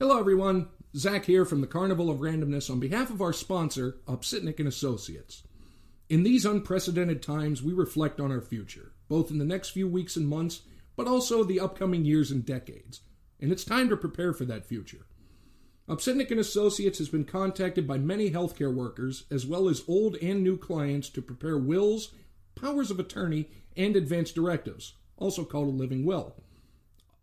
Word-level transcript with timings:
Hello, 0.00 0.16
everyone. 0.16 0.68
Zach 0.94 1.24
here 1.24 1.44
from 1.44 1.60
the 1.60 1.66
Carnival 1.66 2.08
of 2.08 2.20
Randomness 2.20 2.70
on 2.70 2.78
behalf 2.78 3.10
of 3.10 3.20
our 3.20 3.32
sponsor, 3.32 3.96
Upsitnik 4.06 4.60
and 4.60 4.68
Associates. 4.68 5.42
In 6.08 6.22
these 6.22 6.44
unprecedented 6.44 7.20
times, 7.20 7.64
we 7.64 7.72
reflect 7.72 8.20
on 8.20 8.30
our 8.30 8.40
future, 8.40 8.92
both 9.08 9.32
in 9.32 9.38
the 9.38 9.44
next 9.44 9.70
few 9.70 9.88
weeks 9.88 10.14
and 10.14 10.28
months, 10.28 10.62
but 10.94 11.08
also 11.08 11.42
the 11.42 11.58
upcoming 11.58 12.04
years 12.04 12.30
and 12.30 12.46
decades. 12.46 13.00
And 13.40 13.50
it's 13.50 13.64
time 13.64 13.88
to 13.88 13.96
prepare 13.96 14.32
for 14.32 14.44
that 14.44 14.66
future. 14.66 15.04
Upsitnik 15.88 16.30
and 16.30 16.38
Associates 16.38 16.98
has 16.98 17.08
been 17.08 17.24
contacted 17.24 17.84
by 17.88 17.98
many 17.98 18.30
healthcare 18.30 18.72
workers, 18.72 19.24
as 19.32 19.46
well 19.46 19.68
as 19.68 19.82
old 19.88 20.14
and 20.22 20.44
new 20.44 20.56
clients, 20.56 21.08
to 21.08 21.20
prepare 21.20 21.58
wills, 21.58 22.14
powers 22.54 22.92
of 22.92 23.00
attorney, 23.00 23.48
and 23.76 23.96
advance 23.96 24.30
directives, 24.30 24.94
also 25.16 25.44
called 25.44 25.66
a 25.66 25.72
living 25.72 26.04
will. 26.04 26.36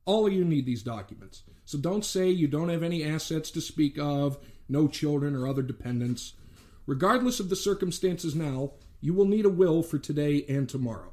All 0.06 0.28
of 0.28 0.34
you 0.34 0.46
need 0.46 0.66
these 0.66 0.84
documents. 0.84 1.44
So 1.66 1.78
don't 1.78 2.06
say 2.06 2.30
you 2.30 2.48
don't 2.48 2.70
have 2.70 2.84
any 2.84 3.04
assets 3.04 3.50
to 3.52 3.62
speak 3.62 3.98
of, 3.98 4.38
no 4.70 4.88
children 4.88 5.36
or 5.36 5.48
other 5.48 5.64
dependents. 5.64 6.34
Regardless 6.86 7.40
of 7.40 7.50
the 7.50 7.56
circumstances 7.56 8.36
now, 8.36 8.74
you 9.02 9.14
will 9.14 9.26
need 9.26 9.46
a 9.46 9.50
will 9.50 9.82
for 9.82 9.98
today 9.98 10.46
and 10.48 10.70
tomorrow. 10.70 11.12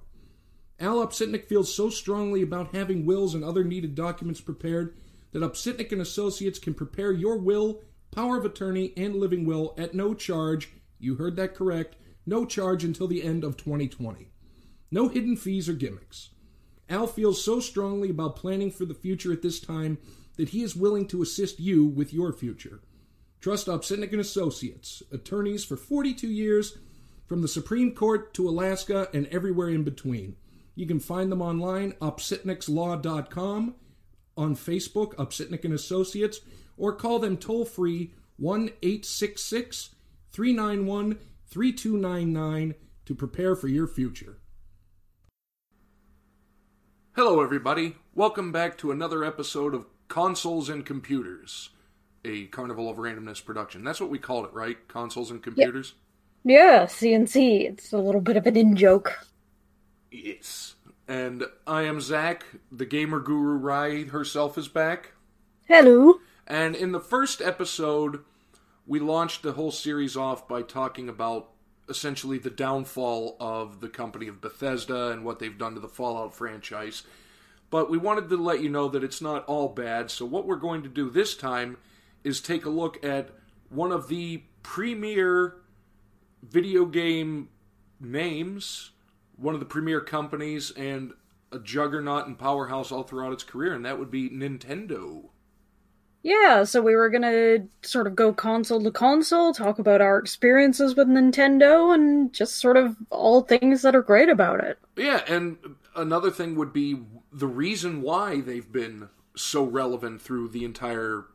Al 0.78 1.06
Upsitnik 1.06 1.46
feels 1.46 1.74
so 1.74 1.88
strongly 1.88 2.42
about 2.42 2.74
having 2.74 3.06
wills 3.06 3.34
and 3.34 3.44
other 3.44 3.64
needed 3.64 3.94
documents 3.94 4.40
prepared 4.40 4.96
that 5.32 5.42
Upsitnik 5.42 5.92
and 5.92 6.00
Associates 6.00 6.58
can 6.58 6.74
prepare 6.74 7.12
your 7.12 7.38
will, 7.38 7.82
power 8.10 8.36
of 8.36 8.44
attorney, 8.44 8.92
and 8.96 9.16
living 9.16 9.46
will 9.46 9.74
at 9.78 9.94
no 9.94 10.12
charge. 10.12 10.70
You 10.98 11.14
heard 11.14 11.36
that 11.36 11.54
correct. 11.54 11.96
No 12.26 12.44
charge 12.44 12.84
until 12.84 13.08
the 13.08 13.22
end 13.22 13.42
of 13.42 13.56
2020. 13.56 14.28
No 14.90 15.08
hidden 15.08 15.36
fees 15.36 15.68
or 15.68 15.72
gimmicks. 15.72 16.30
Al 16.92 17.06
feels 17.06 17.42
so 17.42 17.58
strongly 17.58 18.10
about 18.10 18.36
planning 18.36 18.70
for 18.70 18.84
the 18.84 18.94
future 18.94 19.32
at 19.32 19.40
this 19.40 19.58
time 19.58 19.96
that 20.36 20.50
he 20.50 20.62
is 20.62 20.76
willing 20.76 21.08
to 21.08 21.22
assist 21.22 21.58
you 21.58 21.86
with 21.86 22.12
your 22.12 22.32
future. 22.32 22.80
Trust 23.40 23.66
Upsitnik 23.66 24.12
and 24.12 24.20
Associates, 24.20 25.02
attorneys 25.10 25.64
for 25.64 25.76
42 25.76 26.28
years, 26.28 26.76
from 27.26 27.40
the 27.40 27.48
Supreme 27.48 27.94
Court 27.94 28.34
to 28.34 28.46
Alaska 28.46 29.08
and 29.14 29.26
everywhere 29.28 29.70
in 29.70 29.84
between. 29.84 30.36
You 30.74 30.86
can 30.86 31.00
find 31.00 31.32
them 31.32 31.40
online, 31.40 31.92
upsitnikslaw.com, 31.92 33.74
on 34.36 34.56
Facebook, 34.56 35.14
Upsitnik 35.14 35.64
and 35.64 35.74
Associates, 35.74 36.40
or 36.76 36.94
call 36.94 37.18
them 37.18 37.38
toll 37.38 37.64
free 37.64 38.12
1 38.36 38.70
866 38.82 39.94
391 40.30 41.18
3299 41.46 42.74
to 43.06 43.14
prepare 43.14 43.56
for 43.56 43.68
your 43.68 43.86
future. 43.86 44.41
Hello, 47.14 47.42
everybody. 47.42 47.96
Welcome 48.14 48.52
back 48.52 48.78
to 48.78 48.90
another 48.90 49.22
episode 49.22 49.74
of 49.74 49.84
Consoles 50.08 50.70
and 50.70 50.86
Computers, 50.86 51.68
a 52.24 52.46
Carnival 52.46 52.88
of 52.88 52.96
Randomness 52.96 53.44
production. 53.44 53.84
That's 53.84 54.00
what 54.00 54.08
we 54.08 54.18
called 54.18 54.46
it, 54.46 54.54
right? 54.54 54.88
Consoles 54.88 55.30
and 55.30 55.42
Computers? 55.42 55.92
Yeah, 56.42 56.86
CNC. 56.86 57.68
It's 57.68 57.92
a 57.92 57.98
little 57.98 58.22
bit 58.22 58.38
of 58.38 58.46
an 58.46 58.56
in 58.56 58.76
joke. 58.76 59.26
Yes. 60.10 60.76
And 61.06 61.44
I 61.66 61.82
am 61.82 62.00
Zach. 62.00 62.46
The 62.70 62.86
gamer 62.86 63.20
guru 63.20 63.58
Rai 63.58 64.04
herself 64.04 64.56
is 64.56 64.68
back. 64.68 65.12
Hello. 65.68 66.14
And 66.46 66.74
in 66.74 66.92
the 66.92 66.98
first 66.98 67.42
episode, 67.42 68.24
we 68.86 69.00
launched 69.00 69.42
the 69.42 69.52
whole 69.52 69.70
series 69.70 70.16
off 70.16 70.48
by 70.48 70.62
talking 70.62 71.10
about 71.10 71.50
essentially 71.92 72.38
the 72.38 72.50
downfall 72.50 73.36
of 73.38 73.80
the 73.80 73.88
company 73.88 74.26
of 74.26 74.40
Bethesda 74.40 75.10
and 75.10 75.24
what 75.24 75.38
they've 75.38 75.56
done 75.56 75.74
to 75.74 75.80
the 75.80 75.88
Fallout 75.88 76.34
franchise. 76.34 77.04
But 77.70 77.88
we 77.88 77.98
wanted 77.98 78.28
to 78.30 78.36
let 78.36 78.62
you 78.62 78.68
know 78.68 78.88
that 78.88 79.04
it's 79.04 79.22
not 79.22 79.44
all 79.44 79.68
bad. 79.68 80.10
So, 80.10 80.26
what 80.26 80.46
we're 80.46 80.56
going 80.56 80.82
to 80.82 80.88
do 80.88 81.08
this 81.08 81.36
time 81.36 81.76
is 82.24 82.40
take 82.40 82.64
a 82.64 82.70
look 82.70 83.02
at 83.04 83.30
one 83.68 83.92
of 83.92 84.08
the 84.08 84.42
premier 84.62 85.56
video 86.42 86.84
game 86.84 87.48
names, 88.00 88.90
one 89.36 89.54
of 89.54 89.60
the 89.60 89.66
premier 89.66 90.00
companies, 90.00 90.70
and 90.72 91.12
a 91.52 91.58
juggernaut 91.58 92.26
and 92.26 92.38
powerhouse 92.38 92.90
all 92.90 93.02
throughout 93.02 93.32
its 93.32 93.44
career, 93.44 93.74
and 93.74 93.84
that 93.84 93.98
would 93.98 94.10
be 94.10 94.28
Nintendo. 94.30 95.28
Yeah, 96.22 96.62
so 96.64 96.80
we 96.80 96.94
were 96.94 97.10
gonna 97.10 97.66
sort 97.82 98.06
of 98.06 98.14
go 98.14 98.32
console 98.32 98.82
to 98.82 98.90
console, 98.92 99.52
talk 99.52 99.78
about 99.78 100.00
our 100.00 100.18
experiences 100.18 100.94
with 100.94 101.08
Nintendo, 101.08 101.92
and 101.94 102.32
just 102.32 102.56
sort 102.56 102.76
of 102.76 102.96
all 103.10 103.42
things 103.42 103.82
that 103.82 103.96
are 103.96 104.02
great 104.02 104.28
about 104.28 104.62
it. 104.62 104.78
Yeah, 104.96 105.22
and 105.26 105.56
another 105.96 106.30
thing 106.30 106.54
would 106.54 106.72
be 106.72 107.02
the 107.32 107.48
reason 107.48 108.02
why 108.02 108.40
they've 108.40 108.70
been 108.70 109.08
so 109.36 109.64
relevant 109.64 110.22
through 110.22 110.48
the 110.48 110.64
entire 110.64 111.26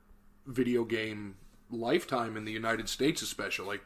video 0.45 0.85
game 0.85 1.35
lifetime 1.69 2.37
in 2.37 2.45
the 2.45 2.51
United 2.51 2.87
States, 2.87 3.21
especially. 3.21 3.79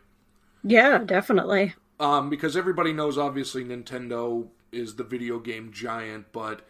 Yeah, 0.64 1.00
definitely. 1.00 1.74
Um, 2.00 2.30
because 2.30 2.56
everybody 2.56 2.94
knows, 2.94 3.18
obviously, 3.18 3.64
Nintendo 3.64 4.48
is 4.72 4.96
the 4.96 5.04
video 5.04 5.40
game 5.40 5.72
giant, 5.72 6.32
but 6.32 6.62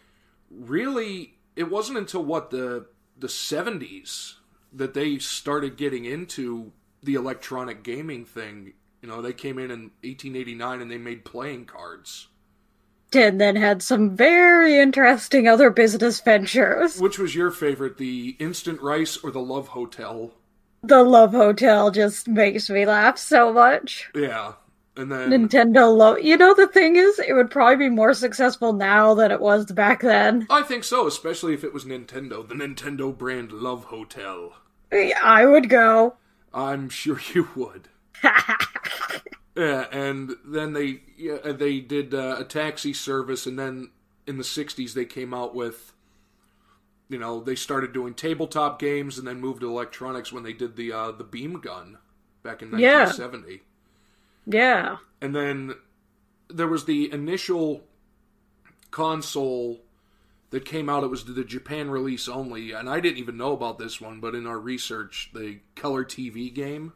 really, 0.49 1.35
it 1.55 1.69
wasn't 1.69 1.97
until 1.97 2.23
what 2.23 2.49
the 2.49 2.85
the 3.17 3.27
70s 3.27 4.35
that 4.73 4.93
they 4.93 5.19
started 5.19 5.77
getting 5.77 6.05
into 6.05 6.71
the 7.03 7.15
electronic 7.15 7.83
gaming 7.83 8.25
thing. 8.25 8.73
You 9.01 9.09
know, 9.09 9.21
they 9.21 9.33
came 9.33 9.57
in 9.57 9.71
in 9.71 9.91
1889 10.03 10.81
and 10.81 10.91
they 10.91 10.97
made 10.97 11.25
playing 11.25 11.65
cards. 11.65 12.27
And 13.13 13.41
then 13.41 13.57
had 13.57 13.83
some 13.83 14.15
very 14.15 14.77
interesting 14.79 15.47
other 15.47 15.69
business 15.69 16.21
ventures. 16.21 16.99
Which 16.99 17.19
was 17.19 17.35
your 17.35 17.51
favorite, 17.51 17.97
the 17.97 18.37
Instant 18.39 18.81
Rice 18.81 19.17
or 19.17 19.31
the 19.31 19.41
Love 19.41 19.69
Hotel? 19.69 20.31
The 20.83 21.03
Love 21.03 21.31
Hotel 21.31 21.91
just 21.91 22.27
makes 22.27 22.69
me 22.69 22.85
laugh 22.85 23.17
so 23.17 23.51
much. 23.51 24.09
Yeah. 24.15 24.53
And 24.97 25.11
then 25.11 25.29
Nintendo 25.29 25.95
Love. 25.95 26.19
You 26.21 26.35
know, 26.35 26.53
the 26.53 26.67
thing 26.67 26.97
is, 26.97 27.17
it 27.19 27.33
would 27.33 27.49
probably 27.49 27.87
be 27.87 27.89
more 27.89 28.13
successful 28.13 28.73
now 28.73 29.13
than 29.13 29.31
it 29.31 29.39
was 29.39 29.71
back 29.71 30.01
then. 30.01 30.47
I 30.49 30.63
think 30.63 30.83
so, 30.83 31.07
especially 31.07 31.53
if 31.53 31.63
it 31.63 31.73
was 31.73 31.85
Nintendo, 31.85 32.47
the 32.47 32.55
Nintendo 32.55 33.17
brand 33.17 33.53
Love 33.53 33.85
Hotel. 33.85 34.53
I 34.91 35.45
would 35.45 35.69
go. 35.69 36.15
I'm 36.53 36.89
sure 36.89 37.19
you 37.33 37.47
would. 37.55 37.87
yeah, 39.55 39.85
and 39.91 40.35
then 40.45 40.73
they 40.73 41.01
yeah, 41.17 41.51
they 41.51 41.79
did 41.79 42.13
uh, 42.13 42.37
a 42.39 42.43
taxi 42.43 42.93
service, 42.93 43.45
and 43.45 43.57
then 43.57 43.91
in 44.27 44.37
the 44.37 44.43
'60s 44.43 44.93
they 44.93 45.05
came 45.05 45.33
out 45.33 45.55
with, 45.55 45.93
you 47.09 47.17
know, 47.17 47.41
they 47.41 47.55
started 47.55 47.93
doing 47.93 48.13
tabletop 48.13 48.77
games, 48.77 49.17
and 49.17 49.25
then 49.25 49.39
moved 49.39 49.61
to 49.61 49.69
electronics 49.69 50.33
when 50.33 50.43
they 50.43 50.53
did 50.53 50.75
the 50.75 50.91
uh, 50.91 51.11
the 51.11 51.23
beam 51.23 51.59
gun 51.61 51.97
back 52.43 52.61
in 52.61 52.71
1970. 52.71 53.51
Yeah. 53.51 53.57
Yeah. 54.45 54.97
And 55.21 55.35
then 55.35 55.75
there 56.49 56.67
was 56.67 56.85
the 56.85 57.11
initial 57.11 57.83
console 58.89 59.81
that 60.51 60.65
came 60.65 60.89
out. 60.89 61.03
It 61.03 61.07
was 61.09 61.25
the 61.25 61.43
Japan 61.43 61.89
release 61.89 62.27
only, 62.27 62.71
and 62.71 62.89
I 62.89 62.99
didn't 62.99 63.19
even 63.19 63.37
know 63.37 63.53
about 63.53 63.79
this 63.79 63.99
one. 63.99 64.19
But 64.19 64.35
in 64.35 64.45
our 64.45 64.59
research, 64.59 65.31
the 65.33 65.59
color 65.75 66.03
TV 66.05 66.53
game. 66.53 66.93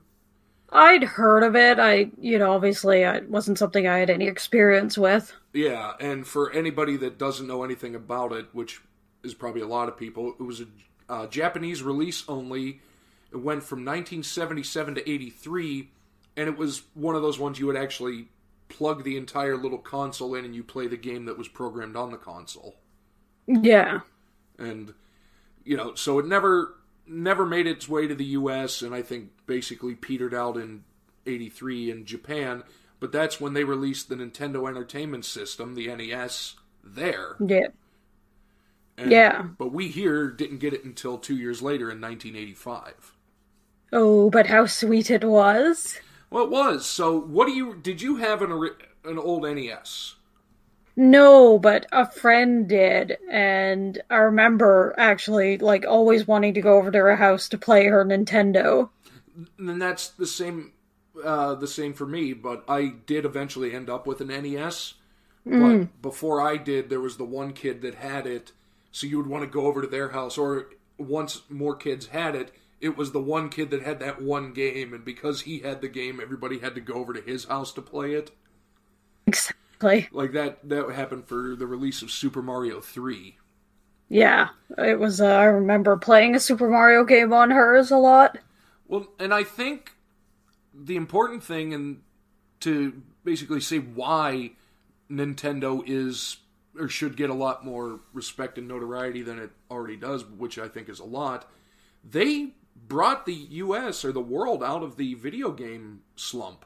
I'd 0.71 1.03
heard 1.03 1.43
of 1.43 1.55
it. 1.55 1.79
I, 1.79 2.09
you 2.19 2.37
know, 2.37 2.53
obviously 2.53 3.03
it 3.03 3.29
wasn't 3.29 3.59
something 3.59 3.87
I 3.87 3.99
had 3.99 4.09
any 4.09 4.27
experience 4.27 4.97
with. 4.97 5.31
Yeah, 5.53 5.93
and 5.99 6.27
for 6.27 6.51
anybody 6.51 6.97
that 6.97 7.17
doesn't 7.17 7.47
know 7.47 7.63
anything 7.63 7.95
about 7.95 8.33
it, 8.33 8.47
which 8.51 8.81
is 9.23 9.33
probably 9.33 9.61
a 9.61 9.67
lot 9.67 9.87
of 9.87 9.97
people, 9.97 10.33
it 10.39 10.43
was 10.43 10.61
a 10.61 10.67
uh, 11.07 11.27
Japanese 11.27 11.83
release 11.83 12.25
only. 12.27 12.81
It 13.31 13.37
went 13.37 13.63
from 13.63 13.79
1977 13.79 14.95
to 14.95 15.09
83, 15.09 15.91
and 16.37 16.49
it 16.49 16.57
was 16.57 16.83
one 16.93 17.15
of 17.15 17.21
those 17.21 17.39
ones 17.39 17.59
you 17.59 17.67
would 17.67 17.77
actually 17.77 18.27
plug 18.67 19.03
the 19.03 19.15
entire 19.15 19.55
little 19.55 19.77
console 19.77 20.35
in 20.35 20.43
and 20.43 20.55
you 20.55 20.63
play 20.63 20.87
the 20.87 20.97
game 20.97 21.25
that 21.25 21.37
was 21.37 21.47
programmed 21.47 21.95
on 21.95 22.11
the 22.11 22.17
console. 22.17 22.75
Yeah. 23.47 23.99
And 24.57 24.93
you 25.63 25.77
know, 25.77 25.95
so 25.95 26.19
it 26.19 26.25
never 26.25 26.75
never 27.07 27.45
made 27.45 27.67
its 27.67 27.87
way 27.87 28.07
to 28.07 28.15
the 28.15 28.25
US 28.25 28.81
and 28.81 28.93
I 28.95 29.01
think 29.01 29.29
basically 29.45 29.95
petered 29.95 30.33
out 30.33 30.57
in 30.57 30.83
83 31.25 31.91
in 31.91 32.05
Japan, 32.05 32.63
but 32.99 33.11
that's 33.11 33.39
when 33.39 33.53
they 33.53 33.63
released 33.63 34.09
the 34.09 34.15
Nintendo 34.15 34.67
Entertainment 34.67 35.25
System, 35.25 35.75
the 35.75 35.87
NES, 35.95 36.55
there. 36.83 37.35
Yeah. 37.39 37.67
And, 38.97 39.11
Yeah. 39.11 39.43
But 39.57 39.73
we 39.73 39.89
here 39.89 40.29
didn't 40.29 40.59
get 40.59 40.73
it 40.73 40.85
until 40.85 41.17
2 41.17 41.35
years 41.35 41.61
later 41.61 41.91
in 41.91 42.01
1985. 42.01 43.13
Oh, 43.93 44.29
but 44.29 44.47
how 44.47 44.65
sweet 44.65 45.11
it 45.11 45.23
was. 45.23 45.99
Well, 46.35 46.43
it 46.43 46.49
was. 46.49 46.85
So, 46.85 47.17
what 47.17 47.45
do 47.45 47.53
you 47.53 47.75
did 47.75 48.01
you 48.01 48.17
have 48.17 48.41
an 48.41 48.51
an 49.05 49.17
old 49.17 49.43
NES? 49.43 50.15
No, 50.97 51.57
but 51.57 51.85
a 51.93 52.11
friend 52.11 52.67
did, 52.67 53.17
and 53.31 54.01
I 54.09 54.17
remember 54.17 54.93
actually 54.97 55.57
like 55.59 55.85
always 55.85 56.27
wanting 56.27 56.55
to 56.55 56.61
go 56.61 56.77
over 56.77 56.91
to 56.91 56.97
her 56.97 57.15
house 57.15 57.47
to 57.49 57.57
play 57.57 57.85
her 57.85 58.03
Nintendo. 58.03 58.89
And 59.57 59.81
that's 59.81 60.09
the 60.09 60.27
same 60.27 60.73
uh, 61.23 61.55
the 61.55 61.69
same 61.69 61.93
for 61.93 62.05
me, 62.05 62.33
but 62.33 62.65
I 62.67 62.95
did 63.05 63.23
eventually 63.23 63.73
end 63.73 63.89
up 63.89 64.05
with 64.05 64.19
an 64.19 64.27
NES. 64.27 64.95
But 65.45 66.01
before 66.01 66.41
I 66.41 66.57
did, 66.57 66.89
there 66.89 66.99
was 66.99 67.15
the 67.15 67.23
one 67.23 67.53
kid 67.53 67.81
that 67.83 67.95
had 67.95 68.27
it, 68.27 68.51
so 68.91 69.07
you 69.07 69.15
would 69.15 69.27
want 69.27 69.45
to 69.45 69.49
go 69.49 69.67
over 69.67 69.81
to 69.81 69.87
their 69.87 70.09
house, 70.09 70.37
or 70.37 70.67
once 70.97 71.43
more 71.47 71.77
kids 71.77 72.07
had 72.07 72.35
it, 72.35 72.51
it 72.85 72.95
was 72.95 73.11
the 73.11 73.19
one 73.19 73.49
kid 73.49 73.71
that 73.71 73.81
had 73.81 73.99
that 73.99 74.21
one 74.21 74.53
game, 74.53 74.93
and 74.93 75.03
because 75.03 75.41
he 75.41 75.59
had 75.59 75.81
the 75.81 75.87
game, 75.87 76.19
everybody 76.21 76.59
had 76.59 76.75
to 76.75 76.81
go 76.81 76.93
over 76.93 77.13
to 77.13 77.21
his 77.21 77.45
house 77.45 77.73
to 77.73 77.81
play 77.81 78.13
it. 78.13 78.29
Exactly. 79.25 80.07
Like 80.11 80.33
that 80.33 80.69
that 80.69 80.91
happened 80.91 81.27
for 81.27 81.55
the 81.55 81.65
release 81.65 82.03
of 82.03 82.11
Super 82.11 82.43
Mario 82.43 82.79
3. 82.79 83.37
Yeah, 84.07 84.49
it 84.77 84.99
was. 84.99 85.19
Uh, 85.19 85.25
I 85.25 85.45
remember 85.45 85.97
playing 85.97 86.35
a 86.35 86.39
Super 86.39 86.69
Mario 86.69 87.03
game 87.03 87.33
on 87.33 87.49
hers 87.49 87.89
a 87.89 87.97
lot. 87.97 88.37
Well, 88.87 89.07
and 89.17 89.33
I 89.33 89.43
think 89.43 89.93
the 90.71 90.95
important 90.95 91.43
thing 91.43 91.73
and 91.73 92.01
to 92.59 93.01
basically 93.23 93.61
say 93.61 93.79
why 93.79 94.51
Nintendo 95.09 95.81
is 95.87 96.37
or 96.77 96.87
should 96.87 97.17
get 97.17 97.31
a 97.31 97.33
lot 97.33 97.65
more 97.65 98.01
respect 98.13 98.59
and 98.59 98.67
notoriety 98.67 99.23
than 99.23 99.39
it 99.39 99.49
already 99.71 99.95
does, 99.95 100.23
which 100.23 100.59
I 100.59 100.67
think 100.67 100.87
is 100.87 100.99
a 100.99 101.05
lot. 101.05 101.49
They 102.03 102.53
brought 102.87 103.25
the 103.25 103.33
US 103.33 104.05
or 104.05 104.11
the 104.11 104.21
world 104.21 104.63
out 104.63 104.83
of 104.83 104.97
the 104.97 105.13
video 105.15 105.51
game 105.51 106.01
slump. 106.15 106.65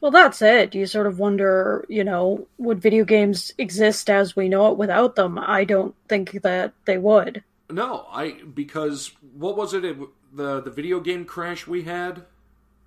Well, 0.00 0.10
that's 0.10 0.42
it. 0.42 0.74
You 0.74 0.86
sort 0.86 1.06
of 1.06 1.20
wonder, 1.20 1.86
you 1.88 2.02
know, 2.02 2.48
would 2.58 2.82
video 2.82 3.04
games 3.04 3.52
exist 3.56 4.10
as 4.10 4.34
we 4.34 4.48
know 4.48 4.72
it 4.72 4.76
without 4.76 5.14
them? 5.14 5.38
I 5.38 5.62
don't 5.62 5.94
think 6.08 6.42
that 6.42 6.72
they 6.86 6.98
would. 6.98 7.44
No, 7.70 8.06
I 8.10 8.32
because 8.54 9.12
what 9.34 9.56
was 9.56 9.74
it? 9.74 9.84
it 9.84 9.96
the 10.32 10.60
the 10.60 10.70
video 10.70 10.98
game 10.98 11.24
crash 11.24 11.66
we 11.66 11.82
had? 11.82 12.24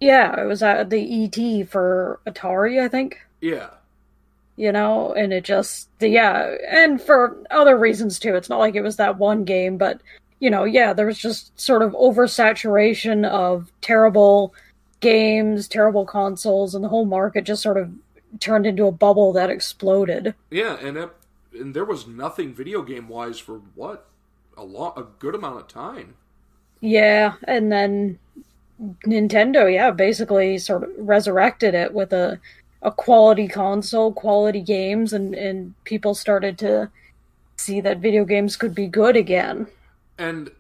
Yeah, 0.02 0.42
it 0.42 0.46
was 0.46 0.62
at 0.62 0.90
the 0.90 1.24
ET 1.24 1.70
for 1.70 2.20
Atari, 2.28 2.82
I 2.82 2.90
think. 2.90 3.20
Yeah. 3.40 3.70
You 4.58 4.72
know, 4.72 5.14
and 5.14 5.32
it 5.32 5.46
just 5.46 5.90
yeah, 6.02 6.56
and 6.70 7.02
for 7.02 7.38
other 7.50 7.78
reasons 7.78 8.20
too. 8.20 8.36
It's 8.36 8.50
not 8.50 8.60
like 8.60 8.76
it 8.76 8.82
was 8.82 8.98
that 8.98 9.18
one 9.18 9.46
game, 9.46 9.78
but 9.78 10.02
you 10.40 10.50
know, 10.50 10.64
yeah, 10.64 10.94
there 10.94 11.06
was 11.06 11.18
just 11.18 11.58
sort 11.60 11.82
of 11.82 11.94
oversaturation 11.94 13.28
of 13.28 13.72
terrible 13.82 14.54
games, 15.00 15.68
terrible 15.68 16.06
consoles, 16.06 16.76
and 16.76 16.84
the 16.84 16.90
whole 16.90 17.06
market 17.06 17.44
just 17.44 17.62
sort 17.62 17.78
of 17.78 17.92
turned 18.40 18.66
into 18.66 18.86
a 18.86 18.92
bubble 18.92 19.34
that 19.34 19.50
exploded. 19.50 20.34
Yeah, 20.50 20.78
and 20.82 20.98
it, 20.98 21.10
and 21.54 21.74
there 21.74 21.86
was 21.86 22.08
nothing 22.08 22.54
video 22.54 22.82
game 22.82 23.08
wise 23.08 23.40
for 23.40 23.62
what 23.76 24.08
a 24.58 24.64
lot 24.64 24.98
a 24.98 25.04
good 25.20 25.36
amount 25.36 25.60
of 25.60 25.68
time. 25.68 26.16
Yeah, 26.82 27.36
and 27.44 27.72
then 27.72 28.20
Nintendo, 29.06 29.74
yeah, 29.74 29.92
basically 29.92 30.58
sort 30.58 30.84
of 30.84 30.90
resurrected 30.98 31.74
it 31.74 31.94
with 31.94 32.12
a 32.14 32.40
a 32.82 32.92
quality 32.92 33.48
console, 33.48 34.14
quality 34.14 34.62
games, 34.62 35.14
and 35.14 35.34
and 35.34 35.74
people 35.86 36.14
started 36.14 36.58
to 36.60 36.90
see 37.58 37.82
that 37.82 38.00
video 38.00 38.26
games 38.26 38.58
could 38.58 38.76
be 38.76 38.88
good 38.88 39.16
again. 39.16 39.68
And 40.18 40.52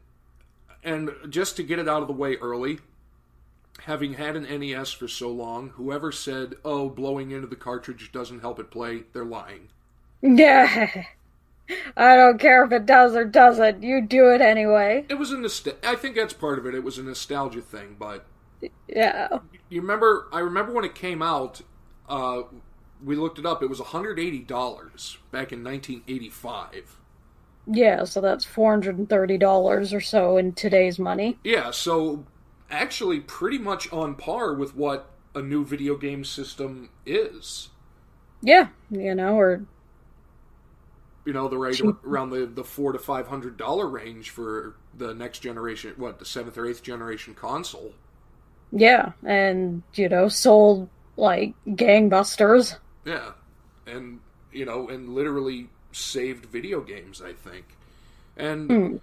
and 0.84 1.12
just 1.30 1.56
to 1.58 1.64
get 1.64 1.80
it 1.80 1.90
out 1.90 2.02
of 2.02 2.08
the 2.08 2.14
way 2.14 2.36
early, 2.36 2.80
having 3.82 4.14
had 4.14 4.36
an 4.36 4.44
NES 4.44 4.92
for 4.92 5.08
so 5.08 5.30
long, 5.30 5.70
whoever 5.70 6.12
said, 6.12 6.56
"Oh, 6.64 6.90
blowing 6.90 7.32
into 7.32 7.48
the 7.48 7.56
cartridge 7.56 8.12
doesn't 8.12 8.42
help 8.42 8.60
it 8.60 8.72
play," 8.72 9.04
they're 9.14 9.26
lying. 9.26 9.70
Yeah. 10.22 11.06
I 11.98 12.16
don't 12.16 12.40
care 12.40 12.64
if 12.64 12.72
it 12.72 12.86
does 12.86 13.16
or 13.16 13.26
doesn't. 13.26 13.82
You 13.82 14.02
do 14.02 14.30
it 14.30 14.42
anyway. 14.42 15.06
It 15.10 15.16
was 15.16 15.32
a 15.32 15.38
nostalgia. 15.38 15.80
I 15.84 15.96
think 15.96 16.16
that's 16.16 16.34
part 16.34 16.60
of 16.60 16.66
it. 16.66 16.76
It 16.76 16.84
was 16.84 16.98
a 16.98 17.04
nostalgia 17.04 17.62
thing, 17.62 17.96
but 18.00 18.26
yeah. 18.88 19.40
You 19.70 19.82
remember? 19.82 20.28
I 20.32 20.40
remember 20.40 20.74
when 20.74 20.86
it 20.86 20.96
came 20.96 21.22
out. 21.22 21.62
Uh, 22.08 22.44
we 23.04 23.16
looked 23.16 23.40
it 23.40 23.46
up. 23.46 23.64
It 23.64 23.70
was 23.70 23.80
one 23.80 23.90
hundred 23.90 24.20
eighty 24.20 24.40
dollars 24.40 25.18
back 25.32 25.52
in 25.52 25.64
nineteen 25.64 26.04
eighty 26.08 26.30
five. 26.30 26.98
Yeah, 27.68 28.04
so 28.04 28.22
that's 28.22 28.46
four 28.46 28.72
hundred 28.72 28.98
and 28.98 29.10
thirty 29.10 29.38
dollars 29.38 29.94
or 29.94 30.02
so 30.02 30.38
in 30.38 30.54
today's 30.54 31.00
money. 31.00 31.38
Yeah, 31.44 31.72
so 31.72 32.26
actually 32.70 33.20
pretty 33.20 33.58
much 33.58 33.92
on 33.92 34.16
par 34.16 34.54
with 34.54 34.76
what 34.76 35.12
a 35.34 35.42
new 35.42 35.66
video 35.66 35.96
game 35.98 36.24
system 36.24 36.90
is. 37.06 37.70
Yeah, 38.42 38.68
you 38.92 39.16
know, 39.16 39.36
or 39.40 39.66
you 41.26 41.34
know 41.34 41.48
the 41.48 41.58
right 41.58 41.80
around 42.06 42.30
the 42.30 42.46
the 42.46 42.64
four 42.64 42.94
to 42.94 43.00
five 43.00 43.28
hundred 43.28 43.58
dollar 43.58 43.88
range 43.88 44.30
for 44.30 44.76
the 44.96 45.14
next 45.14 45.40
generation 45.40 45.94
what 45.98 46.20
the 46.20 46.26
seventh 46.26 46.58
or 46.58 46.66
eighth 46.68 46.84
generation 46.84 47.34
console 47.34 47.94
yeah 48.72 49.12
and 49.26 49.82
you 49.96 50.08
know 50.08 50.28
sold 50.28 50.88
like 51.18 51.54
gangbusters 51.68 52.78
yeah 53.06 53.32
and 53.88 54.20
you 54.54 54.66
know 54.66 54.88
and 54.88 55.10
literally 55.10 55.68
saved 55.96 56.46
video 56.46 56.82
games 56.82 57.22
i 57.22 57.34
think 57.34 57.78
and 58.36 58.70
mm. 58.70 59.00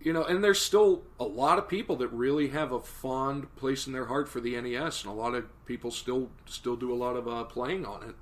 you 0.00 0.12
know 0.12 0.24
and 0.24 0.42
there's 0.42 0.60
still 0.60 1.02
a 1.20 1.24
lot 1.24 1.58
of 1.58 1.68
people 1.68 1.96
that 1.96 2.08
really 2.08 2.48
have 2.48 2.72
a 2.72 2.80
fond 2.80 3.54
place 3.56 3.86
in 3.86 3.92
their 3.92 4.06
heart 4.06 4.28
for 4.28 4.40
the 4.40 4.60
nes 4.60 5.02
and 5.02 5.12
a 5.12 5.14
lot 5.14 5.34
of 5.34 5.44
people 5.66 5.90
still 5.90 6.28
still 6.46 6.76
do 6.76 6.92
a 6.92 6.96
lot 6.96 7.16
of 7.16 7.28
uh, 7.28 7.44
playing 7.44 7.84
on 7.84 8.02
it 8.02 8.14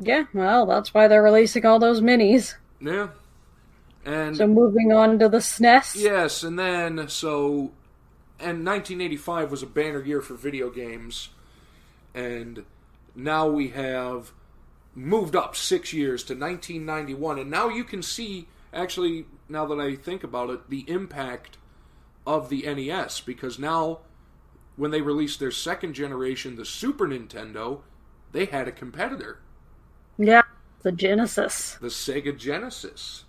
yeah, 0.00 0.24
well, 0.32 0.66
that's 0.66 0.94
why 0.94 1.08
they're 1.08 1.22
releasing 1.22 1.66
all 1.66 1.78
those 1.78 2.00
minis. 2.00 2.54
Yeah. 2.80 3.08
And 4.04 4.36
so 4.36 4.46
moving 4.46 4.92
on 4.92 5.18
to 5.18 5.28
the 5.28 5.38
SNES. 5.38 5.96
Yes, 5.96 6.42
and 6.42 6.58
then 6.58 7.08
so 7.08 7.72
and 8.40 8.64
1985 8.64 9.50
was 9.50 9.62
a 9.62 9.66
banner 9.66 10.00
year 10.00 10.20
for 10.20 10.34
video 10.34 10.70
games 10.70 11.30
and 12.14 12.64
now 13.16 13.48
we 13.48 13.68
have 13.70 14.32
moved 14.98 15.36
up 15.36 15.54
6 15.54 15.92
years 15.92 16.22
to 16.24 16.34
1991 16.34 17.38
and 17.38 17.50
now 17.50 17.68
you 17.68 17.84
can 17.84 18.02
see 18.02 18.48
actually 18.72 19.26
now 19.48 19.64
that 19.66 19.78
I 19.78 19.94
think 19.94 20.24
about 20.24 20.50
it 20.50 20.68
the 20.68 20.84
impact 20.88 21.58
of 22.26 22.48
the 22.48 22.62
NES 22.62 23.20
because 23.20 23.58
now 23.58 24.00
when 24.76 24.90
they 24.90 25.00
released 25.00 25.40
their 25.40 25.50
second 25.50 25.94
generation 25.94 26.56
the 26.56 26.64
Super 26.64 27.06
Nintendo 27.06 27.80
they 28.32 28.46
had 28.46 28.68
a 28.68 28.72
competitor 28.72 29.40
yeah, 30.18 30.42
the 30.82 30.92
Genesis. 30.92 31.78
The 31.80 31.86
Sega 31.86 32.36
Genesis 32.36 33.24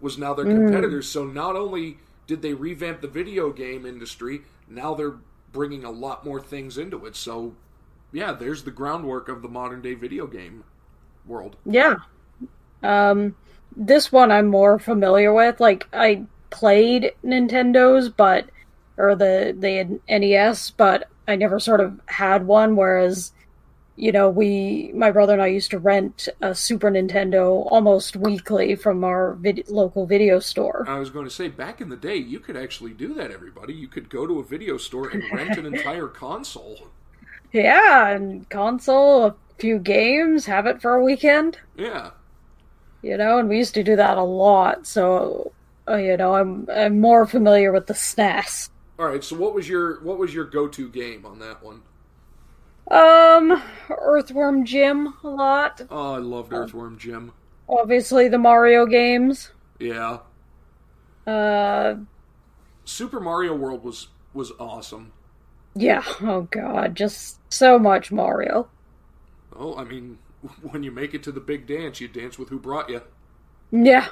was 0.00 0.18
now 0.18 0.34
their 0.34 0.44
competitor. 0.44 0.98
Mm. 0.98 1.04
So 1.04 1.24
not 1.24 1.56
only 1.56 1.98
did 2.26 2.42
they 2.42 2.52
revamp 2.52 3.00
the 3.00 3.08
video 3.08 3.50
game 3.50 3.86
industry, 3.86 4.42
now 4.68 4.94
they're 4.94 5.16
bringing 5.52 5.84
a 5.84 5.90
lot 5.90 6.24
more 6.24 6.40
things 6.40 6.76
into 6.76 7.06
it. 7.06 7.16
So, 7.16 7.54
yeah, 8.12 8.32
there's 8.32 8.64
the 8.64 8.70
groundwork 8.70 9.28
of 9.28 9.40
the 9.40 9.48
modern 9.48 9.80
day 9.80 9.94
video 9.94 10.26
game 10.26 10.64
world. 11.26 11.56
Yeah. 11.64 11.96
Um, 12.82 13.34
this 13.76 14.12
one 14.12 14.30
I'm 14.30 14.46
more 14.46 14.78
familiar 14.78 15.32
with. 15.32 15.60
Like 15.60 15.86
I 15.92 16.24
played 16.50 17.12
Nintendo's, 17.24 18.08
but 18.08 18.48
or 18.96 19.14
the 19.14 19.54
the 19.58 20.00
NES, 20.08 20.70
but 20.70 21.08
I 21.26 21.36
never 21.36 21.58
sort 21.58 21.80
of 21.80 22.00
had 22.06 22.46
one. 22.46 22.76
Whereas 22.76 23.32
you 23.96 24.10
know, 24.10 24.28
we, 24.28 24.90
my 24.94 25.10
brother 25.10 25.34
and 25.34 25.42
I 25.42 25.46
used 25.46 25.70
to 25.70 25.78
rent 25.78 26.28
a 26.40 26.54
Super 26.54 26.90
Nintendo 26.90 27.64
almost 27.70 28.16
weekly 28.16 28.74
from 28.74 29.04
our 29.04 29.34
vid- 29.34 29.68
local 29.68 30.04
video 30.04 30.40
store. 30.40 30.84
I 30.88 30.98
was 30.98 31.10
going 31.10 31.26
to 31.26 31.30
say, 31.30 31.48
back 31.48 31.80
in 31.80 31.88
the 31.88 31.96
day, 31.96 32.16
you 32.16 32.40
could 32.40 32.56
actually 32.56 32.92
do 32.92 33.14
that, 33.14 33.30
everybody. 33.30 33.72
You 33.72 33.86
could 33.86 34.10
go 34.10 34.26
to 34.26 34.40
a 34.40 34.44
video 34.44 34.78
store 34.78 35.10
and 35.10 35.22
rent 35.32 35.58
an 35.58 35.66
entire 35.74 36.08
console. 36.08 36.88
Yeah, 37.52 38.08
and 38.08 38.48
console, 38.50 39.26
a 39.26 39.34
few 39.58 39.78
games, 39.78 40.46
have 40.46 40.66
it 40.66 40.82
for 40.82 40.94
a 40.94 41.04
weekend. 41.04 41.58
Yeah. 41.76 42.10
You 43.02 43.16
know, 43.16 43.38
and 43.38 43.48
we 43.48 43.58
used 43.58 43.74
to 43.74 43.84
do 43.84 43.96
that 43.96 44.16
a 44.16 44.22
lot, 44.22 44.86
so, 44.86 45.52
uh, 45.88 45.96
you 45.96 46.16
know, 46.16 46.34
I'm, 46.34 46.66
I'm 46.72 47.00
more 47.00 47.26
familiar 47.26 47.72
with 47.72 47.86
the 47.86 47.94
SNES. 47.94 48.70
All 48.98 49.06
right, 49.06 49.22
so 49.24 49.36
what 49.36 49.54
was 49.54 49.68
your 49.68 50.00
what 50.04 50.18
was 50.18 50.32
your 50.32 50.44
go-to 50.44 50.88
game 50.88 51.26
on 51.26 51.40
that 51.40 51.62
one? 51.62 51.82
Um, 52.90 53.62
Earthworm 53.90 54.64
Jim 54.64 55.14
a 55.24 55.28
lot. 55.28 55.80
Oh, 55.90 56.14
I 56.14 56.18
loved 56.18 56.52
Earthworm 56.52 56.96
Jim. 56.98 57.32
Obviously, 57.68 58.28
the 58.28 58.38
Mario 58.38 58.86
games. 58.86 59.50
Yeah. 59.80 60.18
Uh, 61.26 61.96
Super 62.84 63.18
Mario 63.18 63.54
World 63.54 63.82
was 63.82 64.08
was 64.32 64.52
awesome. 64.60 65.12
Yeah. 65.74 66.04
Oh 66.20 66.42
God, 66.42 66.94
just 66.94 67.40
so 67.52 67.78
much 67.78 68.12
Mario. 68.12 68.68
Oh, 69.56 69.76
I 69.76 69.84
mean, 69.84 70.18
when 70.62 70.82
you 70.82 70.90
make 70.90 71.14
it 71.14 71.22
to 71.24 71.32
the 71.32 71.40
big 71.40 71.66
dance, 71.66 72.00
you 72.00 72.08
dance 72.08 72.38
with 72.38 72.48
who 72.48 72.58
brought 72.58 72.88
you. 72.88 73.02
Yeah. 73.70 74.08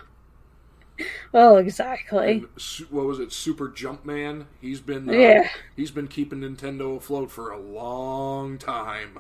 Well, 1.33 1.57
exactly. 1.57 2.33
And, 2.33 2.49
what 2.91 3.07
was 3.07 3.19
it, 3.19 3.33
Super 3.33 3.69
Jumpman? 3.69 4.47
He's 4.61 4.81
been 4.81 5.09
uh, 5.09 5.13
yeah. 5.13 5.49
He's 5.77 5.91
been 5.91 6.09
keeping 6.09 6.41
Nintendo 6.41 6.97
afloat 6.97 7.31
for 7.31 7.51
a 7.51 7.59
long 7.59 8.59
time. 8.59 9.19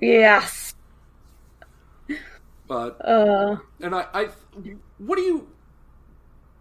Yes. 0.00 0.74
But 2.66 3.06
uh, 3.06 3.58
and 3.80 3.94
I, 3.94 4.06
I, 4.14 4.28
what 4.98 5.16
do 5.16 5.22
you 5.22 5.48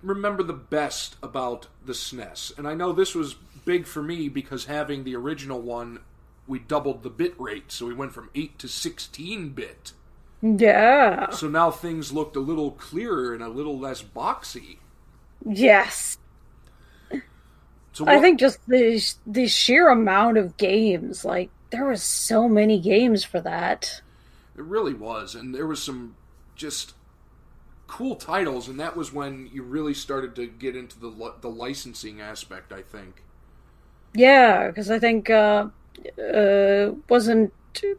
remember 0.04 0.44
the 0.44 0.54
best 0.54 1.16
about 1.24 1.68
the 1.86 1.94
SNES? 1.94 2.58
And 2.58 2.68
I 2.68 2.74
know 2.74 2.92
this 2.92 3.16
was 3.16 3.36
big 3.66 3.86
for 3.86 4.02
me 4.04 4.28
because 4.28 4.66
having 4.66 5.04
the 5.04 5.16
original 5.16 5.62
one, 5.62 6.00
we 6.52 6.60
doubled 6.60 7.02
the 7.02 7.10
bit 7.10 7.34
rate, 7.40 7.72
so 7.72 7.86
we 7.88 7.94
went 7.94 8.14
from 8.14 8.30
eight 8.36 8.60
to 8.60 8.68
sixteen 8.68 9.50
bit. 9.50 9.94
Yeah. 10.42 11.30
So 11.30 11.48
now 11.48 11.72
things 11.72 12.12
looked 12.12 12.36
a 12.36 12.42
little 12.42 12.72
clearer 12.72 13.34
and 13.34 13.42
a 13.42 13.48
little 13.48 13.80
less 13.80 14.04
boxy. 14.04 14.78
Yes. 15.46 16.18
So 17.94 18.02
So 18.02 18.08
I 18.08 18.20
think 18.20 18.40
just 18.40 18.58
the 18.68 19.00
the 19.28 19.48
sheer 19.48 19.90
amount 19.90 20.38
of 20.38 20.58
games, 20.58 21.24
like 21.24 21.52
there 21.70 21.86
was 21.86 22.02
so 22.02 22.50
many 22.50 22.80
games 22.80 23.24
for 23.24 23.40
that. 23.42 24.02
It 24.58 24.64
really 24.64 24.96
was, 24.96 25.36
and 25.36 25.54
there 25.54 25.68
was 25.68 25.84
some 25.84 26.16
just 26.56 26.96
cool 27.86 28.16
titles, 28.16 28.68
and 28.68 28.80
that 28.80 28.98
was 28.98 29.14
when 29.14 29.52
you 29.54 29.62
really 29.62 29.94
started 29.94 30.36
to 30.38 30.48
get 30.48 30.76
into 30.76 31.00
the 31.00 31.34
the 31.42 31.50
licensing 31.50 32.22
aspect. 32.22 32.74
I 32.74 32.82
think. 32.82 33.22
Yeah, 34.16 34.68
because 34.68 34.90
I 34.90 34.98
think 34.98 35.30
uh, 35.30 35.68
uh, 36.20 36.94
wasn't 37.10 37.54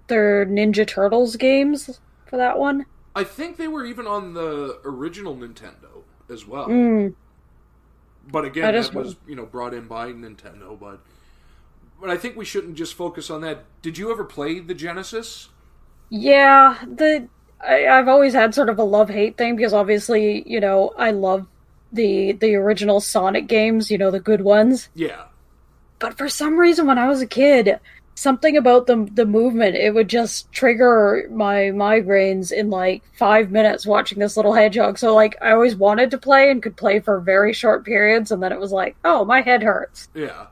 there 0.09 0.47
Ninja 0.47 0.87
Turtles 0.87 1.37
games 1.37 2.01
for 2.27 2.37
that 2.37 2.59
one? 2.59 2.87
I 3.15 3.25
think 3.25 3.57
they 3.57 3.69
were 3.69 3.85
even 3.87 4.07
on 4.07 4.35
the 4.35 4.79
original 4.85 5.35
Nintendo 5.37 6.05
as 6.31 6.47
well. 6.47 6.69
Mm, 6.69 7.15
But 8.27 8.45
again, 8.45 8.73
That 8.73 8.93
that, 8.93 8.93
was 8.95 9.17
you 9.27 9.35
know 9.37 9.47
brought 9.47 9.75
in 9.75 9.87
by 9.89 10.13
Nintendo. 10.13 10.79
But 10.79 11.01
but 12.01 12.11
I 12.11 12.17
think 12.17 12.37
we 12.37 12.45
shouldn't 12.45 12.77
just 12.77 12.95
focus 12.95 13.31
on 13.31 13.41
that. 13.43 13.67
Did 13.83 13.99
you 13.99 14.11
ever 14.13 14.25
play 14.25 14.61
the 14.61 14.75
Genesis? 14.75 15.51
yeah, 16.11 16.79
the 16.87 17.29
I, 17.61 17.87
I've 17.87 18.09
always 18.09 18.35
had 18.35 18.55
sort 18.55 18.69
of 18.69 18.79
a 18.79 18.85
love 18.85 19.09
hate 19.11 19.37
thing 19.39 19.57
because 19.57 19.73
obviously, 19.73 20.43
you 20.51 20.61
know, 20.61 20.93
I 20.99 21.11
love 21.13 21.47
the 21.93 22.33
the 22.33 22.55
original 22.57 23.01
Sonic 23.01 23.47
games, 23.49 23.91
you 23.91 23.99
know, 23.99 24.11
the 24.11 24.21
good 24.21 24.43
ones. 24.43 24.89
Yeah, 24.95 25.25
But 26.03 26.19
for 26.19 26.29
some 26.29 26.59
reason, 26.59 26.87
when 26.89 26.99
I 26.99 27.07
was 27.07 27.23
a 27.23 27.27
kid, 27.29 27.79
something 28.15 28.57
about 28.57 28.89
the 28.89 29.09
the 29.15 29.25
movement 29.25 29.77
it 29.77 29.95
would 29.95 30.09
just 30.09 30.51
trigger 30.53 31.27
my 31.31 31.71
migraines 31.73 32.53
in 32.53 32.71
like 32.71 33.03
five 33.17 33.51
minutes 33.51 33.87
watching 33.87 34.19
this 34.19 34.37
little 34.37 34.53
hedgehog. 34.53 34.99
So 34.99 35.15
like 35.15 35.37
I 35.41 35.53
always 35.53 35.77
wanted 35.77 36.11
to 36.11 36.19
play 36.19 36.51
and 36.51 36.61
could 36.61 36.77
play 36.77 36.99
for 36.99 37.21
very 37.21 37.53
short 37.53 37.85
periods, 37.85 38.33
and 38.33 38.43
then 38.43 38.51
it 38.51 38.59
was 38.59 38.73
like, 38.73 38.97
oh, 39.05 39.25
my 39.25 39.43
head 39.43 39.63
hurts. 39.63 40.09
yeah. 40.13 40.49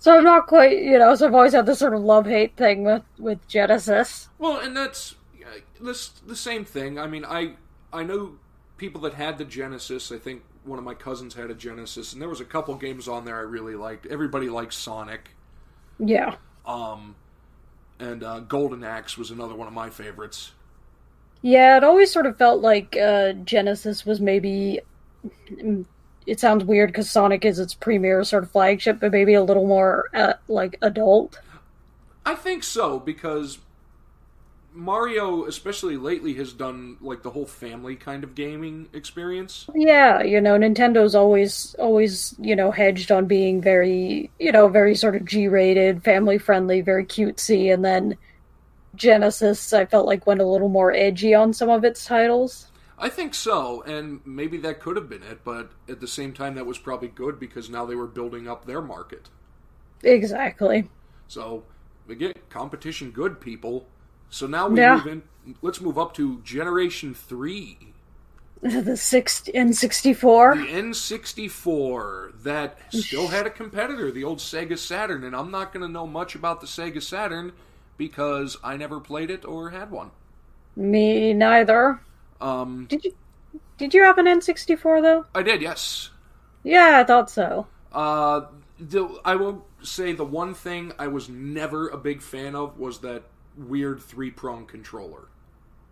So 0.00 0.18
I'm 0.18 0.24
not 0.24 0.48
quite, 0.48 0.76
you 0.76 0.98
know. 0.98 1.14
So 1.14 1.28
I've 1.28 1.34
always 1.34 1.54
had 1.54 1.66
this 1.66 1.78
sort 1.78 1.94
of 1.94 2.02
love 2.02 2.26
hate 2.26 2.56
thing 2.56 2.82
with 2.82 3.04
with 3.16 3.46
Genesis. 3.46 4.28
Well, 4.38 4.58
and 4.58 4.76
that's 4.76 5.14
uh, 5.40 5.60
this 5.80 6.08
the 6.08 6.36
same 6.36 6.64
thing. 6.64 6.98
I 6.98 7.06
mean, 7.06 7.24
I 7.24 7.54
I 7.92 8.02
know 8.02 8.38
people 8.76 9.00
that 9.02 9.14
had 9.14 9.38
the 9.38 9.44
Genesis. 9.44 10.10
I 10.10 10.18
think 10.18 10.42
one 10.64 10.78
of 10.78 10.84
my 10.84 10.94
cousins 10.94 11.34
had 11.34 11.50
a 11.50 11.54
Genesis, 11.54 12.12
and 12.12 12.20
there 12.22 12.28
was 12.28 12.40
a 12.40 12.44
couple 12.44 12.74
games 12.76 13.08
on 13.08 13.24
there 13.24 13.36
I 13.36 13.40
really 13.42 13.74
liked. 13.76 14.06
Everybody 14.06 14.48
likes 14.48 14.76
Sonic. 14.76 15.30
Yeah, 15.98 16.36
Um, 16.66 17.16
and 18.00 18.22
uh, 18.24 18.40
Golden 18.40 18.84
Axe 18.84 19.18
was 19.18 19.30
another 19.30 19.54
one 19.54 19.68
of 19.68 19.74
my 19.74 19.90
favorites. 19.90 20.52
yeah. 21.42 21.76
It 21.76 21.84
always 21.84 22.12
sort 22.12 22.26
of 22.26 22.36
felt 22.38 22.62
like 22.62 22.96
uh, 22.96 23.32
Genesis 23.32 24.04
was 24.06 24.20
maybe. 24.20 24.80
mm, 25.50 25.86
It 26.26 26.40
sounds 26.40 26.64
weird 26.64 26.90
because 26.90 27.10
Sonic 27.10 27.44
is 27.44 27.58
its 27.58 27.74
premier 27.74 28.24
sort 28.24 28.44
of 28.44 28.52
flagship, 28.52 29.00
but 29.00 29.12
maybe 29.12 29.34
a 29.34 29.44
little 29.44 29.66
more 29.66 30.06
uh, 30.14 30.34
like 30.48 30.78
adult. 30.82 31.40
I 32.24 32.34
think 32.34 32.62
so 32.64 32.98
because 32.98 33.58
Mario, 34.76 35.44
especially 35.44 35.96
lately, 35.96 36.34
has 36.34 36.52
done 36.52 36.96
like 37.00 37.22
the 37.22 37.30
whole 37.30 37.46
family 37.46 37.94
kind 37.94 38.24
of 38.24 38.34
gaming 38.34 38.88
experience. 38.92 39.66
Yeah, 39.72 40.20
you 40.22 40.40
know, 40.40 40.58
Nintendo's 40.58 41.14
always 41.14 41.76
always, 41.78 42.34
you 42.40 42.56
know, 42.56 42.72
hedged 42.72 43.12
on 43.12 43.26
being 43.26 43.60
very, 43.60 44.30
you 44.40 44.50
know, 44.50 44.66
very 44.66 44.96
sort 44.96 45.14
of 45.14 45.24
G-rated, 45.24 46.02
family-friendly, 46.02 46.80
very 46.80 47.04
cutesy, 47.06 47.72
and 47.72 47.84
then 47.84 48.16
Genesis 48.96 49.72
I 49.72 49.86
felt 49.86 50.06
like 50.06 50.26
went 50.26 50.40
a 50.40 50.46
little 50.46 50.68
more 50.68 50.92
edgy 50.92 51.34
on 51.34 51.52
some 51.52 51.70
of 51.70 51.84
its 51.84 52.04
titles. 52.04 52.66
I 52.98 53.08
think 53.08 53.34
so, 53.34 53.82
and 53.82 54.20
maybe 54.24 54.56
that 54.58 54.80
could 54.80 54.96
have 54.96 55.08
been 55.08 55.22
it, 55.22 55.44
but 55.44 55.70
at 55.88 56.00
the 56.00 56.08
same 56.08 56.32
time, 56.32 56.56
that 56.56 56.66
was 56.66 56.78
probably 56.78 57.08
good 57.08 57.38
because 57.38 57.70
now 57.70 57.84
they 57.84 57.94
were 57.94 58.06
building 58.06 58.48
up 58.48 58.66
their 58.66 58.82
market. 58.82 59.28
Exactly. 60.02 60.88
So 61.28 61.64
we 62.06 62.16
get 62.16 62.50
competition 62.50 63.10
good 63.10 63.40
people. 63.40 63.86
So 64.34 64.48
now 64.48 64.66
we 64.66 64.80
Yeah. 64.80 64.96
move 64.96 65.06
in. 65.06 65.22
Let's 65.62 65.80
move 65.80 65.96
up 65.96 66.12
to 66.14 66.40
Generation 66.42 67.14
Three, 67.14 67.94
the 68.62 68.96
six 68.96 69.42
N64. 69.54 70.54
the 70.54 70.66
N64 70.66 72.42
that 72.42 72.78
still 72.90 73.28
had 73.28 73.46
a 73.46 73.50
competitor, 73.50 74.10
the 74.10 74.24
old 74.24 74.38
Sega 74.40 74.76
Saturn, 74.76 75.22
and 75.22 75.36
I'm 75.36 75.52
not 75.52 75.72
going 75.72 75.86
to 75.86 75.92
know 75.92 76.08
much 76.08 76.34
about 76.34 76.60
the 76.60 76.66
Sega 76.66 77.00
Saturn 77.00 77.52
because 77.96 78.56
I 78.64 78.76
never 78.76 78.98
played 78.98 79.30
it 79.30 79.44
or 79.44 79.70
had 79.70 79.92
one. 79.92 80.10
Me 80.76 81.32
neither. 81.32 82.00
Um, 82.40 82.86
Did 82.88 83.04
you 83.04 83.12
Did 83.78 83.94
you 83.94 84.04
have 84.04 84.18
an 84.18 84.26
N64 84.26 85.00
though? 85.02 85.26
I 85.34 85.42
did, 85.42 85.62
yes. 85.62 86.10
Yeah, 86.64 86.98
I 87.00 87.04
thought 87.04 87.30
so. 87.30 87.68
Uh, 87.92 88.46
the, 88.78 89.20
I 89.24 89.36
will 89.36 89.66
say 89.82 90.12
the 90.12 90.24
one 90.24 90.54
thing 90.54 90.92
I 90.98 91.06
was 91.08 91.28
never 91.28 91.88
a 91.88 91.96
big 91.96 92.22
fan 92.22 92.54
of 92.56 92.78
was 92.78 92.98
that 93.00 93.22
weird 93.56 94.02
three 94.02 94.30
prong 94.30 94.66
controller. 94.66 95.28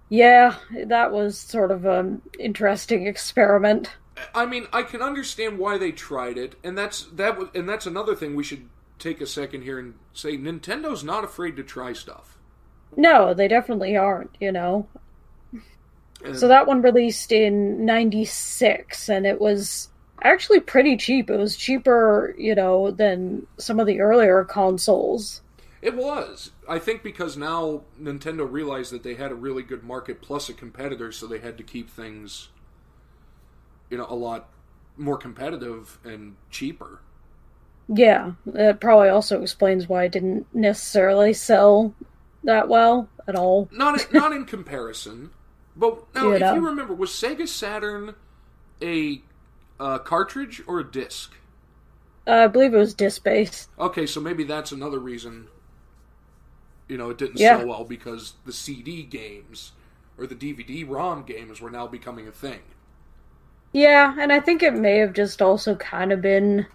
Yeah, 0.08 0.56
that 0.86 1.10
was 1.12 1.38
sort 1.38 1.70
of 1.70 1.84
an 1.86 2.20
interesting 2.38 3.06
experiment. 3.06 3.90
I 4.34 4.44
mean, 4.44 4.66
I 4.72 4.82
can 4.82 5.00
understand 5.00 5.58
why 5.58 5.78
they 5.78 5.90
tried 5.90 6.36
it, 6.36 6.56
and 6.62 6.76
that's 6.76 7.04
that 7.14 7.38
was, 7.38 7.48
and 7.54 7.68
that's 7.68 7.86
another 7.86 8.14
thing 8.14 8.34
we 8.34 8.44
should 8.44 8.68
take 8.98 9.20
a 9.20 9.26
second 9.26 9.62
here 9.62 9.78
and 9.78 9.94
say 10.12 10.36
Nintendo's 10.36 11.02
not 11.02 11.24
afraid 11.24 11.56
to 11.56 11.62
try 11.62 11.92
stuff. 11.92 12.38
No, 12.96 13.34
they 13.34 13.48
definitely 13.48 13.96
aren't, 13.96 14.36
you 14.38 14.52
know. 14.52 14.86
And- 16.24 16.38
So 16.38 16.46
that 16.48 16.66
one 16.66 16.82
released 16.82 17.32
in 17.32 17.84
96 17.84 19.08
and 19.08 19.26
it 19.26 19.40
was 19.40 19.88
actually 20.22 20.60
pretty 20.60 20.96
cheap. 20.96 21.30
It 21.30 21.36
was 21.36 21.56
cheaper, 21.56 22.34
you 22.38 22.54
know, 22.54 22.90
than 22.92 23.46
some 23.58 23.80
of 23.80 23.86
the 23.86 24.00
earlier 24.00 24.44
consoles. 24.44 25.41
It 25.82 25.96
was. 25.96 26.52
I 26.68 26.78
think 26.78 27.02
because 27.02 27.36
now 27.36 27.82
Nintendo 28.00 28.50
realized 28.50 28.92
that 28.92 29.02
they 29.02 29.14
had 29.16 29.32
a 29.32 29.34
really 29.34 29.62
good 29.64 29.82
market 29.82 30.22
plus 30.22 30.48
a 30.48 30.54
competitor, 30.54 31.10
so 31.12 31.26
they 31.26 31.40
had 31.40 31.58
to 31.58 31.64
keep 31.64 31.90
things, 31.90 32.48
you 33.90 33.98
know, 33.98 34.06
a 34.08 34.14
lot 34.14 34.48
more 34.96 35.16
competitive 35.16 35.98
and 36.04 36.36
cheaper. 36.50 37.00
Yeah, 37.88 38.32
that 38.46 38.80
probably 38.80 39.08
also 39.08 39.42
explains 39.42 39.88
why 39.88 40.04
it 40.04 40.12
didn't 40.12 40.46
necessarily 40.54 41.32
sell 41.32 41.94
that 42.44 42.68
well 42.68 43.08
at 43.28 43.36
all. 43.36 43.68
Not 43.70 44.12
not 44.12 44.32
in 44.32 44.44
comparison, 44.44 45.30
but 45.76 46.14
now 46.14 46.28
You 46.28 46.34
if 46.34 46.40
know. 46.40 46.54
you 46.54 46.66
remember, 46.66 46.94
was 46.94 47.10
Sega 47.10 47.48
Saturn 47.48 48.14
a 48.82 49.22
uh, 49.80 49.98
cartridge 49.98 50.62
or 50.66 50.80
a 50.80 50.84
disc? 50.90 51.34
Uh, 52.26 52.30
I 52.32 52.46
believe 52.48 52.74
it 52.74 52.78
was 52.78 52.94
disc 52.94 53.22
based. 53.22 53.68
Okay, 53.78 54.06
so 54.06 54.20
maybe 54.20 54.44
that's 54.44 54.72
another 54.72 54.98
reason. 54.98 55.48
You 56.92 56.98
know, 56.98 57.08
it 57.08 57.16
didn't 57.16 57.38
Yeah. 57.38 57.56
sell 57.56 57.64
well 57.64 57.84
because 57.84 58.34
the 58.44 58.52
CD 58.52 59.02
games 59.02 59.72
or 60.18 60.26
the 60.26 60.34
DVD-ROM 60.34 61.22
games 61.22 61.58
were 61.58 61.70
now 61.70 61.86
becoming 61.86 62.28
a 62.28 62.32
thing. 62.32 62.60
Yeah, 63.72 64.14
and 64.18 64.32
I 64.32 64.40
think 64.40 64.62
it 64.62 64.74
may 64.74 64.98
have 64.98 65.12
just 65.12 65.40
also 65.42 65.74
kind 65.76 66.12
of 66.12 66.20
been. 66.20 66.66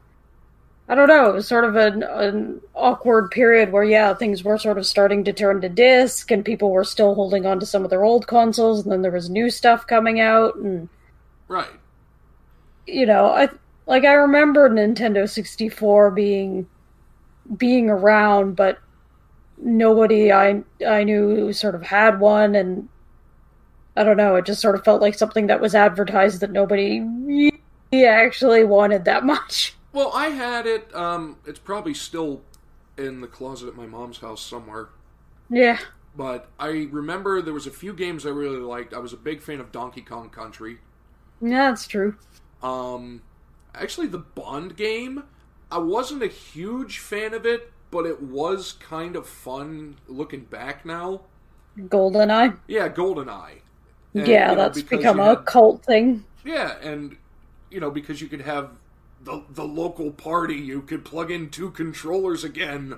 I 0.90 0.96
don't 0.96 1.08
know. 1.10 1.30
It 1.30 1.34
was 1.36 1.48
sort 1.48 1.66
of 1.66 1.76
an, 1.76 2.04
an 2.04 2.62
awkward 2.76 3.32
period 3.32 3.72
where, 3.72 3.84
yeah, 3.84 4.14
things 4.14 4.44
were 4.44 4.58
sort 4.58 4.78
of 4.78 4.86
starting 4.86 5.24
to 5.26 5.34
turn 5.34 5.62
to 5.62 5.70
disc, 5.70 6.32
and 6.32 6.46
people 6.46 6.72
were 6.72 6.84
still 6.86 7.16
holding 7.16 7.46
on 7.46 7.60
to 7.60 7.66
some 7.66 7.84
of 7.84 7.90
their 7.90 8.06
old 8.06 8.28
consoles, 8.28 8.84
and 8.84 8.92
then 8.92 9.02
there 9.02 9.12
was 9.12 9.30
new 9.30 9.50
stuff 9.50 9.88
coming 9.88 10.20
out, 10.20 10.56
and 10.58 10.90
Right. 11.48 11.80
you 12.86 13.06
know, 13.06 13.26
I 13.28 13.50
like 13.86 14.04
I 14.06 14.14
remember 14.14 14.70
Nintendo 14.70 15.30
64 15.30 16.12
being 16.12 16.68
being 17.58 17.90
around, 17.90 18.56
but 18.56 18.80
nobody 19.58 20.32
I 20.32 20.64
I 20.88 21.04
knew 21.04 21.54
sort 21.54 21.76
of 21.76 21.84
had 21.84 22.20
one, 22.20 22.56
and 22.56 22.90
I 23.96 24.04
don't 24.04 24.18
know. 24.18 24.36
It 24.36 24.46
just 24.46 24.62
sort 24.62 24.76
of 24.76 24.84
felt 24.86 25.02
like 25.02 25.16
something 25.16 25.48
that 25.48 25.60
was 25.62 25.74
advertised 25.76 26.42
that 26.42 26.52
nobody 26.52 27.02
really 27.02 28.06
actually 28.06 28.64
wanted 28.64 29.06
that 29.06 29.26
much. 29.26 29.76
Well, 29.92 30.12
I 30.14 30.28
had 30.30 30.66
it. 30.66 30.94
Um, 30.96 31.38
it's 31.46 31.60
probably 31.60 31.94
still 31.94 32.44
in 32.98 33.22
the 33.22 33.28
closet 33.28 33.68
at 33.68 33.76
my 33.76 33.86
mom's 33.86 34.20
house 34.20 34.42
somewhere. 34.42 34.90
Yeah, 35.50 35.80
But 36.14 36.52
I 36.60 36.90
remember 36.92 37.42
there 37.42 37.54
was 37.54 37.66
a 37.66 37.72
few 37.72 37.94
games 37.94 38.26
I 38.26 38.30
really 38.30 38.58
liked. 38.60 38.94
I 38.94 39.00
was 39.00 39.14
a 39.14 39.18
big 39.18 39.42
fan 39.42 39.62
of 39.62 39.72
Donkey 39.72 40.02
Kong 40.02 40.30
Country. 40.30 40.80
yeah, 41.42 41.70
that's 41.70 41.88
true. 41.88 42.16
Um, 42.62 43.24
actually, 43.76 44.08
the 44.08 44.20
Bond 44.20 44.76
game, 44.76 45.24
I 45.72 45.78
wasn't 45.80 46.24
a 46.24 46.28
huge 46.28 47.00
fan 47.00 47.34
of 47.34 47.46
it, 47.46 47.72
but 47.92 48.06
it 48.06 48.22
was 48.22 48.74
kind 48.74 49.16
of 49.16 49.28
fun 49.28 49.98
looking 50.08 50.42
back 50.42 50.86
now. 50.86 51.22
GoldenEye. 51.78 52.58
Yeah, 52.68 52.90
GoldenEye. 52.90 53.60
And, 54.14 54.28
yeah, 54.28 54.52
you 54.52 54.56
know, 54.58 54.64
that's 54.64 54.82
become 54.82 55.18
you 55.18 55.24
a 55.24 55.36
had- 55.36 55.46
cult 55.46 55.84
thing. 55.86 56.24
Yeah, 56.44 56.78
and 56.82 57.18
you 57.70 57.80
know 57.80 57.92
because 57.92 58.22
you 58.22 58.28
could 58.28 58.42
have 58.42 58.72
the 59.24 59.44
the 59.50 59.66
local 59.66 60.12
party, 60.12 60.56
you 60.56 60.82
could 60.82 61.04
plug 61.06 61.30
in 61.30 61.50
two 61.50 61.72
controllers 61.72 62.44
again 62.44 62.98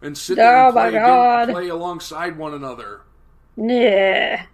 and 0.00 0.16
sit 0.16 0.36
there 0.36 0.56
Oh 0.64 0.66
and 0.66 0.74
my 0.74 0.90
play, 0.90 0.98
God. 0.98 1.48
play 1.50 1.68
alongside 1.68 2.38
one 2.38 2.54
another. 2.54 3.02
Yeah. 3.56 4.46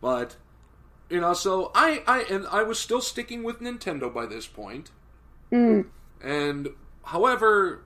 But 0.00 0.36
you 1.08 1.20
know, 1.20 1.32
so 1.32 1.70
I 1.74 2.02
I 2.06 2.22
and 2.22 2.46
I 2.48 2.62
was 2.64 2.78
still 2.78 3.00
sticking 3.00 3.42
with 3.42 3.60
Nintendo 3.60 4.12
by 4.12 4.26
this 4.26 4.46
point. 4.46 4.90
Mm. 5.52 5.86
And 6.22 6.68
however, 7.04 7.82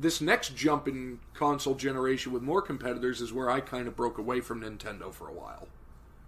this 0.00 0.20
next 0.20 0.54
jump 0.54 0.86
in 0.86 1.18
console 1.34 1.74
generation 1.74 2.32
with 2.32 2.42
more 2.42 2.62
competitors 2.62 3.20
is 3.20 3.32
where 3.32 3.50
I 3.50 3.60
kind 3.60 3.88
of 3.88 3.96
broke 3.96 4.18
away 4.18 4.40
from 4.40 4.60
Nintendo 4.62 5.12
for 5.12 5.28
a 5.28 5.32
while. 5.32 5.66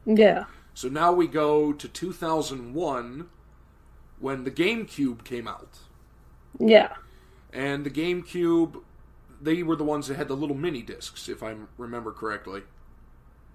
Yeah. 0.05 0.45
So 0.75 0.89
now 0.89 1.13
we 1.13 1.27
go 1.27 1.73
to 1.73 1.89
2001 1.89 3.29
when 4.19 4.45
the 4.45 4.51
GameCube 4.51 5.25
came 5.25 5.47
out. 5.47 5.79
Yeah. 6.59 6.95
And 7.53 7.85
the 7.85 7.91
GameCube, 7.91 8.83
they 9.41 9.63
were 9.63 9.77
the 9.77 9.85
ones 9.85 10.09
that 10.09 10.17
had 10.17 10.29
the 10.29 10.37
little 10.37 10.57
mini 10.57 10.83
discs, 10.83 11.29
if 11.29 11.43
I 11.43 11.55
remember 11.79 12.13
correctly. 12.13 12.63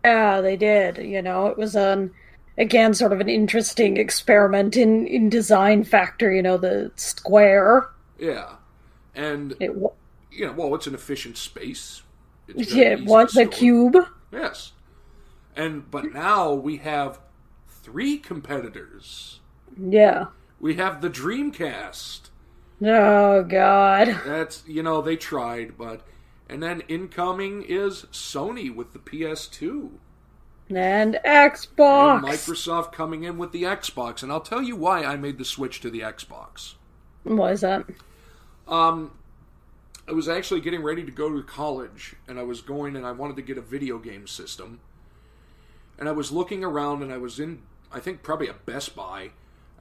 Yeah, 0.03 0.41
they 0.41 0.55
did. 0.55 0.97
You 0.97 1.21
know, 1.21 1.47
it 1.47 1.57
was 1.57 1.75
an 1.75 2.11
again 2.57 2.93
sort 2.93 3.11
of 3.11 3.19
an 3.19 3.29
interesting 3.29 3.97
experiment 3.97 4.77
in 4.77 5.07
in 5.07 5.29
design 5.29 5.83
factor. 5.83 6.31
You 6.31 6.43
know, 6.43 6.57
the 6.57 6.91
square. 6.95 7.89
Yeah, 8.19 8.55
and 9.15 9.55
It 9.59 9.73
you 10.35 10.47
know, 10.47 10.53
well, 10.53 10.75
it's 10.75 10.87
an 10.87 10.95
efficient 10.95 11.37
space. 11.37 12.03
It's 12.47 12.73
yeah, 12.73 12.93
it 12.93 13.01
easy 13.01 13.05
was 13.05 13.33
to 13.33 13.39
the 13.39 13.45
cube. 13.45 13.95
Yes, 14.31 14.73
and 15.55 15.89
but 15.91 16.13
now 16.13 16.53
we 16.53 16.77
have 16.77 17.19
three 17.67 18.17
competitors. 18.17 19.41
Yeah. 19.77 20.27
We 20.59 20.75
have 20.75 20.99
the 21.01 21.09
Dreamcast. 21.09 22.29
Oh 22.81 23.43
God. 23.43 24.21
That's 24.23 24.63
you 24.67 24.83
know 24.83 25.01
they 25.01 25.15
tried, 25.17 25.77
but 25.77 26.05
and 26.49 26.61
then 26.61 26.81
incoming 26.87 27.63
is 27.63 28.05
Sony 28.11 28.73
with 28.73 28.93
the 28.93 28.99
PS2 28.99 30.01
And 30.69 31.15
and 31.97 32.15
Xbox. 32.15 32.21
Microsoft 32.21 32.91
coming 32.93 33.23
in 33.23 33.37
with 33.37 33.51
the 33.51 33.63
Xbox. 33.63 34.23
And 34.23 34.31
I'll 34.31 34.41
tell 34.41 34.61
you 34.61 34.75
why 34.75 35.03
I 35.03 35.17
made 35.17 35.37
the 35.37 35.45
switch 35.45 35.81
to 35.81 35.89
the 35.89 36.01
Xbox. 36.01 36.75
What 37.23 37.51
is 37.53 37.61
that? 37.61 37.85
Um, 38.67 39.11
I 40.07 40.11
was 40.11 40.29
actually 40.29 40.61
getting 40.61 40.83
ready 40.83 41.03
to 41.03 41.11
go 41.11 41.29
to 41.35 41.41
college, 41.41 42.15
and 42.27 42.39
I 42.39 42.43
was 42.43 42.61
going 42.61 42.95
and 42.95 43.05
I 43.05 43.11
wanted 43.11 43.35
to 43.37 43.41
get 43.41 43.57
a 43.57 43.61
video 43.61 43.97
game 43.97 44.27
system. 44.27 44.79
And 45.97 46.07
I 46.07 46.11
was 46.11 46.31
looking 46.31 46.63
around, 46.63 47.01
and 47.01 47.11
I 47.11 47.17
was 47.17 47.39
in, 47.39 47.63
I 47.91 47.99
think, 47.99 48.21
probably 48.21 48.47
a 48.47 48.53
Best 48.53 48.95
Buy, 48.95 49.31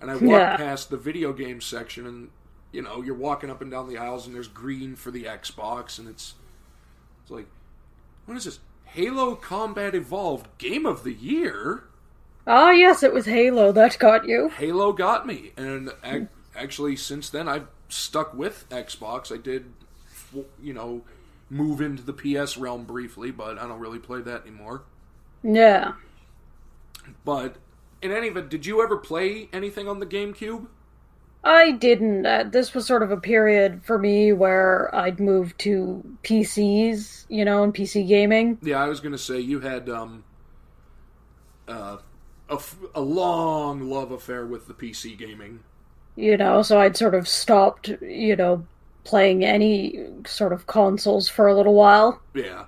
and 0.00 0.10
I 0.10 0.14
walked 0.14 0.24
Yeah. 0.30 0.56
past 0.56 0.88
the 0.90 0.96
video 0.96 1.32
game 1.32 1.60
section, 1.60 2.06
and 2.06 2.30
you 2.72 2.82
know, 2.82 3.02
you're 3.02 3.14
walking 3.14 3.50
up 3.50 3.60
and 3.60 3.70
down 3.70 3.88
the 3.88 3.98
aisles, 3.98 4.26
and 4.26 4.34
there's 4.34 4.48
green 4.48 4.96
for 4.96 5.10
the 5.12 5.24
Xbox, 5.24 5.98
and 5.98 6.08
it's, 6.08 6.34
it's 7.22 7.30
like, 7.30 7.46
what 8.26 8.36
is 8.36 8.44
this? 8.44 8.58
Halo 8.84 9.36
Combat 9.36 9.94
Evolved 9.94 10.48
Game 10.58 10.84
of 10.86 11.04
the 11.04 11.12
Year. 11.12 11.84
Ah, 12.46 12.70
yes, 12.70 13.02
it 13.04 13.12
was 13.12 13.26
Halo 13.26 13.70
that 13.72 13.98
got 13.98 14.26
you. 14.26 14.48
Halo 14.48 14.92
got 14.92 15.26
me, 15.26 15.52
and 15.56 15.92
ac- 16.02 16.26
actually, 16.56 16.96
since 16.96 17.30
then, 17.30 17.48
I've 17.48 17.68
stuck 17.88 18.34
with 18.34 18.66
Xbox. 18.70 19.32
I 19.32 19.38
did, 19.40 19.72
you 20.60 20.72
know, 20.74 21.04
move 21.50 21.80
into 21.80 22.02
the 22.02 22.12
PS 22.12 22.56
realm 22.56 22.84
briefly, 22.84 23.30
but 23.30 23.58
I 23.58 23.66
don't 23.66 23.80
really 23.80 23.98
play 23.98 24.20
that 24.22 24.42
anymore. 24.42 24.84
Yeah. 25.42 25.92
But 27.24 27.56
in 28.02 28.12
any 28.12 28.28
event, 28.28 28.50
did 28.50 28.66
you 28.66 28.82
ever 28.82 28.96
play 28.96 29.48
anything 29.52 29.88
on 29.88 29.98
the 30.00 30.06
GameCube? 30.06 30.68
I 31.44 31.72
didn't. 31.72 32.24
Uh, 32.26 32.44
this 32.44 32.72
was 32.74 32.86
sort 32.86 33.02
of 33.02 33.10
a 33.10 33.16
period 33.18 33.84
for 33.84 33.98
me 33.98 34.32
where 34.32 34.94
I'd 34.94 35.20
moved 35.20 35.58
to 35.60 36.02
PCs, 36.22 37.26
you 37.28 37.44
know, 37.44 37.62
and 37.62 37.74
PC 37.74 38.06
gaming. 38.08 38.60
Yeah, 38.62 38.82
I 38.82 38.88
was 38.88 39.00
going 39.00 39.12
to 39.12 39.18
say 39.18 39.40
you 39.40 39.60
had 39.60 39.88
um, 39.90 40.24
uh, 41.68 41.98
a, 42.48 42.54
f- 42.54 42.76
a 42.94 43.00
long 43.00 43.82
love 43.90 44.10
affair 44.10 44.46
with 44.46 44.66
the 44.66 44.74
PC 44.74 45.16
gaming. 45.18 45.60
you 46.16 46.36
know, 46.36 46.62
so 46.62 46.80
I'd 46.80 46.96
sort 46.96 47.14
of 47.14 47.26
stopped, 47.28 47.88
you 48.00 48.36
know, 48.36 48.66
playing 49.04 49.44
any 49.44 50.08
sort 50.26 50.52
of 50.52 50.66
consoles 50.66 51.28
for 51.28 51.46
a 51.46 51.54
little 51.54 51.74
while. 51.74 52.20
Yeah. 52.34 52.66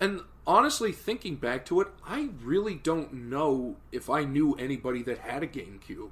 And 0.00 0.22
honestly, 0.46 0.92
thinking 0.92 1.36
back 1.36 1.64
to 1.66 1.80
it, 1.80 1.88
I 2.04 2.30
really 2.42 2.74
don't 2.74 3.12
know 3.12 3.76
if 3.92 4.10
I 4.10 4.24
knew 4.24 4.54
anybody 4.54 5.02
that 5.04 5.18
had 5.18 5.42
a 5.42 5.46
GameCube. 5.46 6.10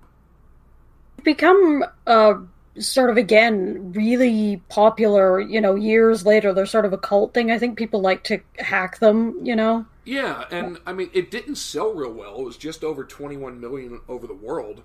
Become 1.25 1.85
uh 2.07 2.35
sort 2.79 3.11
of 3.11 3.17
again 3.17 3.93
really 3.93 4.63
popular, 4.69 5.41
you 5.41 5.61
know, 5.61 5.75
years 5.75 6.27
later. 6.27 6.53
They're 6.53 6.67
sort 6.67 6.85
of 6.85 6.93
a 6.93 6.99
cult 6.99 7.33
thing. 7.35 7.51
I 7.51 7.59
think 7.59 7.79
people 7.79 8.01
like 8.01 8.23
to 8.25 8.41
hack 8.59 8.99
them, 8.99 9.45
you 9.45 9.57
know. 9.57 9.87
Yeah, 10.05 10.45
and 10.51 10.79
I 10.87 10.93
mean, 10.93 11.11
it 11.13 11.31
didn't 11.31 11.57
sell 11.57 11.93
real 11.93 12.13
well. 12.13 12.39
It 12.41 12.45
was 12.45 12.57
just 12.57 12.85
over 12.85 13.05
21 13.05 13.61
million 13.61 14.01
over 14.09 14.27
the 14.27 14.35
world, 14.35 14.83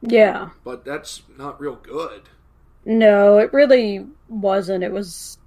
Yeah. 0.00 0.50
but 0.64 0.84
that's 0.84 1.22
not 1.36 1.60
real 1.60 1.76
good. 1.76 2.28
No, 2.86 3.38
it 3.38 3.52
really 3.52 4.06
wasn't. 4.28 4.84
It 4.84 4.92
was 4.92 5.38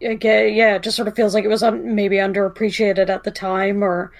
again, 0.00 0.54
yeah, 0.54 0.76
it 0.76 0.82
just 0.82 0.96
sort 0.96 1.08
of 1.08 1.16
feels 1.16 1.34
like 1.34 1.44
it 1.44 1.48
was 1.48 1.62
un- 1.62 1.94
maybe 1.94 2.16
underappreciated 2.16 3.08
at 3.08 3.24
the 3.24 3.30
time 3.30 3.82
or 3.82 4.12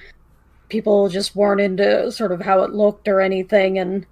people 0.70 1.08
just 1.10 1.36
weren't 1.36 1.60
into 1.60 2.10
sort 2.10 2.32
of 2.32 2.40
how 2.40 2.62
it 2.62 2.72
looked 2.72 3.06
or 3.06 3.20
anything 3.20 3.78
and 3.78 4.06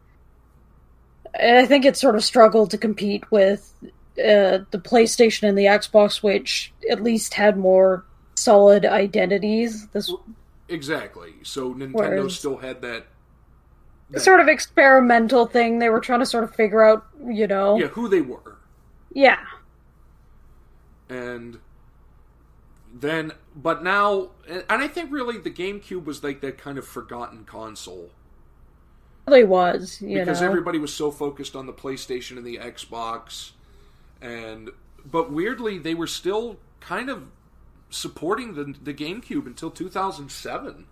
and 1.34 1.56
I 1.56 1.66
think 1.66 1.84
it 1.84 1.96
sort 1.96 2.14
of 2.14 2.22
struggled 2.22 2.70
to 2.70 2.78
compete 2.78 3.28
with 3.32 3.72
uh, 4.18 4.62
the 4.70 4.78
PlayStation 4.78 5.48
and 5.48 5.58
the 5.58 5.64
Xbox, 5.64 6.22
which 6.22 6.72
at 6.88 7.02
least 7.02 7.34
had 7.34 7.56
more 7.56 8.04
solid 8.36 8.84
identities. 8.84 9.88
This 9.88 10.12
Exactly. 10.68 11.34
So 11.42 11.74
Nintendo 11.74 11.94
Whereas- 11.94 12.38
still 12.38 12.58
had 12.58 12.82
that. 12.82 13.06
Sort 14.20 14.40
of 14.40 14.48
experimental 14.48 15.46
thing 15.46 15.79
they 15.79 15.88
were 15.88 16.00
trying 16.00 16.20
to 16.20 16.27
sort 16.27 16.44
of 16.44 16.55
figure 16.55 16.83
out, 16.83 17.07
you 17.27 17.46
know. 17.46 17.79
Yeah, 17.79 17.88
who 17.88 18.09
they 18.09 18.20
were. 18.20 18.59
Yeah. 19.12 19.44
And 21.09 21.59
then, 22.92 23.33
but 23.55 23.83
now, 23.83 24.31
and 24.48 24.64
I 24.68 24.88
think 24.88 25.12
really 25.12 25.38
the 25.38 25.50
GameCube 25.50 26.05
was 26.05 26.22
like 26.22 26.40
that 26.40 26.59
kind 26.59 26.79
of 26.79 26.87
forgotten 26.87 27.44
console. 27.44 28.11
really 29.27 29.44
was, 29.44 30.00
you 30.00 30.18
because 30.18 30.40
know. 30.40 30.46
everybody 30.46 30.79
was 30.79 30.94
so 30.94 31.11
focused 31.11 31.57
on 31.57 31.66
the 31.66 31.72
PlayStation 31.72 32.37
and 32.37 32.46
the 32.46 32.59
Xbox, 32.59 33.53
and 34.20 34.70
but 35.05 35.31
weirdly 35.31 35.79
they 35.79 35.94
were 35.94 36.07
still 36.07 36.57
kind 36.81 37.11
of 37.11 37.29
supporting 37.90 38.55
the 38.55 38.74
the 38.83 38.94
GameCube 38.94 39.46
until 39.46 39.70
2007. 39.70 40.87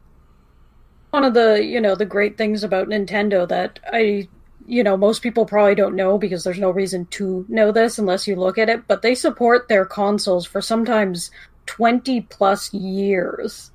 One 1.12 1.24
of 1.24 1.34
the 1.34 1.62
you 1.64 1.80
know 1.80 1.94
the 1.94 2.04
great 2.06 2.36
things 2.36 2.64
about 2.64 2.88
Nintendo 2.88 3.46
that 3.48 3.78
I 3.92 4.28
you 4.66 4.82
know 4.82 4.96
most 4.96 5.22
people 5.22 5.44
probably 5.46 5.74
don't 5.74 5.94
know 5.94 6.18
because 6.18 6.42
there's 6.42 6.58
no 6.58 6.70
reason 6.70 7.06
to 7.06 7.44
know 7.48 7.70
this 7.70 7.98
unless 7.98 8.26
you 8.26 8.34
look 8.36 8.58
at 8.58 8.68
it 8.68 8.86
but 8.88 9.02
they 9.02 9.14
support 9.14 9.68
their 9.68 9.84
consoles 9.84 10.46
for 10.46 10.60
sometimes 10.60 11.30
20 11.66 12.22
plus 12.22 12.72
years 12.72 13.70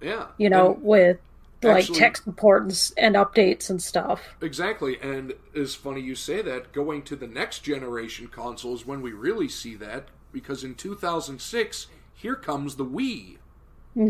Yeah, 0.00 0.26
you 0.38 0.50
know 0.50 0.78
with 0.80 1.18
like 1.62 1.84
actually- 1.84 1.98
tech 1.98 2.16
support 2.18 2.62
and, 2.64 2.92
and 2.98 3.14
updates 3.16 3.70
and 3.70 3.80
stuff 3.82 4.20
exactly. 4.40 4.98
And 5.00 5.32
it's 5.54 5.74
funny 5.74 6.00
you 6.00 6.14
say 6.14 6.42
that. 6.42 6.72
Going 6.72 7.02
to 7.02 7.16
the 7.16 7.26
next 7.26 7.60
generation 7.60 8.28
consoles 8.28 8.84
when 8.86 9.00
we 9.02 9.12
really 9.12 9.48
see 9.48 9.74
that 9.76 10.08
because 10.32 10.62
in 10.64 10.74
2006 10.74 11.86
here 12.14 12.34
comes 12.36 12.76
the 12.76 12.84
Wii. 12.84 13.38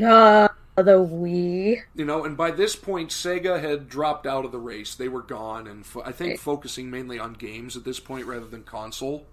uh, 0.03 0.49
the 0.77 0.99
Wii 0.99 1.83
You 1.95 2.05
know, 2.05 2.25
and 2.25 2.37
by 2.37 2.51
this 2.51 2.77
point, 2.77 3.11
Sega 3.11 3.61
had 3.61 3.89
dropped 3.89 4.27
out 4.27 4.45
of 4.45 4.53
the 4.53 4.59
race. 4.59 4.95
They 4.95 5.09
were 5.09 5.23
gone, 5.23 5.67
and 5.67 5.85
fo- 5.87 6.03
I 6.05 6.13
think 6.13 6.39
focusing 6.39 6.91
mainly 6.91 7.19
on 7.19 7.33
games 7.33 7.77
at 7.77 7.85
this 7.85 8.01
point 8.01 8.27
rather 8.27 8.47
than 8.47 8.63
console. 8.63 9.27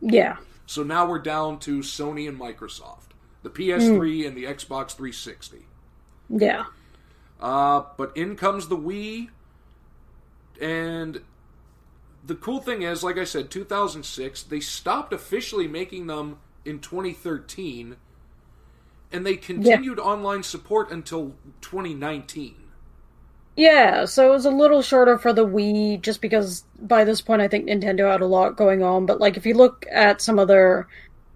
yeah 0.00 0.36
So 0.66 0.82
now 0.82 1.06
we're 1.06 1.18
down 1.18 1.58
to 1.60 1.78
Sony 1.80 2.28
and 2.28 2.38
Microsoft, 2.38 3.08
the 3.42 3.50
PS3 3.50 4.26
and 4.26 4.36
the 4.36 4.44
Xbox 4.44 4.92
360. 4.92 5.66
yeah 6.28 6.64
Uh, 7.40 7.84
but 7.96 8.16
in 8.16 8.36
comes 8.36 8.68
the 8.68 8.76
Wii, 8.76 9.28
and 10.60 11.22
the 12.24 12.34
cool 12.36 12.60
thing 12.60 12.82
is, 12.82 13.02
like 13.02 13.18
I 13.18 13.24
said, 13.24 13.50
2006, 13.50 14.44
they 14.44 14.60
stopped 14.60 15.12
officially 15.12 15.66
making 15.66 16.06
them 16.06 16.38
in 16.64 16.78
2013, 16.78 17.96
and 19.12 19.26
they 19.26 19.36
continued 19.36 19.98
online 19.98 20.42
support 20.42 20.90
until 20.90 21.34
2019. 21.60 22.56
Yeah, 23.56 24.06
so 24.06 24.28
it 24.28 24.32
was 24.32 24.46
a 24.46 24.50
little 24.50 24.80
shorter 24.80 25.18
for 25.18 25.32
the 25.32 25.46
Wii 25.46 26.00
just 26.00 26.22
because 26.22 26.64
by 26.80 27.04
this 27.04 27.20
point 27.20 27.42
I 27.42 27.48
think 27.48 27.68
Nintendo 27.68 28.10
had 28.10 28.22
a 28.22 28.26
lot 28.26 28.56
going 28.56 28.82
on. 28.82 29.04
But 29.06 29.20
like 29.20 29.36
if 29.36 29.44
you 29.44 29.54
look 29.54 29.86
at 29.90 30.22
some 30.22 30.38
of 30.38 30.48
their 30.48 30.88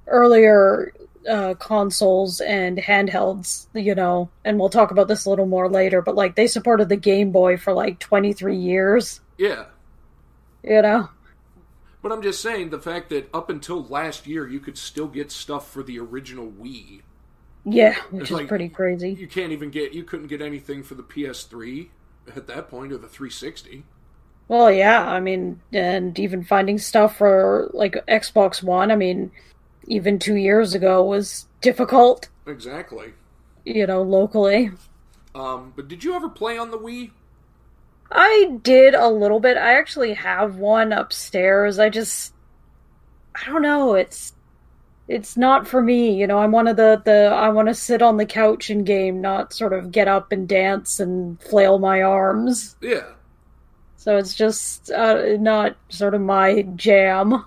earlier 0.06 0.92
uh, 1.28 1.54
consoles 1.54 2.40
and 2.40 2.78
handhelds, 2.78 3.66
you 3.74 3.94
know, 3.94 4.30
and 4.44 4.58
we'll 4.58 4.70
talk 4.70 4.90
about 4.90 5.08
this 5.08 5.26
a 5.26 5.30
little 5.30 5.46
more 5.46 5.68
later, 5.68 6.00
but 6.00 6.14
like 6.14 6.36
they 6.36 6.46
supported 6.46 6.88
the 6.88 6.96
Game 6.96 7.32
Boy 7.32 7.56
for 7.58 7.72
like 7.74 7.98
23 7.98 8.56
years, 8.56 9.20
Yeah. 9.36 9.66
you 10.62 10.80
know? 10.80 11.10
But 12.00 12.12
I'm 12.12 12.22
just 12.22 12.40
saying 12.40 12.70
the 12.70 12.78
fact 12.78 13.10
that 13.10 13.28
up 13.34 13.50
until 13.50 13.82
last 13.82 14.26
year 14.26 14.48
you 14.48 14.60
could 14.60 14.78
still 14.78 15.08
get 15.08 15.30
stuff 15.32 15.68
for 15.70 15.82
the 15.82 15.98
original 15.98 16.46
Wii. 16.46 17.02
Yeah, 17.68 17.96
which 18.10 18.22
It's 18.22 18.30
is 18.30 18.36
like- 18.36 18.48
pretty 18.48 18.68
crazy. 18.68 19.12
You 19.12 19.26
can't 19.26 19.50
even 19.52 19.70
get 19.70 19.92
you 19.92 20.04
couldn't 20.04 20.28
get 20.28 20.40
anything 20.40 20.82
for 20.84 20.94
the 20.94 21.02
PS3 21.02 21.88
at 22.36 22.46
that 22.46 22.68
point 22.70 22.92
or 22.92 22.98
the 22.98 23.08
360. 23.08 23.84
Well, 24.48 24.70
yeah, 24.70 25.04
I 25.04 25.18
mean, 25.18 25.60
and 25.72 26.16
even 26.18 26.44
finding 26.44 26.78
stuff 26.78 27.16
for 27.16 27.68
like 27.74 27.94
Xbox 28.06 28.62
One, 28.62 28.92
I 28.92 28.96
mean, 28.96 29.32
even 29.88 30.20
two 30.20 30.36
years 30.36 30.74
ago 30.74 31.02
was 31.02 31.46
difficult, 31.60 32.28
Exactly. 32.46 33.14
you 33.64 33.84
know, 33.88 34.02
locally. 34.02 34.70
Um, 35.34 35.72
but 35.74 35.88
did 35.88 36.04
you 36.04 36.14
ever 36.14 36.28
play 36.28 36.56
on 36.56 36.70
the 36.70 36.78
Wii? 36.78 37.10
I 38.12 38.58
did 38.62 38.94
a 38.94 39.08
little 39.08 39.40
bit. 39.40 39.56
I 39.56 39.72
actually 39.76 40.14
have 40.14 40.54
one 40.56 40.92
upstairs. 40.92 41.80
I 41.80 41.88
just 41.88 42.32
I 43.34 43.44
don't 43.46 43.62
know, 43.62 43.94
it's 43.94 44.32
it's 45.08 45.36
not 45.36 45.66
for 45.66 45.80
me, 45.80 46.18
you 46.18 46.26
know. 46.26 46.38
I'm 46.38 46.52
one 46.52 46.66
of 46.66 46.76
the 46.76 47.00
the 47.04 47.30
I 47.32 47.48
want 47.50 47.68
to 47.68 47.74
sit 47.74 48.02
on 48.02 48.16
the 48.16 48.26
couch 48.26 48.70
and 48.70 48.84
game, 48.84 49.20
not 49.20 49.52
sort 49.52 49.72
of 49.72 49.92
get 49.92 50.08
up 50.08 50.32
and 50.32 50.48
dance 50.48 50.98
and 50.98 51.40
flail 51.40 51.78
my 51.78 52.02
arms. 52.02 52.76
Yeah. 52.80 53.04
So 53.96 54.16
it's 54.16 54.34
just 54.34 54.90
uh, 54.90 55.36
not 55.38 55.76
sort 55.88 56.14
of 56.14 56.20
my 56.20 56.62
jam. 56.76 57.44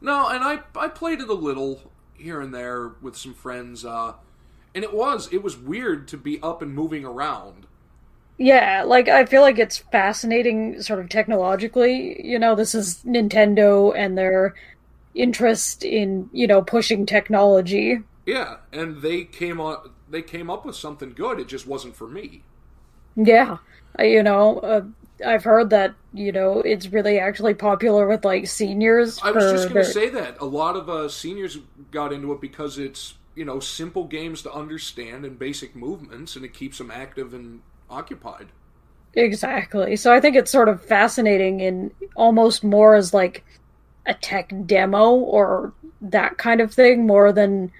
No, 0.00 0.28
and 0.28 0.42
I 0.42 0.60
I 0.76 0.88
played 0.88 1.20
it 1.20 1.28
a 1.28 1.34
little 1.34 1.90
here 2.14 2.40
and 2.40 2.54
there 2.54 2.92
with 3.00 3.16
some 3.16 3.34
friends, 3.34 3.84
uh, 3.84 4.14
and 4.74 4.84
it 4.84 4.94
was 4.94 5.28
it 5.32 5.42
was 5.42 5.56
weird 5.56 6.06
to 6.08 6.16
be 6.16 6.40
up 6.42 6.62
and 6.62 6.74
moving 6.74 7.04
around. 7.04 7.66
Yeah, 8.38 8.84
like 8.86 9.08
I 9.08 9.26
feel 9.26 9.42
like 9.42 9.58
it's 9.58 9.78
fascinating 9.78 10.80
sort 10.80 11.00
of 11.00 11.08
technologically. 11.10 12.24
You 12.26 12.38
know, 12.38 12.54
this 12.54 12.74
is 12.74 13.02
Nintendo 13.04 13.92
and 13.94 14.16
their 14.16 14.54
interest 15.14 15.84
in, 15.84 16.28
you 16.32 16.46
know, 16.46 16.62
pushing 16.62 17.06
technology. 17.06 18.00
Yeah, 18.26 18.56
and 18.72 19.02
they 19.02 19.24
came 19.24 19.60
on 19.60 19.90
they 20.08 20.22
came 20.22 20.50
up 20.50 20.64
with 20.64 20.76
something 20.76 21.10
good. 21.10 21.38
It 21.38 21.48
just 21.48 21.66
wasn't 21.66 21.96
for 21.96 22.08
me. 22.08 22.42
Yeah. 23.16 23.58
You 23.98 24.22
know, 24.22 24.58
uh, 24.58 24.82
I've 25.26 25.44
heard 25.44 25.70
that, 25.70 25.94
you 26.12 26.32
know, 26.32 26.60
it's 26.60 26.88
really 26.88 27.18
actually 27.18 27.54
popular 27.54 28.06
with 28.06 28.24
like 28.24 28.46
seniors 28.46 29.20
I 29.22 29.30
was 29.32 29.50
just 29.52 29.68
going 29.68 29.84
to 29.84 29.90
say 29.90 30.08
that 30.10 30.40
a 30.40 30.44
lot 30.44 30.76
of 30.76 30.88
uh, 30.88 31.08
seniors 31.08 31.58
got 31.90 32.12
into 32.12 32.32
it 32.32 32.40
because 32.40 32.78
it's 32.78 33.14
you 33.34 33.44
know 33.44 33.60
simple 33.60 34.04
games 34.04 34.42
to 34.42 34.52
understand 34.52 35.24
and 35.24 35.38
basic 35.38 35.76
movements, 35.76 36.36
and 36.36 36.44
it 36.44 36.52
keeps 36.52 36.78
them 36.78 36.90
active 36.90 37.32
and 37.34 37.62
occupied. 37.88 38.48
Exactly. 39.14 39.96
So 39.96 40.12
I 40.12 40.20
think 40.20 40.36
it's 40.36 40.50
sort 40.50 40.68
of 40.68 40.82
fascinating 40.82 41.62
and 41.62 41.90
almost 42.14 42.62
more 42.62 42.94
as 42.94 43.12
like 43.12 43.44
a 44.06 44.14
tech 44.14 44.52
demo 44.66 45.10
or 45.10 45.72
that 46.00 46.38
kind 46.38 46.60
of 46.60 46.72
thing 46.72 47.06
more 47.06 47.32
than 47.32 47.70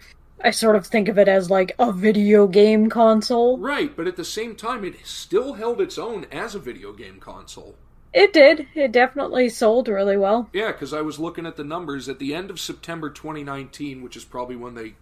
I 0.42 0.50
sort 0.50 0.76
of 0.76 0.86
think 0.86 1.08
of 1.08 1.18
it 1.18 1.28
as 1.28 1.50
like 1.50 1.74
a 1.78 1.92
video 1.92 2.46
game 2.46 2.88
console. 2.88 3.58
Right, 3.58 3.94
but 3.94 4.06
at 4.06 4.16
the 4.16 4.24
same 4.24 4.56
time, 4.56 4.84
it 4.84 5.06
still 5.06 5.54
held 5.54 5.80
its 5.80 5.98
own 5.98 6.26
as 6.32 6.54
a 6.54 6.58
video 6.58 6.92
game 6.92 7.20
console. 7.20 7.76
It 8.12 8.32
did. 8.32 8.66
It 8.74 8.90
definitely 8.90 9.48
sold 9.50 9.86
really 9.86 10.16
well. 10.16 10.48
Yeah, 10.52 10.72
because 10.72 10.92
I 10.92 11.00
was 11.00 11.18
looking 11.18 11.46
at 11.46 11.56
the 11.56 11.64
numbers 11.64 12.08
at 12.08 12.18
the 12.18 12.34
end 12.34 12.50
of 12.50 12.58
September 12.58 13.08
2019, 13.08 14.02
which 14.02 14.16
is 14.16 14.24
probably 14.24 14.56
when 14.56 14.74
they 14.74 14.94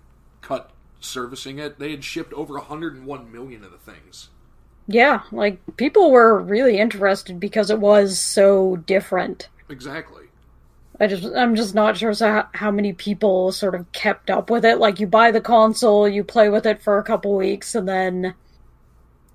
cut 0.43 0.71
servicing 1.01 1.59
it. 1.59 1.79
They 1.79 1.91
had 1.93 2.05
shipped 2.05 2.33
over 2.35 2.55
101 2.55 3.33
million 3.33 3.65
of 3.65 3.71
the 3.71 3.79
things. 3.79 4.29
Yeah, 4.87 5.23
like 5.31 5.59
people 5.77 6.11
were 6.11 6.39
really 6.39 6.79
interested 6.79 7.39
because 7.39 7.71
it 7.71 7.79
was 7.79 8.19
so 8.19 8.77
different. 8.77 9.49
Exactly. 9.69 10.25
I 11.01 11.07
just 11.07 11.25
I'm 11.37 11.55
just 11.55 11.75
not 11.75 11.97
sure 11.97 12.13
so 12.13 12.45
how 12.55 12.71
many 12.71 12.93
people 12.93 13.53
sort 13.53 13.75
of 13.75 13.91
kept 13.93 14.31
up 14.31 14.51
with 14.51 14.65
it. 14.65 14.79
Like 14.79 14.99
you 15.01 15.07
buy 15.07 15.31
the 15.31 15.41
console, 15.41 16.09
you 16.09 16.25
play 16.25 16.49
with 16.49 16.67
it 16.67 16.83
for 16.83 16.99
a 16.99 17.05
couple 17.05 17.37
weeks, 17.37 17.75
and 17.75 17.89
then 17.89 18.35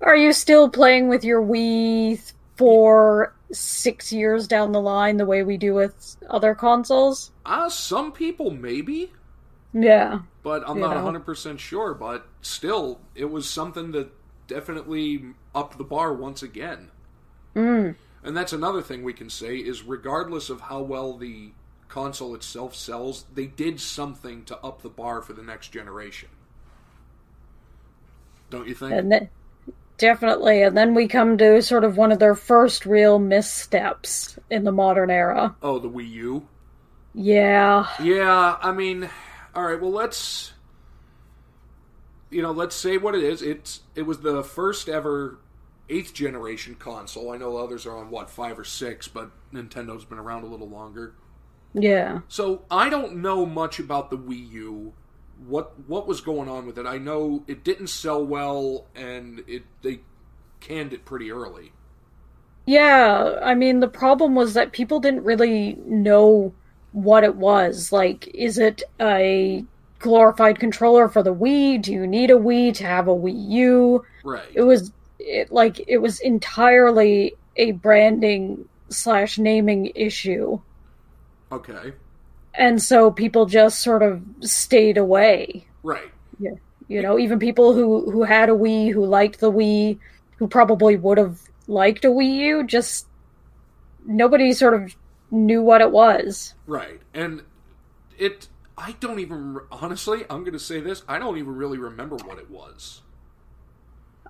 are 0.00 0.16
you 0.16 0.32
still 0.32 0.68
playing 0.68 1.08
with 1.08 1.24
your 1.24 1.42
Wii 1.42 2.32
for 2.56 3.34
six 3.52 4.12
years 4.12 4.46
down 4.46 4.72
the 4.72 4.80
line, 4.80 5.16
the 5.16 5.26
way 5.26 5.42
we 5.42 5.56
do 5.56 5.74
with 5.74 6.16
other 6.28 6.54
consoles? 6.54 7.30
Uh, 7.46 7.68
some 7.70 8.12
people 8.12 8.50
maybe, 8.50 9.12
Yeah, 9.72 10.20
but 10.42 10.62
I'm 10.68 10.80
not 10.80 10.96
know. 10.96 11.20
100% 11.20 11.58
sure. 11.58 11.94
But 11.94 12.26
still, 12.42 13.00
it 13.14 13.26
was 13.30 13.48
something 13.48 13.92
that 13.92 14.10
definitely 14.46 15.24
upped 15.54 15.78
the 15.78 15.84
bar 15.84 16.12
once 16.14 16.42
again. 16.42 16.90
mm. 17.56 17.94
And 18.24 18.34
that's 18.34 18.54
another 18.54 18.80
thing 18.80 19.04
we 19.04 19.12
can 19.12 19.28
say 19.28 19.58
is 19.58 19.82
regardless 19.82 20.48
of 20.48 20.62
how 20.62 20.80
well 20.80 21.16
the 21.16 21.52
console 21.88 22.34
itself 22.34 22.74
sells, 22.74 23.26
they 23.34 23.46
did 23.46 23.78
something 23.80 24.44
to 24.46 24.58
up 24.58 24.80
the 24.82 24.88
bar 24.88 25.20
for 25.20 25.34
the 25.34 25.42
next 25.42 25.68
generation. 25.68 26.30
Don't 28.48 28.66
you 28.66 28.74
think? 28.74 28.92
and 28.92 29.12
then, 29.12 29.28
definitely. 29.98 30.62
And 30.62 30.76
then 30.76 30.94
we 30.94 31.06
come 31.06 31.36
to 31.38 31.60
sort 31.60 31.84
of 31.84 31.98
one 31.98 32.12
of 32.12 32.18
their 32.18 32.34
first 32.34 32.86
real 32.86 33.18
missteps 33.18 34.38
in 34.50 34.64
the 34.64 34.72
modern 34.72 35.10
era. 35.10 35.54
oh, 35.62 35.78
the 35.78 35.90
Wii 35.90 36.10
U? 36.12 36.48
Yeah, 37.14 37.86
Yeah, 38.02 38.56
I 38.60 38.72
mean, 38.72 39.08
all 39.54 39.64
right, 39.64 39.80
well 39.80 39.92
let's 39.92 40.54
you 42.30 42.42
know, 42.42 42.50
let's 42.50 42.74
say 42.74 42.96
what 42.96 43.14
it 43.14 43.22
is. 43.22 43.42
It's 43.42 43.80
it 43.94 44.02
was 44.02 44.18
the 44.18 44.42
first 44.42 44.88
ever 44.88 45.38
eighth 45.88 46.14
generation 46.14 46.74
console. 46.76 47.30
I 47.32 47.36
know 47.36 47.56
others 47.56 47.86
are 47.86 47.96
on 47.96 48.10
what, 48.10 48.30
5 48.30 48.58
or 48.60 48.64
6, 48.64 49.08
but 49.08 49.30
Nintendo's 49.52 50.04
been 50.04 50.18
around 50.18 50.44
a 50.44 50.46
little 50.46 50.68
longer. 50.68 51.14
yeah. 51.74 52.20
So, 52.28 52.64
I 52.70 52.88
don't 52.88 53.16
know 53.16 53.46
much 53.46 53.78
about 53.78 54.10
the 54.10 54.18
Wii 54.18 54.50
U. 54.52 54.94
What 55.36 55.72
what 55.88 56.06
was 56.06 56.20
going 56.20 56.48
on 56.48 56.64
with 56.66 56.78
it? 56.78 56.86
I 56.86 56.98
know 56.98 57.42
it 57.48 57.64
didn't 57.64 57.88
sell 57.88 58.24
well 58.24 58.86
and 58.94 59.42
it 59.48 59.64
they 59.82 60.00
canned 60.60 60.92
it 60.92 61.04
pretty 61.04 61.30
early. 61.32 61.74
Yeah, 62.66 63.38
I 63.42 63.54
mean, 63.54 63.80
the 63.80 63.88
problem 63.88 64.34
was 64.34 64.54
that 64.54 64.72
people 64.72 65.00
didn't 65.00 65.24
really 65.24 65.74
know 65.86 66.54
what 66.92 67.24
it 67.24 67.36
was. 67.36 67.92
Like, 67.92 68.28
is 68.34 68.58
it 68.58 68.82
a 69.00 69.66
glorified 69.98 70.58
controller 70.58 71.08
for 71.08 71.22
the 71.22 71.34
Wii? 71.34 71.82
Do 71.82 71.92
you 71.92 72.06
need 72.06 72.30
a 72.30 72.34
Wii 72.34 72.72
to 72.74 72.84
have 72.86 73.08
a 73.08 73.14
Wii 73.14 73.48
U? 73.50 74.04
Right. 74.22 74.48
It 74.54 74.62
was 74.62 74.92
it, 75.24 75.52
like 75.52 75.82
it 75.88 75.98
was 75.98 76.20
entirely 76.20 77.34
a 77.56 77.72
branding 77.72 78.68
slash 78.88 79.38
naming 79.38 79.90
issue, 79.94 80.60
Okay. 81.50 81.92
and 82.54 82.82
so 82.82 83.10
people 83.10 83.46
just 83.46 83.80
sort 83.80 84.02
of 84.02 84.22
stayed 84.40 84.96
away. 84.98 85.66
Right. 85.82 86.10
Yeah. 86.38 86.52
You 86.88 87.00
know, 87.02 87.18
even 87.18 87.38
people 87.38 87.72
who 87.72 88.10
who 88.10 88.22
had 88.24 88.48
a 88.48 88.52
Wii, 88.52 88.92
who 88.92 89.04
liked 89.06 89.40
the 89.40 89.50
Wii, 89.50 89.98
who 90.36 90.46
probably 90.46 90.96
would 90.96 91.18
have 91.18 91.40
liked 91.66 92.04
a 92.04 92.08
Wii 92.08 92.34
U, 92.36 92.66
just 92.66 93.06
nobody 94.04 94.52
sort 94.52 94.74
of 94.74 94.94
knew 95.30 95.62
what 95.62 95.80
it 95.80 95.90
was. 95.90 96.54
Right. 96.66 97.00
And 97.14 97.42
it 98.18 98.48
I 98.76 98.92
don't 99.00 99.20
even 99.20 99.60
honestly, 99.70 100.24
I'm 100.28 100.40
going 100.40 100.52
to 100.52 100.58
say 100.58 100.80
this, 100.80 101.02
I 101.08 101.18
don't 101.18 101.38
even 101.38 101.54
really 101.56 101.78
remember 101.78 102.16
what 102.16 102.38
it 102.38 102.50
was. 102.50 103.02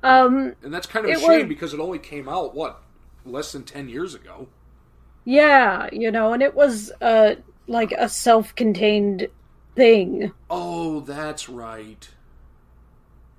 Um, 0.05 0.55
And 0.62 0.73
that's 0.73 0.87
kind 0.87 1.05
of 1.07 1.12
a 1.17 1.19
shame 1.21 1.29
was- 1.40 1.49
because 1.49 1.75
it 1.75 1.81
only 1.81 1.99
came 1.99 2.29
out 2.29 2.55
what 2.55 2.81
less 3.25 3.53
than 3.53 3.62
10 3.64 3.88
years 3.88 4.14
ago. 4.14 4.49
yeah, 5.25 5.88
you 5.93 6.11
know, 6.11 6.33
and 6.35 6.43
it 6.43 6.55
was 6.55 6.93
uh 7.01 7.35
like 7.67 7.93
a 7.93 8.09
self-contained 8.09 9.29
thing. 9.75 10.31
Oh, 10.51 11.01
that's 11.01 11.49
right. 11.49 12.07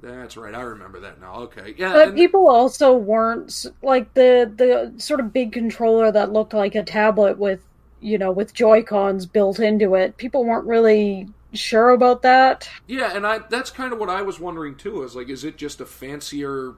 That's 0.02 0.36
right. 0.38 0.54
I 0.54 0.62
remember 0.62 1.00
that 1.02 1.20
now. 1.22 1.36
Okay. 1.42 1.74
Yeah. 1.78 1.94
But 1.94 2.08
and- 2.10 2.18
people 2.18 2.48
also 2.48 2.94
weren't 2.96 3.66
like 3.82 4.14
the 4.16 4.52
the 4.56 4.94
sort 5.00 5.20
of 5.20 5.32
big 5.34 5.52
controller 5.52 6.12
that 6.12 6.32
looked 6.34 6.54
like 6.54 6.76
a 6.76 6.84
tablet 6.84 7.38
with 7.38 7.62
you 8.02 8.18
know 8.18 8.32
with 8.32 8.54
Joy 8.54 8.84
Cons 8.84 9.26
built 9.26 9.60
into 9.60 9.96
it. 9.96 10.18
People 10.18 10.44
weren't 10.46 10.66
really 10.66 11.28
sure 11.56 11.90
about 11.90 12.22
that. 12.24 12.70
yeah, 12.88 13.16
and 13.16 13.26
I 13.26 13.40
that's 13.40 13.72
kind 13.72 13.94
of 13.94 14.00
what 14.00 14.10
I 14.10 14.22
was 14.22 14.40
wondering 14.40 14.76
too. 14.76 15.04
Is 15.04 15.16
like 15.16 15.30
is 15.30 15.44
it 15.44 15.58
just 15.58 15.82
a 15.82 15.86
fancier 15.86 16.76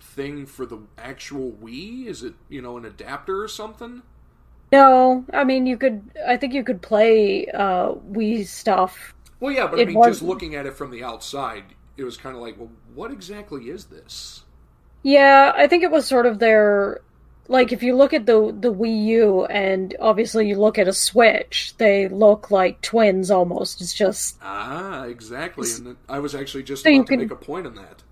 thing 0.00 0.46
for 0.46 0.66
the 0.66 0.78
actual 0.98 1.52
Wii? 1.52 2.06
Is 2.06 2.22
it, 2.22 2.34
you 2.48 2.60
know, 2.62 2.76
an 2.76 2.84
adapter 2.84 3.42
or 3.42 3.48
something? 3.48 4.02
No, 4.72 5.24
I 5.32 5.44
mean 5.44 5.66
you 5.66 5.76
could. 5.76 6.02
I 6.26 6.36
think 6.36 6.54
you 6.54 6.64
could 6.64 6.80
play 6.82 7.46
uh, 7.48 7.92
Wii 8.10 8.46
stuff. 8.46 9.14
Well, 9.40 9.52
yeah, 9.52 9.66
but 9.66 9.78
I 9.78 9.82
It 9.82 9.88
mean, 9.88 9.98
was- 9.98 10.18
just 10.18 10.22
looking 10.22 10.54
at 10.54 10.66
it 10.66 10.74
from 10.74 10.90
the 10.90 11.02
outside, 11.04 11.64
it 11.96 12.04
was 12.04 12.16
kind 12.16 12.36
of 12.36 12.42
like, 12.42 12.58
well, 12.58 12.70
what 12.94 13.10
exactly 13.10 13.68
is 13.70 13.86
this? 13.86 14.44
Yeah, 15.02 15.52
I 15.56 15.66
think 15.66 15.82
it 15.82 15.90
was 15.90 16.06
sort 16.06 16.26
of 16.26 16.38
their 16.38 17.00
like 17.48 17.72
if 17.72 17.82
you 17.82 17.96
look 17.96 18.12
at 18.12 18.26
the 18.26 18.54
the 18.58 18.72
Wii 18.72 19.04
U 19.06 19.44
and 19.46 19.94
obviously 20.00 20.48
you 20.48 20.56
look 20.56 20.78
at 20.78 20.88
a 20.88 20.92
Switch, 20.92 21.74
they 21.78 22.08
look 22.08 22.50
like 22.50 22.80
twins 22.82 23.30
almost. 23.30 23.80
It's 23.80 23.94
just 23.94 24.36
Ah, 24.42 25.04
exactly. 25.04 25.68
And 25.72 25.96
I 26.08 26.18
was 26.18 26.34
actually 26.34 26.62
just 26.62 26.84
So 26.84 26.90
about 26.90 27.06
to 27.08 27.16
make 27.16 27.30
a 27.30 27.36
point 27.36 27.66
on 27.66 27.74
that. 27.76 28.02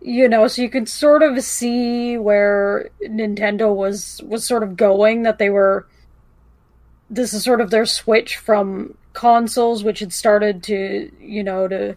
you 0.00 0.28
know, 0.28 0.48
so 0.48 0.62
you 0.62 0.68
could 0.68 0.88
sort 0.88 1.22
of 1.22 1.42
see 1.44 2.16
where 2.18 2.90
Nintendo 3.02 3.74
was 3.74 4.20
was 4.26 4.44
sort 4.46 4.62
of 4.62 4.76
going 4.76 5.22
that 5.22 5.38
they 5.38 5.50
were 5.50 5.86
this 7.08 7.32
is 7.34 7.44
sort 7.44 7.60
of 7.60 7.70
their 7.70 7.86
switch 7.86 8.36
from 8.36 8.96
consoles 9.12 9.84
which 9.84 10.00
had 10.00 10.12
started 10.12 10.62
to, 10.64 11.10
you 11.20 11.44
know, 11.44 11.68
to 11.68 11.94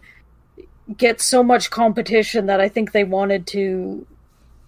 get 0.96 1.20
so 1.20 1.42
much 1.42 1.70
competition 1.70 2.46
that 2.46 2.60
I 2.60 2.68
think 2.68 2.92
they 2.92 3.02
wanted 3.04 3.46
to 3.48 4.06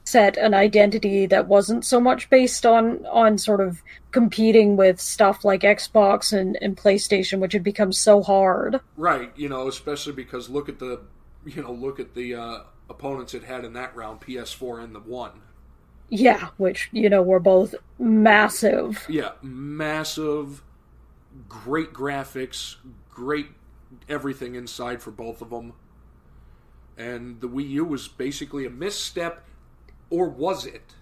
set 0.08 0.36
an 0.36 0.54
identity 0.54 1.26
that 1.26 1.48
wasn't 1.48 1.84
so 1.84 2.00
much 2.00 2.30
based 2.30 2.64
on 2.64 3.04
on 3.06 3.38
sort 3.38 3.60
of 3.60 3.82
competing 4.10 4.76
with 4.76 5.00
stuff 5.00 5.44
like 5.44 5.62
Xbox 5.62 6.32
and, 6.32 6.56
and 6.60 6.76
PlayStation, 6.76 7.40
which 7.40 7.52
had 7.52 7.62
become 7.62 7.92
so 7.92 8.22
hard. 8.22 8.80
Right, 8.96 9.32
you 9.36 9.48
know, 9.48 9.68
especially 9.68 10.14
because 10.14 10.48
look 10.48 10.68
at 10.68 10.78
the 10.78 11.00
you 11.44 11.62
know, 11.62 11.72
look 11.72 12.00
at 12.00 12.14
the 12.14 12.34
uh, 12.34 12.58
opponents 12.90 13.34
it 13.34 13.44
had 13.44 13.64
in 13.64 13.72
that 13.74 13.94
round, 13.96 14.20
PS4 14.20 14.84
and 14.84 14.94
the 14.94 15.00
one. 15.00 15.42
Yeah, 16.10 16.48
which, 16.56 16.88
you 16.92 17.10
know, 17.10 17.22
were 17.22 17.40
both 17.40 17.74
massive. 17.98 19.04
Yeah, 19.08 19.32
massive, 19.42 20.62
great 21.48 21.92
graphics, 21.92 22.76
great 23.10 23.48
everything 24.08 24.54
inside 24.54 25.02
for 25.02 25.10
both 25.10 25.42
of 25.42 25.50
them. 25.50 25.74
And 26.96 27.40
the 27.40 27.48
Wii 27.48 27.68
U 27.70 27.84
was 27.84 28.08
basically 28.08 28.66
a 28.66 28.70
misstep, 28.70 29.44
or 30.10 30.28
was 30.28 30.66
it? 30.66 30.94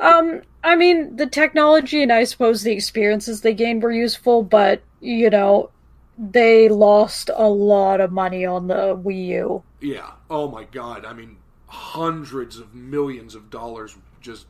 Um, 0.00 0.42
I 0.62 0.76
mean, 0.76 1.16
the 1.16 1.26
technology 1.26 2.02
and 2.02 2.12
I 2.12 2.24
suppose 2.24 2.62
the 2.62 2.72
experiences 2.72 3.40
they 3.40 3.54
gained 3.54 3.82
were 3.82 3.92
useful, 3.92 4.42
but, 4.42 4.82
you 5.00 5.30
know, 5.30 5.70
they 6.18 6.68
lost 6.68 7.30
a 7.34 7.48
lot 7.48 8.00
of 8.00 8.12
money 8.12 8.44
on 8.44 8.68
the 8.68 8.96
Wii 8.96 9.26
U. 9.28 9.62
Yeah. 9.80 10.12
Oh 10.30 10.48
my 10.48 10.64
god. 10.64 11.04
I 11.04 11.12
mean, 11.12 11.36
hundreds 11.68 12.58
of 12.58 12.74
millions 12.74 13.34
of 13.34 13.50
dollars 13.50 13.96
just 14.20 14.46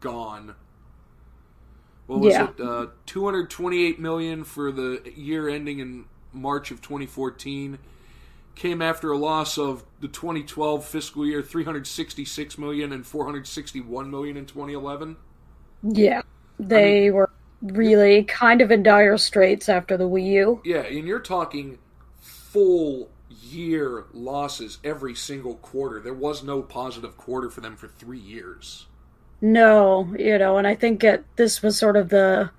gone. 0.00 0.54
What 2.06 2.20
was 2.20 2.34
Yeah. 2.34 2.48
it? 2.48 2.60
Uh, 2.60 2.86
228 3.06 3.98
million 3.98 4.44
for 4.44 4.72
the 4.72 5.02
year 5.14 5.48
ending 5.48 5.78
in 5.78 6.04
March 6.32 6.70
of 6.70 6.80
2014. 6.82 7.78
Came 8.54 8.82
after 8.82 9.10
a 9.10 9.16
loss 9.16 9.58
of 9.58 9.84
the 10.00 10.08
2012 10.08 10.84
fiscal 10.84 11.26
year 11.26 11.42
366 11.42 12.58
million 12.58 12.92
and 12.92 13.06
461 13.06 14.10
million 14.10 14.36
in 14.36 14.46
2011. 14.46 15.16
Yeah. 15.82 16.22
They 16.58 17.10
were 17.10 17.30
really 17.62 18.24
kind 18.24 18.60
of 18.60 18.70
in 18.70 18.82
dire 18.82 19.16
straits 19.16 19.68
after 19.68 19.96
the 19.96 20.08
Wii 20.08 20.26
U. 20.32 20.60
Yeah, 20.64 20.82
and 20.82 21.06
you're 21.06 21.20
talking 21.20 21.78
full 22.20 23.08
year 23.28 24.04
losses 24.12 24.78
every 24.84 25.14
single 25.14 25.54
quarter. 25.56 26.00
There 26.00 26.14
was 26.14 26.42
no 26.42 26.62
positive 26.62 27.16
quarter 27.16 27.50
for 27.50 27.60
them 27.60 27.76
for 27.76 27.88
three 27.88 28.18
years. 28.18 28.86
No, 29.40 30.12
you 30.18 30.38
know, 30.38 30.58
and 30.58 30.66
I 30.66 30.74
think 30.74 31.02
it, 31.02 31.24
this 31.36 31.62
was 31.62 31.78
sort 31.78 31.96
of 31.96 32.08
the 32.08 32.50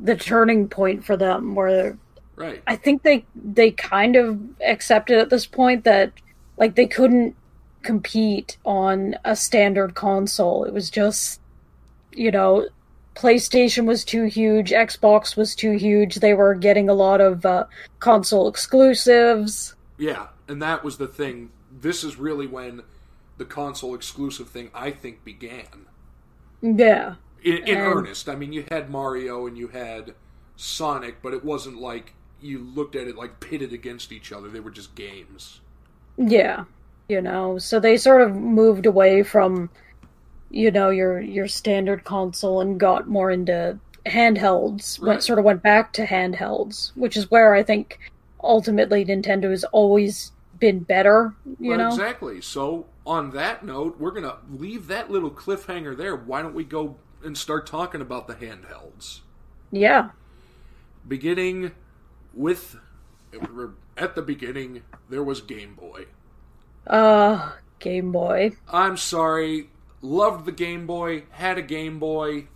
the 0.00 0.16
turning 0.16 0.68
point 0.68 1.04
for 1.04 1.16
them 1.16 1.54
where 1.54 1.98
Right. 2.38 2.62
I 2.66 2.76
think 2.76 3.02
they 3.02 3.26
they 3.34 3.70
kind 3.72 4.16
of 4.16 4.40
accepted 4.64 5.18
at 5.18 5.30
this 5.30 5.46
point 5.46 5.84
that 5.84 6.12
like 6.56 6.74
they 6.76 6.86
couldn't 6.86 7.34
compete 7.82 8.56
on 8.64 9.16
a 9.24 9.34
standard 9.36 9.94
console. 9.94 10.64
It 10.64 10.72
was 10.72 10.90
just 10.90 11.40
you 12.12 12.30
know, 12.30 12.66
PlayStation 13.14 13.84
was 13.86 14.04
too 14.04 14.24
huge, 14.24 14.70
Xbox 14.70 15.36
was 15.36 15.54
too 15.54 15.72
huge. 15.72 16.16
They 16.16 16.34
were 16.34 16.54
getting 16.54 16.88
a 16.88 16.94
lot 16.94 17.20
of 17.20 17.44
uh, 17.46 17.64
console 18.00 18.48
exclusives. 18.48 19.74
Yeah, 19.98 20.28
and 20.48 20.60
that 20.62 20.82
was 20.84 20.98
the 20.98 21.06
thing. 21.06 21.50
This 21.80 22.02
is 22.02 22.16
really 22.16 22.46
when 22.46 22.82
the 23.36 23.44
console 23.44 23.94
exclusive 23.94 24.48
thing, 24.48 24.70
I 24.74 24.90
think, 24.90 25.24
began. 25.24 25.86
Yeah. 26.62 27.16
In, 27.42 27.58
in 27.58 27.76
And- 27.76 27.78
earnest. 27.78 28.28
I 28.28 28.34
mean, 28.34 28.52
you 28.52 28.64
had 28.70 28.90
Mario 28.90 29.46
and 29.46 29.56
you 29.56 29.68
had 29.68 30.14
Sonic, 30.56 31.22
but 31.22 31.32
it 31.34 31.44
wasn't 31.44 31.80
like 31.80 32.14
you 32.40 32.58
looked 32.60 32.96
at 32.96 33.08
it 33.08 33.16
like 33.16 33.40
pitted 33.40 33.72
against 33.72 34.12
each 34.12 34.32
other. 34.32 34.48
They 34.50 34.60
were 34.60 34.70
just 34.70 34.94
games. 34.94 35.60
Yeah, 36.16 36.64
you 37.08 37.20
know, 37.22 37.58
so 37.58 37.80
they 37.80 37.96
sort 37.96 38.22
of 38.22 38.34
moved 38.34 38.86
away 38.86 39.22
from, 39.22 39.70
you 40.50 40.70
know, 40.70 40.90
your 40.90 41.20
your 41.20 41.48
standard 41.48 42.04
console 42.04 42.60
and 42.60 42.80
got 42.80 43.08
more 43.08 43.30
into 43.30 43.80
handhelds. 44.06 45.00
Right. 45.00 45.06
Went 45.06 45.22
sort 45.24 45.38
of 45.40 45.44
went 45.46 45.62
back 45.62 45.92
to 45.94 46.06
handhelds, 46.06 46.92
which 46.96 47.16
is 47.16 47.30
where 47.30 47.54
I 47.54 47.62
think 47.64 47.98
ultimately 48.42 49.04
Nintendo 49.04 49.50
has 49.50 49.64
always 49.66 50.32
been 50.58 50.80
better. 50.84 51.36
You 51.60 51.76
Well, 51.76 51.78
know, 51.78 52.02
Exactly. 52.02 52.40
So, 52.40 52.86
on 53.06 53.30
that 53.30 53.64
note, 53.64 53.98
we're 54.00 54.10
going 54.10 54.22
to 54.24 54.38
leave 54.50 54.86
that 54.88 55.10
little 55.10 55.30
cliffhanger 55.30 55.96
there. 55.96 56.16
Why 56.16 56.42
don't 56.42 56.54
we 56.54 56.64
go 56.64 56.98
and 57.22 57.36
start 57.38 57.66
talking 57.66 58.00
about 58.00 58.26
the 58.26 58.34
handhelds? 58.34 59.20
yeah, 59.70 60.10
Beginning 61.06 61.72
with. 62.38 62.76
At 63.96 64.14
the 64.14 64.22
beginning, 64.22 64.82
there 65.10 65.22
was 65.22 65.40
Game 65.42 65.74
Boy. 65.74 66.06
uh, 66.86 67.52
Game 67.80 68.12
Boy. 68.12 68.52
I'm 68.68 68.96
sorry. 68.96 69.70
Loved 70.00 70.46
the 70.46 70.52
Game 70.52 70.86
Boy. 70.86 71.24
Had 71.30 71.58
a 71.58 71.62
Game 71.62 71.98
Boy. 71.98 72.48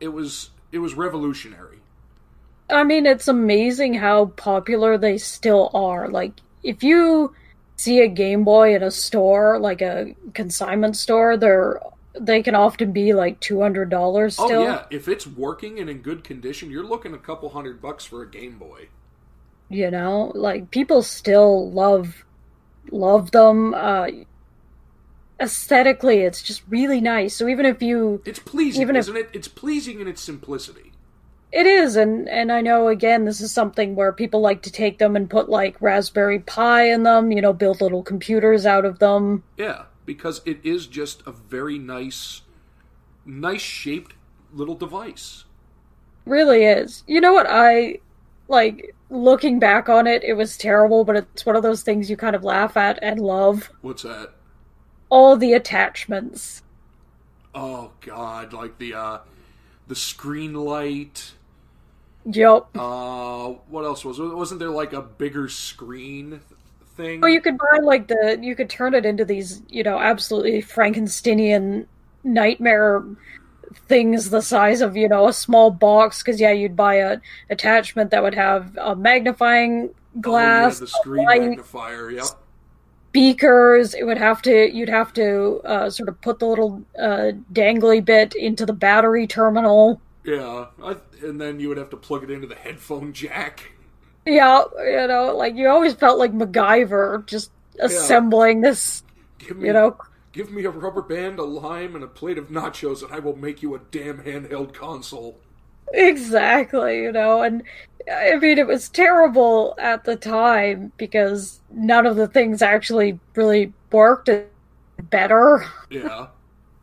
It 0.00 0.08
was 0.08 0.50
it 0.72 0.78
was 0.78 0.94
revolutionary. 0.94 1.78
I 2.70 2.84
mean, 2.84 3.06
it's 3.06 3.28
amazing 3.28 3.94
how 3.94 4.26
popular 4.26 4.98
they 4.98 5.18
still 5.18 5.70
are. 5.74 6.08
Like, 6.08 6.32
if 6.62 6.82
you 6.82 7.34
see 7.76 8.00
a 8.00 8.08
Game 8.08 8.44
Boy 8.44 8.74
in 8.74 8.82
a 8.82 8.90
store, 8.90 9.58
like 9.58 9.80
a 9.82 10.14
consignment 10.34 10.96
store, 10.96 11.36
they're 11.36 11.80
they 12.18 12.42
can 12.42 12.54
often 12.54 12.92
be 12.92 13.12
like 13.14 13.40
two 13.40 13.60
hundred 13.60 13.90
dollars 13.90 14.34
still. 14.34 14.50
Oh 14.50 14.62
yeah, 14.64 14.84
if 14.90 15.08
it's 15.08 15.26
working 15.26 15.78
and 15.78 15.88
in 15.90 15.98
good 15.98 16.24
condition, 16.24 16.70
you're 16.70 16.84
looking 16.84 17.14
a 17.14 17.18
couple 17.18 17.48
hundred 17.50 17.80
bucks 17.82 18.04
for 18.04 18.22
a 18.22 18.30
Game 18.30 18.58
Boy. 18.58 18.88
You 19.68 19.90
know, 19.90 20.32
like 20.34 20.70
people 20.70 21.02
still 21.02 21.70
love 21.70 22.24
love 22.90 23.30
them. 23.32 23.74
Uh, 23.74 24.08
aesthetically, 25.40 26.18
it's 26.20 26.42
just 26.42 26.62
really 26.68 27.00
nice. 27.00 27.36
So 27.36 27.48
even 27.48 27.66
if 27.66 27.82
you 27.82 28.22
It's 28.24 28.38
pleasing, 28.38 28.82
Even 28.82 28.96
if- 28.96 29.00
isn't 29.00 29.16
it? 29.16 29.28
It's 29.32 29.48
pleasing 29.48 30.00
in 30.00 30.08
its 30.08 30.22
simplicity. 30.22 30.92
It 31.50 31.66
is, 31.66 31.96
and 31.96 32.28
and 32.28 32.52
I 32.52 32.60
know 32.60 32.88
again 32.88 33.24
this 33.24 33.40
is 33.40 33.50
something 33.52 33.94
where 33.94 34.12
people 34.12 34.40
like 34.40 34.60
to 34.62 34.70
take 34.70 34.98
them 34.98 35.16
and 35.16 35.30
put 35.30 35.48
like 35.48 35.80
Raspberry 35.80 36.40
Pi 36.40 36.90
in 36.90 37.04
them, 37.04 37.32
you 37.32 37.40
know, 37.40 37.54
build 37.54 37.80
little 37.80 38.02
computers 38.02 38.66
out 38.66 38.84
of 38.84 38.98
them. 38.98 39.44
Yeah, 39.56 39.84
because 40.08 40.40
it 40.46 40.58
is 40.64 40.86
just 40.86 41.22
a 41.26 41.30
very 41.30 41.78
nice, 41.78 42.40
nice 43.26 43.60
shaped 43.60 44.14
little 44.54 44.74
device. 44.74 45.44
Really 46.24 46.64
is. 46.64 47.04
You 47.06 47.20
know 47.20 47.34
what 47.34 47.46
I 47.46 47.98
like 48.48 48.94
looking 49.10 49.58
back 49.58 49.90
on 49.90 50.06
it, 50.06 50.24
it 50.24 50.32
was 50.32 50.56
terrible, 50.56 51.04
but 51.04 51.16
it's 51.16 51.44
one 51.44 51.56
of 51.56 51.62
those 51.62 51.82
things 51.82 52.08
you 52.08 52.16
kind 52.16 52.34
of 52.34 52.42
laugh 52.42 52.74
at 52.78 52.98
and 53.02 53.20
love. 53.20 53.70
What's 53.82 54.02
that? 54.02 54.30
All 55.10 55.36
the 55.36 55.52
attachments. 55.52 56.62
Oh 57.54 57.92
God, 58.00 58.54
like 58.54 58.78
the 58.78 58.94
uh, 58.94 59.18
the 59.88 59.94
screen 59.94 60.54
light. 60.54 61.34
Yep. 62.24 62.68
Uh, 62.78 63.48
what 63.68 63.84
else 63.84 64.06
was? 64.06 64.18
Wasn't 64.18 64.58
there 64.58 64.70
like 64.70 64.94
a 64.94 65.02
bigger 65.02 65.50
screen 65.50 66.40
thing? 66.98 67.24
Oh, 67.24 67.26
you 67.26 67.40
could 67.40 67.56
buy 67.56 67.78
like 67.82 68.08
the 68.08 68.38
you 68.42 68.54
could 68.54 68.68
turn 68.68 68.92
it 68.94 69.06
into 69.06 69.24
these, 69.24 69.62
you 69.68 69.82
know, 69.82 69.98
absolutely 69.98 70.60
Frankensteinian 70.62 71.86
nightmare 72.24 73.04
things 73.86 74.30
the 74.30 74.42
size 74.42 74.80
of, 74.82 74.96
you 74.96 75.08
know, 75.08 75.28
a 75.28 75.32
small 75.32 75.70
box 75.70 76.22
because 76.22 76.40
yeah, 76.40 76.52
you'd 76.52 76.76
buy 76.76 76.96
a 76.96 77.18
attachment 77.50 78.10
that 78.10 78.22
would 78.22 78.34
have 78.34 78.76
a 78.76 78.94
magnifying 78.96 79.94
glass, 80.20 80.74
Oh, 80.74 80.74
yeah, 80.76 80.80
the 80.80 80.86
screen 80.88 81.26
light, 81.26 81.40
magnifier. 81.42 82.10
Yep. 82.10 82.26
speakers. 83.10 83.94
It 83.94 84.04
would 84.04 84.18
have 84.18 84.42
to 84.42 84.70
you'd 84.74 84.88
have 84.88 85.12
to 85.14 85.60
uh, 85.64 85.90
sort 85.90 86.08
of 86.08 86.20
put 86.20 86.38
the 86.38 86.46
little 86.46 86.82
uh, 86.98 87.32
dangly 87.52 88.04
bit 88.04 88.34
into 88.34 88.66
the 88.66 88.72
battery 88.72 89.26
terminal. 89.26 90.00
Yeah, 90.24 90.66
I, 90.82 90.96
and 91.22 91.40
then 91.40 91.58
you 91.60 91.68
would 91.68 91.78
have 91.78 91.90
to 91.90 91.96
plug 91.96 92.22
it 92.24 92.30
into 92.30 92.46
the 92.46 92.54
headphone 92.54 93.12
jack. 93.12 93.72
Yeah, 94.28 94.64
you 94.78 95.06
know, 95.06 95.34
like 95.36 95.56
you 95.56 95.68
always 95.68 95.94
felt 95.94 96.18
like 96.18 96.32
MacGyver 96.32 97.24
just 97.26 97.50
assembling 97.80 98.60
this, 98.60 99.02
Give 99.38 99.56
me, 99.56 99.68
you 99.68 99.72
know, 99.72 99.96
give 100.32 100.50
me 100.50 100.64
a 100.64 100.70
rubber 100.70 101.00
band, 101.00 101.38
a 101.38 101.44
lime, 101.44 101.94
and 101.94 102.04
a 102.04 102.08
plate 102.08 102.36
of 102.36 102.48
nachos, 102.48 103.02
and 103.02 103.10
I 103.12 103.20
will 103.20 103.36
make 103.36 103.62
you 103.62 103.74
a 103.74 103.78
damn 103.90 104.18
handheld 104.22 104.74
console. 104.74 105.40
Exactly, 105.94 107.00
you 107.02 107.12
know, 107.12 107.40
and 107.42 107.62
I 108.12 108.36
mean, 108.36 108.58
it 108.58 108.66
was 108.66 108.90
terrible 108.90 109.74
at 109.78 110.04
the 110.04 110.16
time 110.16 110.92
because 110.98 111.60
none 111.70 112.04
of 112.04 112.16
the 112.16 112.28
things 112.28 112.60
actually 112.60 113.18
really 113.34 113.72
worked 113.90 114.28
better. 114.98 115.64
Yeah, 115.88 116.28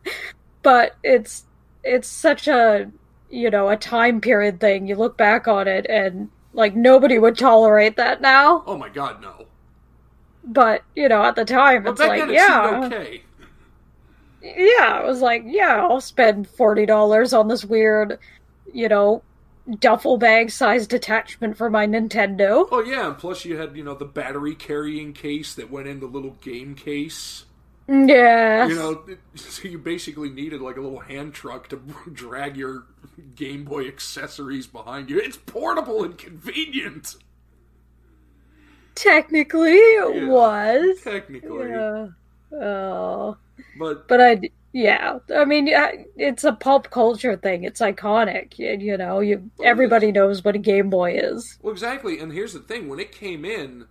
But 0.62 0.96
it's 1.04 1.44
it's 1.84 2.08
such 2.08 2.48
a 2.48 2.90
you 3.30 3.50
know 3.50 3.68
a 3.68 3.76
time 3.76 4.20
period 4.20 4.58
thing. 4.60 4.88
You 4.88 4.96
look 4.96 5.16
back 5.16 5.46
on 5.46 5.68
it, 5.68 5.86
and 5.88 6.28
like 6.56 6.74
nobody 6.74 7.18
would 7.18 7.38
tolerate 7.38 7.96
that 7.96 8.20
now. 8.20 8.64
oh 8.66 8.76
my 8.76 8.88
god, 8.88 9.22
no. 9.22 9.46
But 10.42 10.82
you 10.94 11.08
know, 11.08 11.22
at 11.22 11.36
the 11.36 11.44
time, 11.44 11.84
But 11.84 11.92
it's 11.92 12.00
like 12.00 12.20
then 12.20 12.30
it 12.30 12.34
yeah, 12.34 12.80
okay. 12.84 13.22
yeah, 14.42 15.00
it 15.00 15.06
was 15.06 15.20
like, 15.20 15.42
yeah, 15.44 15.86
I'll 15.88 16.00
spend 16.00 16.48
forty 16.48 16.86
dollars 16.86 17.32
on 17.32 17.48
this 17.48 17.64
weird, 17.64 18.18
you 18.72 18.88
know, 18.88 19.22
duffel 19.80 20.18
bag 20.18 20.50
sized 20.50 20.94
attachment 20.94 21.56
for 21.56 21.68
my 21.68 21.86
Nintendo. 21.86 22.68
Oh 22.70 22.82
yeah, 22.82 23.08
and 23.08 23.18
plus 23.18 23.44
you 23.44 23.56
had 23.56 23.76
you 23.76 23.82
know 23.82 23.94
the 23.94 24.04
battery 24.04 24.54
carrying 24.54 25.12
case 25.12 25.54
that 25.54 25.70
went 25.70 25.88
in 25.88 26.00
the 26.00 26.06
little 26.06 26.36
game 26.42 26.74
case. 26.74 27.45
Yeah. 27.88 28.66
You 28.66 28.74
know, 28.74 29.04
so 29.34 29.68
you 29.68 29.78
basically 29.78 30.30
needed 30.30 30.60
like 30.60 30.76
a 30.76 30.80
little 30.80 31.00
hand 31.00 31.34
truck 31.34 31.68
to 31.68 31.76
drag 32.12 32.56
your 32.56 32.86
Game 33.34 33.64
Boy 33.64 33.86
accessories 33.86 34.66
behind 34.66 35.08
you. 35.10 35.18
It's 35.18 35.36
portable 35.36 36.02
and 36.04 36.16
convenient. 36.18 37.14
Technically, 38.94 39.72
it 39.74 40.16
Yeah. 40.16 40.28
was. 40.28 41.00
Technically, 41.02 41.68
Yeah. 41.68 42.08
Oh. 42.52 43.36
but 43.78 44.08
But 44.08 44.20
I, 44.20 44.40
yeah, 44.72 45.18
I 45.34 45.44
mean, 45.44 45.68
it's 46.16 46.44
a 46.44 46.52
pulp 46.52 46.90
culture 46.90 47.36
thing. 47.36 47.64
It's 47.64 47.80
iconic. 47.80 48.58
You, 48.58 48.72
you 48.78 48.96
know, 48.96 49.20
you 49.20 49.50
everybody 49.62 50.12
knows 50.12 50.44
what 50.44 50.54
a 50.54 50.58
Game 50.58 50.88
Boy 50.90 51.18
is. 51.18 51.58
well, 51.62 51.72
exactly. 51.72 52.18
And 52.20 52.32
here's 52.32 52.52
the 52.54 52.60
thing: 52.60 52.88
when 52.88 52.98
it 53.00 53.12
came 53.12 53.44
in, 53.44 53.86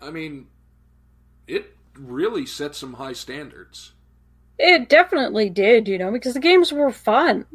I 0.00 0.10
mean, 0.10 0.46
it 1.46 1.76
really 2.06 2.46
set 2.46 2.74
some 2.74 2.94
high 2.94 3.12
standards. 3.12 3.92
It 4.58 4.88
definitely 4.88 5.48
did, 5.50 5.88
you 5.88 5.96
know, 5.98 6.10
because 6.10 6.34
the 6.34 6.40
games 6.40 6.72
were 6.72 6.90
fun. 6.90 7.46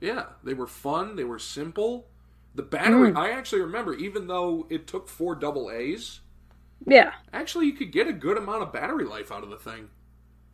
Yeah, 0.00 0.26
they 0.44 0.54
were 0.54 0.66
fun. 0.66 1.16
They 1.16 1.24
were 1.24 1.38
simple. 1.38 2.06
The 2.54 2.62
battery, 2.62 3.12
Mm. 3.12 3.16
I 3.16 3.30
actually 3.32 3.62
remember, 3.62 3.94
even 3.94 4.26
though 4.28 4.66
it 4.70 4.86
took 4.86 5.08
four 5.08 5.34
double 5.34 5.70
A's, 5.70 6.20
Yeah, 6.86 7.12
actually 7.32 7.66
you 7.66 7.72
could 7.72 7.90
get 7.92 8.06
a 8.06 8.12
good 8.12 8.36
amount 8.38 8.62
of 8.62 8.72
battery 8.72 9.04
life 9.04 9.32
out 9.32 9.42
of 9.42 9.50
the 9.50 9.56
thing. 9.58 9.88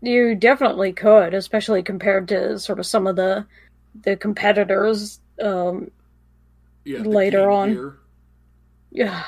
you 0.01 0.35
definitely 0.35 0.93
could, 0.93 1.33
especially 1.35 1.83
compared 1.83 2.27
to 2.29 2.59
sort 2.59 2.79
of 2.81 2.87
some 2.87 3.07
of 3.07 3.17
the 3.17 3.47
the 4.03 4.17
competitors. 4.17 5.21
Um, 5.41 5.91
Yeah, 6.85 7.01
Later 7.03 7.51
on. 7.51 7.73
Gear. 7.75 7.99
yeah, 8.91 9.25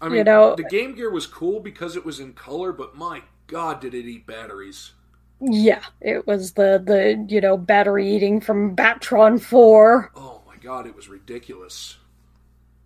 I 0.00 0.08
mean, 0.08 0.18
You 0.18 0.24
know- 0.24 0.54
the 0.56 0.62
Game 0.64 0.94
Gear 0.94 1.10
was 1.10 1.26
cool 1.26 1.60
because 1.60 1.96
it 1.96 2.04
was 2.04 2.20
in 2.20 2.32
color, 2.32 2.72
but 2.72 2.94
my 2.96 3.22
God, 3.48 3.80
did 3.80 3.94
it 3.94 4.06
eat 4.06 4.26
batteries? 4.26 4.92
yeah, 5.40 5.82
it 6.00 6.26
was 6.26 6.52
the 6.54 6.82
the 6.84 7.24
you 7.28 7.40
know 7.40 7.56
battery 7.56 8.08
eating 8.08 8.40
from 8.40 8.74
Batron 8.74 9.40
Four. 9.40 10.12
Oh 10.16 10.42
my 10.44 10.56
God, 10.56 10.86
it 10.88 10.96
was 10.96 11.08
ridiculous. 11.08 11.98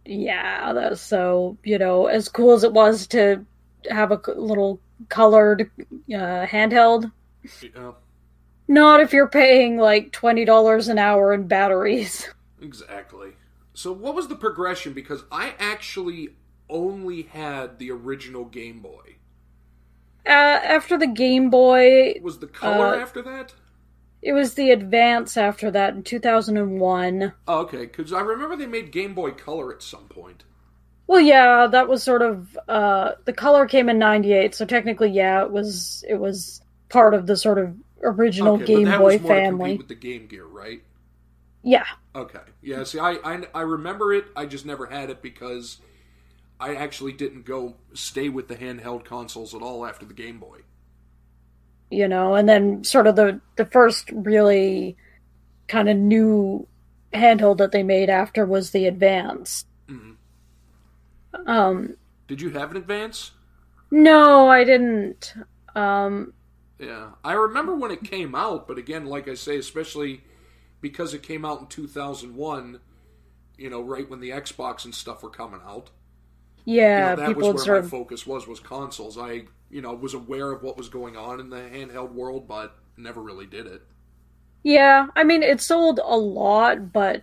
Yeah, 0.04 0.72
that's 0.72 1.00
so 1.00 1.58
you 1.64 1.78
know 1.78 2.06
as 2.06 2.28
cool 2.28 2.52
as 2.52 2.64
it 2.64 2.72
was 2.72 3.06
to 3.08 3.44
have 3.90 4.10
a 4.12 4.20
little 4.36 4.80
colored 5.08 5.70
uh, 5.90 6.46
handheld. 6.46 7.10
Yeah, 7.62 7.92
Not 8.68 9.00
if 9.02 9.12
you're 9.12 9.28
paying 9.28 9.76
like 9.76 10.12
twenty 10.12 10.46
dollars 10.46 10.88
an 10.88 10.96
hour 10.98 11.34
in 11.34 11.46
batteries. 11.46 12.26
exactly. 12.60 13.32
So, 13.74 13.92
what 13.92 14.14
was 14.14 14.28
the 14.28 14.36
progression? 14.36 14.92
Because 14.92 15.24
I 15.30 15.54
actually 15.58 16.30
only 16.68 17.22
had 17.22 17.78
the 17.78 17.90
original 17.90 18.44
Game 18.44 18.80
Boy. 18.80 19.16
Uh, 20.26 20.30
after 20.30 20.98
the 20.98 21.06
Game 21.06 21.50
Boy, 21.50 22.14
Was 22.22 22.38
the 22.38 22.46
color 22.46 22.94
Uh, 22.94 23.00
after 23.00 23.22
that? 23.22 23.54
it 24.22 24.32
was 24.32 24.54
the 24.54 24.70
Advance. 24.70 25.36
After 25.36 25.70
that, 25.72 25.94
in 25.94 26.02
two 26.02 26.18
thousand 26.20 26.56
and 26.56 26.80
one. 26.80 27.34
Oh, 27.46 27.58
okay, 27.64 27.84
because 27.84 28.14
I 28.14 28.20
remember 28.20 28.56
they 28.56 28.66
made 28.66 28.92
Game 28.92 29.12
Boy 29.14 29.32
Color 29.32 29.74
at 29.74 29.82
some 29.82 30.08
point. 30.08 30.44
Well, 31.06 31.20
yeah, 31.20 31.66
that 31.66 31.88
was 31.88 32.02
sort 32.02 32.22
of 32.22 32.56
uh, 32.68 33.12
the 33.24 33.32
color 33.32 33.66
came 33.66 33.88
in 33.88 33.98
'98, 33.98 34.54
so 34.54 34.64
technically, 34.64 35.10
yeah, 35.10 35.42
it 35.42 35.50
was 35.50 36.04
it 36.08 36.14
was 36.16 36.62
part 36.88 37.14
of 37.14 37.26
the 37.26 37.36
sort 37.36 37.58
of 37.58 37.76
original 38.02 38.58
Okay, 38.58 38.64
Game 38.64 38.94
Boy 38.94 39.18
was 39.18 39.20
more 39.20 39.40
family. 39.40 39.76
with 39.76 39.88
the 39.88 39.94
Game 39.94 40.26
Gear, 40.26 40.46
right? 40.46 40.82
Yeah, 41.62 41.84
Okay. 42.14 42.40
Yeah, 42.62 42.84
see, 42.84 42.98
I, 42.98 43.12
I, 43.24 43.42
I 43.54 43.60
remember 43.62 44.12
it. 44.12 44.26
I 44.34 44.46
just 44.46 44.66
never 44.66 44.86
had 44.86 45.10
it 45.10 45.22
because 45.22 45.78
I 46.60 46.74
actually 46.74 47.12
didn't 47.14 47.44
go 47.46 47.76
stay 47.94 48.28
with 48.28 48.48
the 48.48 48.56
handheld 48.56 49.04
consoles 49.04 49.54
at 49.54 49.62
all 49.62 49.86
after 49.86 50.04
the 50.06 50.14
Game 50.14 50.38
Boy. 50.38 50.60
you 51.90 52.06
know, 52.06 52.34
and 52.36 52.48
then 52.48 52.84
sort 52.84 53.06
of 53.08 53.16
the 53.16 53.40
the 53.56 53.64
first 53.66 54.10
really 54.12 54.96
kind 55.68 55.88
of 55.88 55.96
new 55.96 56.66
handheld 57.12 57.58
that 57.58 57.72
they 57.72 57.82
made 57.82 58.08
after 58.10 58.46
was 58.46 58.70
the 58.70 58.86
Advance. 58.86 59.64
Mhm. 59.88 60.16
Um, 61.46 61.96
Did 62.28 62.40
you 62.40 62.50
have 62.50 62.70
an 62.70 62.76
Advance? 62.76 63.32
no, 63.90 64.48
I 64.48 64.62
didn't. 64.64 65.34
Um, 65.74 66.32
Yeah. 66.78 67.10
I 67.24 67.32
remember 67.32 67.74
when 67.74 67.90
it 67.90 68.04
came 68.04 68.34
out, 68.34 68.66
but 68.68 68.78
again, 68.78 69.06
like 69.06 69.28
I 69.28 69.34
say, 69.34 69.58
especially 69.58 70.22
because 70.80 71.12
it 71.14 71.22
came 71.22 71.44
out 71.44 71.60
in 71.60 71.66
2001, 71.66 72.80
you 73.58 73.68
know, 73.68 73.82
right 73.82 74.08
when 74.08 74.20
the 74.20 74.30
Xbox 74.30 74.84
and 74.84 74.94
stuff 74.94 75.22
were 75.22 75.30
coming 75.30 75.60
out. 75.66 75.90
You 76.66 76.74
yeah, 76.74 77.04
know, 77.04 77.16
that 77.16 77.34
people 77.34 77.36
was 77.36 77.52
where 77.52 77.66
my 77.66 77.80
of 77.80 77.88
focus 77.88 78.26
was, 78.26 78.46
was 78.46 78.60
consoles. 78.60 79.18
I, 79.18 79.44
you 79.70 79.80
know, 79.82 79.94
was 79.94 80.14
aware 80.14 80.52
of 80.52 80.62
what 80.62 80.76
was 80.76 80.88
going 80.88 81.16
on 81.16 81.40
in 81.40 81.50
the 81.50 81.56
handheld 81.56 82.12
world, 82.12 82.46
but 82.48 82.76
never 82.96 83.22
really 83.22 83.46
did 83.46 83.66
it. 83.66 83.82
Yeah, 84.62 85.06
I 85.16 85.24
mean, 85.24 85.42
it 85.42 85.60
sold 85.60 86.00
a 86.02 86.16
lot, 86.16 86.92
but 86.92 87.22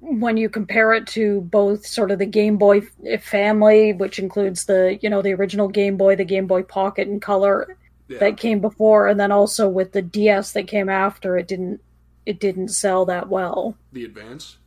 when 0.00 0.36
you 0.36 0.48
compare 0.50 0.94
it 0.94 1.06
to 1.08 1.42
both 1.42 1.86
sort 1.86 2.10
of 2.10 2.18
the 2.18 2.26
Game 2.26 2.58
Boy 2.58 2.82
family, 3.20 3.92
which 3.92 4.18
includes 4.18 4.66
the, 4.66 4.98
you 5.02 5.10
know, 5.10 5.22
the 5.22 5.34
original 5.34 5.68
Game 5.68 5.96
Boy, 5.96 6.16
the 6.16 6.24
Game 6.24 6.46
Boy 6.46 6.62
Pocket 6.62 7.08
and 7.08 7.22
Color 7.22 7.78
Yeah. 8.08 8.18
that 8.18 8.38
came 8.38 8.60
before, 8.60 9.08
and 9.08 9.18
then 9.20 9.32
also 9.32 9.68
with 9.68 9.92
the 9.92 10.02
DS 10.02 10.52
that 10.52 10.68
came 10.68 10.88
after, 10.88 11.36
it 11.38 11.48
didn't 11.48 11.82
it 12.26 12.40
didn't 12.40 12.68
sell 12.68 13.06
that 13.06 13.28
well. 13.28 13.78
the 13.92 14.04
Advance? 14.04 14.58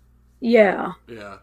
Yeah. 0.41 0.93
Yeah. 1.07 1.39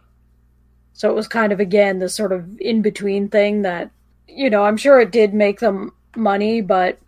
So 0.97 1.11
it 1.11 1.15
was 1.15 1.29
kind 1.29 1.53
of 1.53 1.61
again 1.61 1.99
this 1.99 2.15
sort 2.15 2.33
of 2.33 2.59
in 2.59 2.81
between 2.83 3.29
thing 3.29 3.63
that 3.63 3.91
you 4.29 4.51
know, 4.51 4.65
I'm 4.65 4.77
sure 4.77 5.01
it 5.01 5.13
did 5.13 5.33
make 5.35 5.61
them 5.61 5.93
money, 6.17 6.61
but 6.61 6.99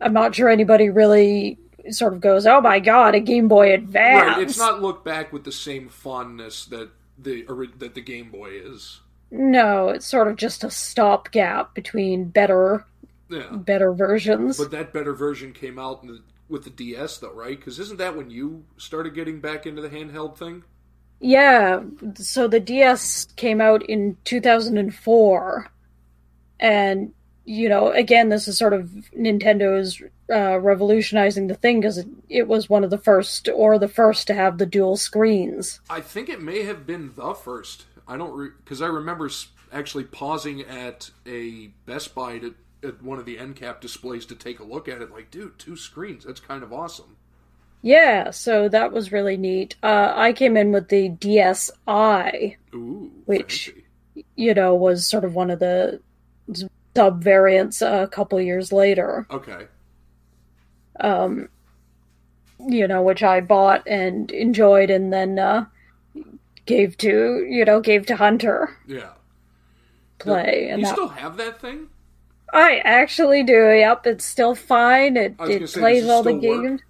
I'm 0.00 0.12
not 0.12 0.34
sure 0.34 0.48
anybody 0.48 0.88
really 0.88 1.58
sort 1.90 2.14
of 2.14 2.20
goes, 2.20 2.46
"Oh 2.46 2.60
my 2.60 2.80
god, 2.80 3.14
a 3.14 3.20
Game 3.20 3.48
Boy 3.48 3.74
Advance." 3.74 4.36
Right, 4.36 4.42
it's 4.42 4.58
not 4.58 4.80
looked 4.80 5.04
back 5.04 5.32
with 5.32 5.44
the 5.44 5.52
same 5.52 5.88
fondness 5.88 6.64
that 6.66 6.90
the 7.18 7.44
that 7.78 7.94
the 7.94 8.00
Game 8.00 8.30
Boy 8.30 8.50
is. 8.52 9.00
No, 9.30 9.88
it's 9.88 10.06
sort 10.06 10.28
of 10.28 10.36
just 10.36 10.62
a 10.62 10.70
stopgap 10.70 11.74
between 11.74 12.26
better 12.26 12.84
Yeah, 13.28 13.48
better 13.52 13.92
versions. 13.92 14.58
but 14.58 14.70
that 14.70 14.92
better 14.92 15.12
version 15.14 15.52
came 15.52 15.78
out 15.78 16.02
in 16.02 16.08
the, 16.08 16.22
with 16.48 16.64
the 16.64 16.70
DS, 16.70 17.18
though, 17.18 17.32
right? 17.32 17.58
Because 17.58 17.78
isn't 17.78 17.98
that 17.98 18.16
when 18.16 18.30
you 18.30 18.64
started 18.76 19.14
getting 19.14 19.40
back 19.40 19.66
into 19.66 19.80
the 19.82 19.88
handheld 19.88 20.36
thing? 20.36 20.64
Yeah, 21.22 21.82
so 22.16 22.48
the 22.48 22.58
DS 22.58 23.26
came 23.36 23.60
out 23.60 23.84
in 23.84 24.16
2004. 24.24 25.70
And, 26.58 27.12
you 27.44 27.68
know, 27.68 27.92
again, 27.92 28.28
this 28.28 28.48
is 28.48 28.58
sort 28.58 28.72
of 28.72 28.90
Nintendo's 29.16 30.02
uh, 30.28 30.58
revolutionizing 30.58 31.46
the 31.46 31.54
thing 31.54 31.80
because 31.80 31.98
it, 31.98 32.08
it 32.28 32.48
was 32.48 32.68
one 32.68 32.82
of 32.82 32.90
the 32.90 32.98
first, 32.98 33.48
or 33.54 33.78
the 33.78 33.86
first 33.86 34.26
to 34.26 34.34
have 34.34 34.58
the 34.58 34.66
dual 34.66 34.96
screens. 34.96 35.80
I 35.88 36.00
think 36.00 36.28
it 36.28 36.42
may 36.42 36.64
have 36.64 36.86
been 36.86 37.12
the 37.14 37.34
first. 37.34 37.84
I 38.08 38.16
don't 38.16 38.52
because 38.64 38.82
I 38.82 38.86
remember 38.86 39.30
actually 39.72 40.04
pausing 40.04 40.62
at 40.62 41.10
a 41.24 41.68
Best 41.86 42.16
Buy 42.16 42.38
to, 42.38 42.54
at 42.82 43.00
one 43.00 43.20
of 43.20 43.26
the 43.26 43.38
end 43.38 43.54
cap 43.54 43.80
displays 43.80 44.26
to 44.26 44.34
take 44.34 44.58
a 44.58 44.64
look 44.64 44.88
at 44.88 45.00
it. 45.00 45.12
Like, 45.12 45.30
dude, 45.30 45.56
two 45.56 45.76
screens. 45.76 46.24
That's 46.24 46.40
kind 46.40 46.64
of 46.64 46.72
awesome. 46.72 47.16
Yeah, 47.82 48.30
so 48.30 48.68
that 48.68 48.92
was 48.92 49.10
really 49.12 49.36
neat. 49.36 49.74
Uh, 49.82 50.12
I 50.14 50.32
came 50.32 50.56
in 50.56 50.70
with 50.72 50.88
the 50.88 51.10
DSi, 51.10 52.56
Ooh, 52.74 53.10
Which- 53.26 53.66
fancy. 54.14 54.24
you 54.36 54.54
know, 54.54 54.74
was 54.74 55.04
sort 55.06 55.24
of 55.24 55.34
one 55.34 55.50
of 55.50 55.58
the 55.58 56.00
sub 56.94 57.22
variants 57.24 57.82
a 57.82 58.08
couple 58.12 58.40
years 58.40 58.72
later. 58.72 59.26
Okay. 59.30 59.66
um, 61.00 61.48
you 62.68 62.86
know, 62.86 63.02
which 63.02 63.22
I 63.24 63.40
bought 63.40 63.82
and 63.88 64.30
enjoyed, 64.30 64.90
and 64.90 65.12
then 65.12 65.38
uh, 65.38 65.64
gave 66.66 66.96
to 66.98 67.44
you 67.48 67.64
know 67.64 67.80
gave 67.80 68.06
to 68.06 68.16
Hunter 68.16 68.76
Yeah. 68.86 69.08
play, 70.20 70.66
you 70.68 70.74
and 70.74 70.84
that, 70.84 70.92
still 70.92 71.08
have 71.08 71.36
that 71.38 71.60
thing? 71.60 71.88
I 72.52 72.76
actually 72.84 73.42
do. 73.42 73.52
Yep, 73.74 74.06
it's 74.06 74.24
still 74.24 74.54
fine. 74.54 75.16
It 75.16 75.34
it 75.40 75.68
say, 75.70 75.80
plays 75.80 76.08
all 76.08 76.22
the 76.22 76.34
work? 76.34 76.80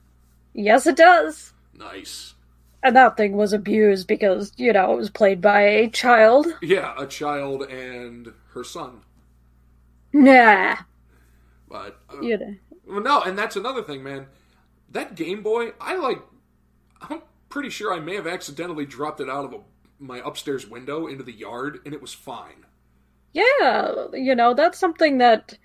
Yes, 0.54 0.86
it 0.86 0.96
does. 0.96 1.52
Nice. 1.74 2.34
And 2.82 2.94
that 2.96 3.16
thing 3.16 3.32
was 3.36 3.52
abused 3.52 4.06
because 4.06 4.52
you 4.56 4.72
know 4.72 4.92
it 4.92 4.96
was 4.96 5.10
played 5.10 5.40
by 5.40 5.62
a 5.62 5.88
child. 5.90 6.46
Yeah, 6.62 6.94
a 6.98 7.06
child 7.06 7.62
and 7.64 8.32
her 8.54 8.64
son. 8.64 9.02
Nah, 10.12 10.76
But 11.68 12.00
uh, 12.12 12.20
you 12.20 12.38
know. 12.38 12.54
well, 12.86 13.00
no, 13.00 13.22
and 13.22 13.38
that's 13.38 13.56
another 13.56 13.82
thing, 13.82 14.02
man. 14.02 14.26
That 14.90 15.14
Game 15.14 15.42
Boy, 15.42 15.72
I 15.80 15.96
like. 15.96 16.22
I'm 17.00 17.22
pretty 17.48 17.70
sure 17.70 17.92
I 17.92 18.00
may 18.00 18.14
have 18.14 18.26
accidentally 18.26 18.86
dropped 18.86 19.20
it 19.20 19.28
out 19.28 19.44
of 19.44 19.52
a, 19.54 19.60
my 19.98 20.20
upstairs 20.24 20.66
window 20.68 21.06
into 21.06 21.24
the 21.24 21.32
yard, 21.32 21.80
and 21.84 21.94
it 21.94 22.02
was 22.02 22.12
fine. 22.14 22.66
Yeah, 23.32 24.06
you 24.12 24.34
know, 24.34 24.54
that's 24.54 24.78
something 24.78 25.18
that 25.18 25.56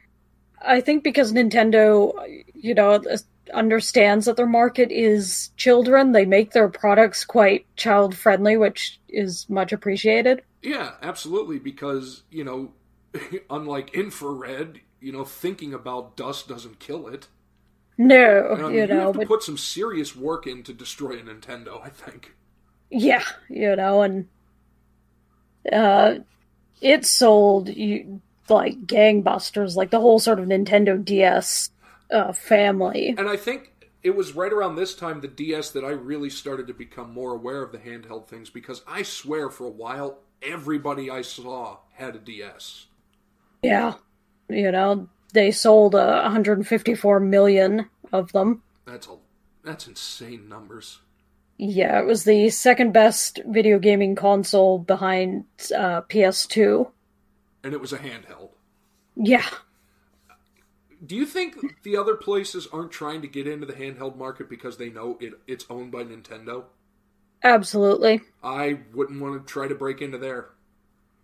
I 0.61 0.79
think 0.81 1.03
because 1.03 1.33
Nintendo, 1.33 2.13
you 2.53 2.73
know, 2.73 3.01
understands 3.53 4.25
that 4.25 4.37
their 4.37 4.47
market 4.47 4.91
is 4.91 5.51
children, 5.57 6.11
they 6.11 6.25
make 6.25 6.51
their 6.51 6.69
products 6.69 7.25
quite 7.25 7.65
child 7.75 8.15
friendly, 8.15 8.57
which 8.57 8.99
is 9.09 9.49
much 9.49 9.71
appreciated. 9.71 10.41
Yeah, 10.61 10.93
absolutely. 11.01 11.59
Because 11.59 12.23
you 12.31 12.43
know, 12.43 12.73
unlike 13.49 13.93
infrared, 13.93 14.81
you 14.99 15.11
know, 15.11 15.23
thinking 15.23 15.73
about 15.73 16.15
dust 16.15 16.47
doesn't 16.47 16.79
kill 16.79 17.07
it. 17.07 17.27
No, 17.97 18.55
I 18.59 18.61
mean, 18.61 18.73
you 18.73 18.87
know, 18.87 19.05
have 19.05 19.13
to 19.13 19.19
but 19.19 19.27
put 19.27 19.43
some 19.43 19.57
serious 19.57 20.15
work 20.15 20.45
in 20.45 20.63
to 20.63 20.73
destroy 20.73 21.13
a 21.13 21.23
Nintendo. 21.23 21.81
I 21.83 21.89
think. 21.89 22.35
yeah, 22.89 23.23
you 23.49 23.75
know, 23.75 24.01
and 24.03 24.27
uh, 25.71 26.15
it 26.81 27.05
sold 27.05 27.69
you 27.69 28.21
like 28.49 28.85
gangbusters, 28.85 29.75
like 29.75 29.89
the 29.89 29.99
whole 29.99 30.19
sort 30.19 30.39
of 30.39 30.45
Nintendo 30.45 31.03
DS 31.03 31.71
uh, 32.11 32.33
family. 32.33 33.15
And 33.17 33.27
I 33.27 33.37
think 33.37 33.87
it 34.03 34.15
was 34.15 34.33
right 34.33 34.51
around 34.51 34.75
this 34.75 34.95
time, 34.95 35.21
the 35.21 35.27
DS, 35.27 35.71
that 35.71 35.83
I 35.83 35.89
really 35.89 36.29
started 36.29 36.67
to 36.67 36.73
become 36.73 37.13
more 37.13 37.33
aware 37.33 37.61
of 37.61 37.71
the 37.71 37.77
handheld 37.77 38.27
things 38.27 38.49
because 38.49 38.81
I 38.87 39.03
swear 39.03 39.49
for 39.49 39.65
a 39.65 39.71
while, 39.71 40.19
everybody 40.41 41.09
I 41.09 41.21
saw 41.21 41.79
had 41.93 42.15
a 42.15 42.19
DS. 42.19 42.87
Yeah, 43.63 43.95
you 44.49 44.71
know, 44.71 45.09
they 45.33 45.51
sold 45.51 45.95
uh, 45.95 46.21
154 46.21 47.19
million 47.19 47.89
of 48.13 48.31
them. 48.31 48.63
That's 48.85 49.07
a 49.07 49.17
that's 49.63 49.87
insane 49.87 50.47
numbers. 50.47 50.99
Yeah, 51.57 51.99
it 51.99 52.05
was 52.05 52.23
the 52.23 52.49
second 52.49 52.93
best 52.93 53.41
video 53.47 53.79
gaming 53.79 54.15
console 54.15 54.79
behind 54.79 55.45
uh, 55.75 56.01
PS2. 56.01 56.89
And 57.63 57.73
it 57.73 57.81
was 57.81 57.91
a 57.91 57.97
handheld. 57.97 58.49
Yeah. 59.15 59.45
Do 61.05 61.15
you 61.15 61.25
think 61.25 61.55
the 61.83 61.97
other 61.97 62.15
places 62.15 62.67
aren't 62.73 62.91
trying 62.91 63.21
to 63.21 63.27
get 63.27 63.47
into 63.47 63.65
the 63.65 63.73
handheld 63.73 64.17
market 64.17 64.49
because 64.49 64.77
they 64.77 64.89
know 64.89 65.17
it 65.19 65.33
it's 65.47 65.65
owned 65.69 65.91
by 65.91 66.03
Nintendo? 66.03 66.65
Absolutely. 67.43 68.21
I 68.43 68.79
wouldn't 68.93 69.21
want 69.21 69.45
to 69.45 69.51
try 69.51 69.67
to 69.67 69.75
break 69.75 70.01
into 70.01 70.17
there. 70.17 70.49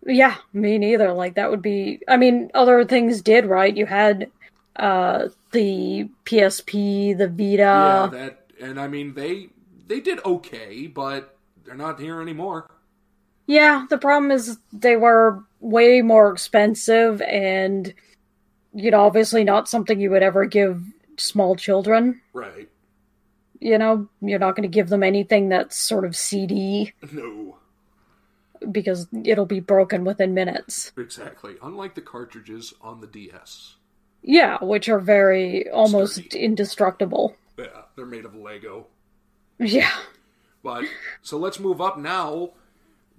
Yeah, 0.06 0.36
me 0.52 0.78
neither. 0.78 1.12
Like 1.12 1.34
that 1.34 1.50
would 1.50 1.62
be 1.62 2.00
I 2.08 2.16
mean, 2.16 2.50
other 2.54 2.84
things 2.84 3.22
did, 3.22 3.46
right? 3.46 3.76
You 3.76 3.86
had 3.86 4.30
uh 4.76 5.28
the 5.52 6.08
PSP, 6.24 7.16
the 7.16 7.28
Vita. 7.28 7.62
yeah, 7.62 8.06
that 8.12 8.46
and 8.60 8.78
I 8.80 8.88
mean 8.88 9.14
they 9.14 9.48
they 9.86 10.00
did 10.00 10.20
okay, 10.24 10.86
but 10.86 11.36
they're 11.64 11.74
not 11.74 12.00
here 12.00 12.20
anymore. 12.20 12.70
Yeah, 13.46 13.86
the 13.90 13.98
problem 13.98 14.30
is 14.30 14.58
they 14.72 14.96
were 14.96 15.44
way 15.60 16.00
more 16.02 16.32
expensive 16.32 17.20
and 17.22 17.92
you 18.74 18.90
know, 18.90 19.00
obviously 19.02 19.44
not 19.44 19.68
something 19.68 20.00
you 20.00 20.10
would 20.10 20.22
ever 20.22 20.44
give 20.46 20.82
small 21.16 21.56
children. 21.56 22.20
Right. 22.32 22.68
You 23.60 23.78
know, 23.78 24.08
you're 24.20 24.38
not 24.38 24.56
going 24.56 24.68
to 24.68 24.74
give 24.74 24.88
them 24.88 25.02
anything 25.02 25.48
that's 25.48 25.76
sort 25.78 26.04
of 26.04 26.16
CD 26.16 26.92
No. 27.12 27.56
because 28.70 29.06
it'll 29.24 29.46
be 29.46 29.60
broken 29.60 30.04
within 30.04 30.34
minutes. 30.34 30.92
Exactly. 30.98 31.54
Unlike 31.62 31.94
the 31.94 32.00
cartridges 32.02 32.74
on 32.82 33.00
the 33.00 33.06
DS. 33.06 33.76
Yeah, 34.22 34.58
which 34.62 34.88
are 34.88 34.98
very 34.98 35.68
almost 35.70 36.14
Sturdy. 36.16 36.40
indestructible. 36.40 37.36
Yeah, 37.58 37.82
they're 37.96 38.06
made 38.06 38.24
of 38.24 38.34
Lego. 38.34 38.86
Yeah. 39.58 39.90
But 40.62 40.84
so 41.22 41.36
let's 41.38 41.60
move 41.60 41.80
up 41.80 41.98
now. 41.98 42.50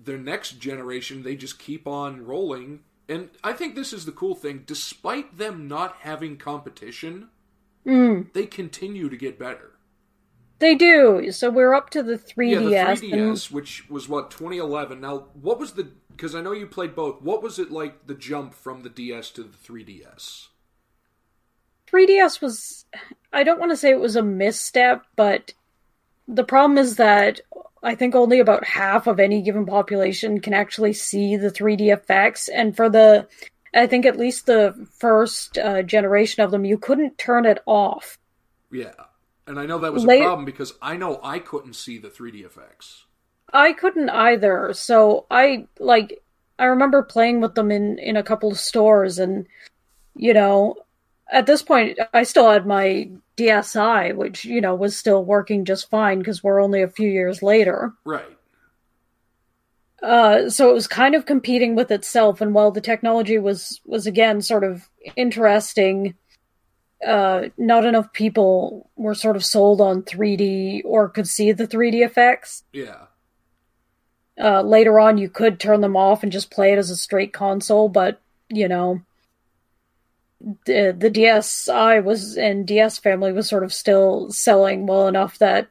Their 0.03 0.17
next 0.17 0.59
generation, 0.59 1.23
they 1.23 1.35
just 1.35 1.59
keep 1.59 1.87
on 1.87 2.25
rolling. 2.25 2.81
And 3.07 3.29
I 3.43 3.53
think 3.53 3.75
this 3.75 3.93
is 3.93 4.05
the 4.05 4.11
cool 4.11 4.35
thing. 4.35 4.63
Despite 4.65 5.37
them 5.37 5.67
not 5.67 5.97
having 6.01 6.37
competition, 6.37 7.29
Mm, 7.85 8.33
they 8.33 8.47
continue 8.47 9.09
to 9.09 9.15
get 9.17 9.37
better. 9.37 9.73
they 10.57 10.73
do. 10.73 11.31
So 11.31 11.51
we're 11.51 11.75
up 11.75 11.91
to 11.91 12.01
the 12.01 12.17
3DS. 12.17 12.71
Yeah, 12.71 12.95
the 12.95 13.11
3DS, 13.11 13.51
which 13.51 13.87
was 13.89 14.09
what 14.09 14.31
2011. 14.31 14.99
Now, 15.01 15.27
what 15.39 15.59
was 15.59 15.73
the? 15.73 15.91
Because 16.09 16.33
I 16.33 16.41
know 16.41 16.51
you 16.53 16.65
played 16.65 16.95
both. 16.95 17.21
What 17.21 17.43
was 17.43 17.59
it 17.59 17.71
like 17.71 18.07
the 18.07 18.15
jump 18.15 18.53
from 18.55 18.81
the 18.81 18.89
DS 18.89 19.29
to 19.31 19.43
the 19.43 19.55
3DS? 19.57 20.47
3DS 21.87 22.41
was. 22.41 22.85
I 23.31 23.43
don't 23.43 23.59
want 23.59 23.71
to 23.71 23.77
say 23.77 23.91
it 23.91 23.99
was 23.99 24.15
a 24.15 24.23
misstep, 24.23 25.05
but 25.15 25.53
the 26.27 26.43
problem 26.43 26.77
is 26.77 26.95
that 26.95 27.41
I 27.83 27.95
think 27.95 28.15
only 28.15 28.39
about 28.39 28.65
half 28.65 29.07
of 29.07 29.19
any 29.19 29.41
given 29.41 29.65
population 29.65 30.41
can 30.41 30.53
actually 30.53 30.93
see 30.93 31.37
the 31.37 31.51
3D 31.51 31.93
effects. 31.93 32.47
And 32.47 32.75
for 32.75 32.89
the. 32.89 33.27
I 33.77 33.87
think 33.87 34.05
at 34.05 34.17
least 34.17 34.45
the 34.45 34.87
first 34.99 35.57
uh, 35.57 35.83
generation 35.83 36.41
of 36.43 36.51
them, 36.51 36.63
you 36.63 36.77
couldn't 36.77 37.17
turn 37.17 37.45
it 37.45 37.61
off. 37.65 38.17
Yeah, 38.71 38.93
and 39.47 39.59
I 39.59 39.65
know 39.65 39.79
that 39.79 39.93
was 39.93 40.05
a 40.05 40.07
problem 40.07 40.45
because 40.45 40.73
I 40.81 40.95
know 40.95 41.19
I 41.21 41.39
couldn't 41.39 41.73
see 41.73 41.97
the 41.97 42.07
3D 42.07 42.45
effects. 42.45 43.05
I 43.53 43.73
couldn't 43.73 44.09
either. 44.09 44.73
So 44.73 45.25
I 45.29 45.67
like 45.79 46.21
I 46.57 46.65
remember 46.65 47.03
playing 47.03 47.41
with 47.41 47.55
them 47.55 47.71
in 47.71 47.99
in 47.99 48.17
a 48.17 48.23
couple 48.23 48.51
of 48.51 48.59
stores 48.59 49.19
and 49.19 49.45
you 50.15 50.33
know, 50.33 50.75
at 51.31 51.45
this 51.45 51.61
point 51.61 51.99
I 52.13 52.23
still 52.23 52.49
had 52.49 52.65
my 52.65 53.09
DSi 53.37 54.15
which, 54.15 54.45
you 54.45 54.61
know, 54.61 54.75
was 54.75 54.95
still 54.97 55.23
working 55.25 55.65
just 55.65 55.89
fine 55.89 56.19
because 56.19 56.43
we're 56.43 56.61
only 56.61 56.81
a 56.81 56.87
few 56.89 57.09
years 57.09 57.41
later. 57.43 57.93
Right. 58.05 58.37
Uh 60.03 60.49
so 60.49 60.69
it 60.69 60.73
was 60.73 60.87
kind 60.87 61.15
of 61.15 61.25
competing 61.25 61.75
with 61.75 61.89
itself 61.91 62.41
and 62.41 62.53
while 62.53 62.71
the 62.71 62.81
technology 62.81 63.39
was 63.39 63.81
was 63.85 64.05
again 64.05 64.41
sort 64.41 64.63
of 64.63 64.89
interesting 65.15 66.15
uh 67.05 67.43
not 67.57 67.85
enough 67.85 68.11
people 68.13 68.89
were 68.95 69.15
sort 69.15 69.35
of 69.35 69.43
sold 69.45 69.81
on 69.81 70.03
3D 70.03 70.81
or 70.85 71.09
could 71.09 71.27
see 71.27 71.51
the 71.51 71.67
3D 71.67 72.05
effects. 72.05 72.63
Yeah. 72.73 73.05
uh, 74.39 74.61
later 74.61 74.99
on 74.99 75.17
you 75.17 75.29
could 75.29 75.59
turn 75.59 75.81
them 75.81 75.95
off 75.95 76.23
and 76.23 76.31
just 76.31 76.51
play 76.51 76.73
it 76.73 76.77
as 76.77 76.89
a 76.89 76.95
straight 76.95 77.31
console 77.33 77.87
but 77.89 78.21
you 78.49 78.67
know 78.67 79.01
the, 80.65 80.95
the 80.97 81.09
dsi 81.09 82.03
was 82.03 82.37
and 82.37 82.67
ds 82.67 82.97
family 82.99 83.31
was 83.31 83.49
sort 83.49 83.63
of 83.63 83.73
still 83.73 84.31
selling 84.31 84.85
well 84.85 85.07
enough 85.07 85.37
that 85.39 85.67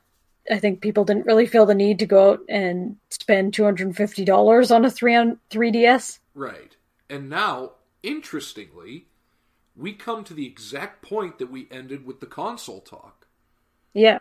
i 0.51 0.59
think 0.59 0.81
people 0.81 1.05
didn't 1.05 1.27
really 1.27 1.47
feel 1.47 1.66
the 1.66 1.75
need 1.75 1.99
to 1.99 2.07
go 2.07 2.33
out 2.33 2.41
and 2.49 2.97
spend 3.11 3.55
$250 3.55 4.75
on 4.75 4.85
a 4.85 4.91
3 4.91 5.14
on 5.14 5.39
3ds 5.51 6.18
Right. 6.35 6.77
And 7.09 7.31
now, 7.31 7.72
interestingly, 8.03 9.07
we 9.77 9.93
come 9.93 10.25
to 10.25 10.35
the 10.35 10.47
exact 10.47 11.03
point 11.03 11.39
that 11.39 11.51
we 11.51 11.68
ended 11.70 12.05
with 12.05 12.20
the 12.20 12.27
console 12.27 12.81
talk. 12.81 13.27
yeah 13.93 14.18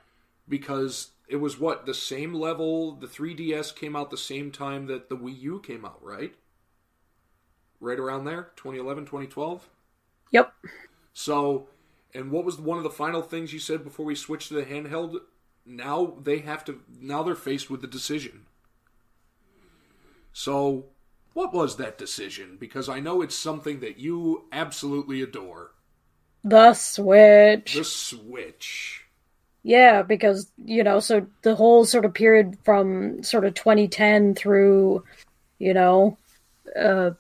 Because 0.48 1.12
it 1.28 1.38
was 1.38 1.60
what, 1.60 1.86
the 1.86 1.94
same 1.94 2.34
level, 2.34 2.94
the 2.96 3.08
3DS 3.08 3.76
came 3.76 3.96
out 3.96 4.12
the 4.12 4.18
same 4.18 4.52
time 4.52 4.88
that 4.88 5.10
the 5.10 5.18
Wii 5.18 5.42
U 5.42 5.60
came 5.60 5.86
out, 5.86 6.04
right? 6.04 6.36
Right 7.80 8.00
around 8.00 8.26
there? 8.26 8.52
2011, 8.56 9.06
2012? 9.06 9.70
Yep 10.34 10.54
So, 11.14 11.70
and 12.14 12.32
what 12.32 12.46
was 12.46 12.60
one 12.60 12.78
of 12.78 12.84
the 12.84 12.90
final 12.90 13.22
things 13.22 13.54
you 13.54 13.60
said 13.60 13.84
before 13.84 14.06
we 14.06 14.16
switched 14.16 14.50
to 14.50 14.56
the 14.56 14.64
handheld? 14.66 15.20
Now 15.66 16.18
they 16.22 16.40
have 16.40 16.66
to, 16.66 16.82
now 17.00 17.24
they're 17.24 17.36
faced 17.36 17.70
with 17.70 17.82
the 17.82 17.88
decision. 17.88 18.46
So, 20.34 20.88
what 21.34 21.54
was 21.54 21.78
that 21.78 21.98
decision? 21.98 22.58
Because 22.60 22.90
I 22.90 23.00
know 23.00 23.22
it's 23.22 23.36
something 23.36 23.80
that 23.80 23.98
you 24.00 24.46
absolutely 24.52 25.22
adore. 25.22 25.72
the 26.44 26.74
switch 26.74 27.74
The 27.74 27.84
Switch. 27.84 29.06
Yeah, 29.64 30.02
because 30.02 30.52
you 30.66 30.84
know, 30.84 31.00
so 31.00 31.28
the 31.44 31.56
whole 31.56 31.86
sort 31.86 32.06
of 32.06 32.14
period 32.14 32.58
from 32.64 33.24
sort 33.24 33.46
of 33.46 33.54
2010 33.54 34.36
through, 34.36 35.04
you 35.60 35.74
know, 35.74 36.18
uh, 36.80 37.12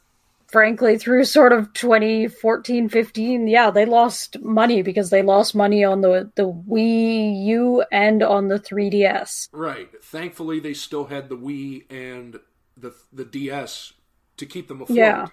frankly 0.53 0.97
through 0.97 1.25
sort 1.25 1.51
of 1.51 1.73
2014, 1.73 2.87
15, 2.87 3.47
yeah, 3.49 3.71
they 3.71 3.85
lost 3.85 4.39
money 4.41 4.81
because 4.83 5.09
they 5.09 5.23
lost 5.23 5.55
money 5.55 5.83
on 5.83 5.99
the 6.01 6.31
the 6.35 6.43
Wii 6.49 7.45
U 7.47 7.83
and 7.91 8.23
on 8.23 8.47
the 8.47 8.59
3DS. 8.59 9.49
Right. 9.51 9.89
Thankfully, 10.01 10.61
they 10.61 10.73
still 10.75 11.05
had 11.05 11.27
the 11.27 11.35
Wii 11.35 11.91
and 11.91 12.39
the 12.77 12.93
the 13.11 13.25
DS 13.25 13.93
to 14.37 14.45
keep 14.45 14.69
them 14.69 14.81
afloat. 14.81 14.97
Yeah. 14.97 15.27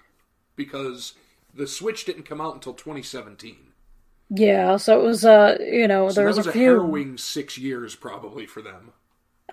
Because 0.57 1.13
the 1.53 1.67
Switch 1.67 2.03
didn't 2.05 2.23
come 2.23 2.41
out 2.41 2.55
until 2.55 2.73
2017. 2.73 3.57
Yeah, 4.33 4.77
so 4.77 4.99
it 4.99 5.03
was 5.03 5.25
uh, 5.25 5.57
you 5.59 5.87
know, 5.87 6.09
So 6.09 6.15
there 6.15 6.25
was, 6.25 6.37
was 6.37 6.47
a 6.47 6.51
few. 6.51 6.61
harrowing 6.61 7.17
six 7.17 7.57
years 7.57 7.95
probably 7.95 8.45
for 8.45 8.61
them. 8.61 8.93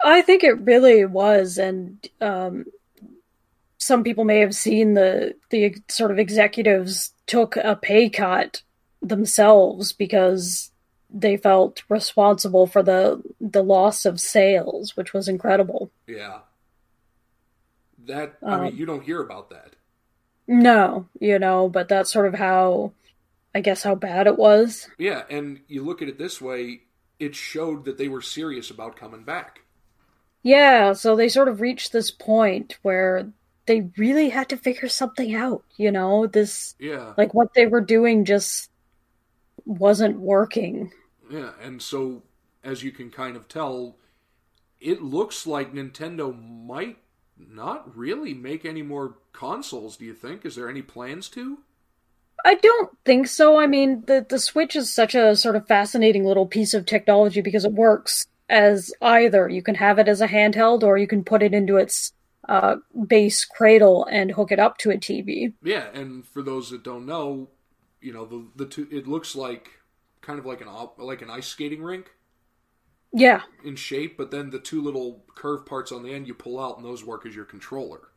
I 0.05 0.23
think 0.23 0.45
it 0.45 0.61
really 0.61 1.05
was, 1.05 1.59
and 1.59 2.07
um, 2.21 2.65
some 3.89 4.05
people 4.05 4.25
may 4.25 4.41
have 4.41 4.55
seen 4.55 4.95
the 4.95 5.37
the 5.51 5.77
sort 5.91 6.13
of 6.13 6.21
executives 6.21 7.13
took 7.27 7.57
a 7.57 7.77
pay 7.77 8.11
cut 8.11 8.63
themselves 9.03 9.93
because 9.95 10.73
they 11.11 11.37
felt 11.39 11.83
responsible 11.91 12.67
for 12.69 12.83
the 12.85 13.23
the 13.41 13.65
loss 13.65 14.05
of 14.07 14.21
sales, 14.21 14.97
which 14.97 15.15
was 15.15 15.29
incredible. 15.29 15.93
Yeah. 16.07 16.41
That 17.99 18.39
I 18.49 18.57
Um, 18.57 18.61
mean, 18.61 18.77
you 18.77 18.87
don't 18.87 19.05
hear 19.05 19.21
about 19.21 19.51
that. 19.51 19.77
No, 20.49 21.09
you 21.21 21.39
know, 21.39 21.69
but 21.69 21.89
that's 21.89 22.13
sort 22.13 22.27
of 22.27 22.35
how 22.35 22.93
I 23.55 23.61
guess 23.61 23.83
how 23.85 23.95
bad 23.97 24.27
it 24.29 24.39
was. 24.39 24.89
Yeah, 24.99 25.25
and 25.31 25.61
you 25.69 25.83
look 25.85 26.03
at 26.03 26.09
it 26.09 26.19
this 26.19 26.41
way, 26.41 26.83
it 27.19 27.35
showed 27.35 27.85
that 27.87 27.99
they 27.99 28.09
were 28.09 28.23
serious 28.23 28.71
about 28.71 28.97
coming 28.97 29.25
back. 29.25 29.61
Yeah, 30.43 30.93
so 30.95 31.17
they 31.17 31.29
sort 31.29 31.49
of 31.49 31.61
reached 31.61 31.93
this 31.93 32.11
point 32.11 32.79
where 32.83 33.33
they 33.69 33.83
really 33.97 34.31
had 34.31 34.49
to 34.51 34.57
figure 34.57 34.89
something 34.89 35.35
out, 35.35 35.65
you 35.77 35.93
know? 35.93 36.27
This 36.27 36.75
Yeah. 36.81 37.15
like 37.17 37.35
what 37.35 37.55
they 37.55 37.67
were 37.67 37.81
doing 37.83 38.25
just 38.25 38.71
wasn't 39.67 40.19
working. 40.19 40.93
Yeah, 41.31 41.53
and 41.63 41.81
so 41.83 42.25
as 42.65 42.83
you 42.83 42.91
can 42.91 43.11
kind 43.11 43.37
of 43.37 43.49
tell, 43.49 43.97
it 44.81 45.03
looks 45.03 45.47
like 45.47 45.73
Nintendo 45.73 46.35
might 46.67 46.99
not 47.37 47.97
really 47.97 48.35
make 48.35 48.65
any 48.65 48.83
more 48.83 49.19
consoles, 49.33 49.97
do 49.97 50.05
you 50.05 50.15
think? 50.15 50.45
Is 50.45 50.57
there 50.57 50.69
any 50.69 50.83
plans 50.83 51.29
to? 51.31 51.59
I 52.45 52.55
don't 52.57 52.91
think 53.05 53.27
so. 53.29 53.59
I 53.59 53.67
mean, 53.67 54.05
the 54.07 54.25
the 54.29 54.39
Switch 54.39 54.77
is 54.77 54.93
such 54.93 55.15
a 55.15 55.37
sort 55.37 55.57
of 55.57 55.67
fascinating 55.67 56.25
little 56.25 56.47
piece 56.47 56.75
of 56.75 56.87
technology 56.87 57.41
because 57.41 57.65
it 57.65 57.73
works 57.73 58.27
as 58.49 58.93
either. 59.03 59.49
You 59.49 59.63
can 59.63 59.75
have 59.77 59.99
it 59.99 60.09
as 60.09 60.21
a 60.21 60.29
handheld, 60.29 60.83
or 60.83 60.99
you 60.99 61.07
can 61.07 61.25
put 61.25 61.43
it 61.43 61.53
into 61.55 61.77
its 61.77 62.13
uh, 62.49 62.77
base 63.07 63.45
cradle 63.45 64.07
and 64.11 64.31
hook 64.33 64.53
it 64.53 64.59
up 64.59 64.79
to 64.79 64.91
a 64.91 64.99
TV. 64.99 65.55
Yeah, 65.63 65.89
and 65.93 66.27
for 66.27 66.43
those 66.43 66.71
that 66.71 66.83
don't 66.83 67.07
know, 67.07 67.51
you 68.01 68.13
know, 68.13 68.25
the 68.25 68.49
the 68.57 68.67
two 68.67 68.89
it 68.91 69.07
looks 69.07 69.35
like 69.35 69.71
kind 70.21 70.39
of 70.39 70.47
like 70.47 70.61
an 70.61 70.69
like 70.99 71.23
an 71.23 71.31
ice 71.31 71.47
skating 71.49 71.83
rink 71.83 72.11
Yeah, 73.13 73.43
in 73.63 73.77
shape, 73.77 74.17
but 74.17 74.31
then 74.33 74.51
the 74.51 74.59
two 74.59 74.83
little 74.83 75.25
curved 75.37 75.65
parts 75.67 75.93
on 75.93 76.03
the 76.03 76.13
end 76.13 76.27
you 76.27 76.35
pull 76.35 76.59
out 76.59 76.77
and 76.77 76.85
those 76.85 77.05
work 77.05 77.25
as 77.25 77.37
your 77.37 77.45
controller. 77.45 78.09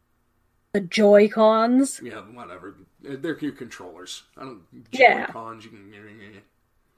the 0.73 0.82
Joy 0.82 1.27
Cons. 1.29 2.01
Yeah, 2.01 2.21
whatever. 2.21 2.75
They're 3.01 3.38
your 3.39 3.51
controllers. 3.53 4.23
I 4.38 4.41
don't 4.41 4.63
Yeah. 4.91 5.34
Joy-Cons, 5.34 5.65
you 5.65 5.71
can 5.71 5.91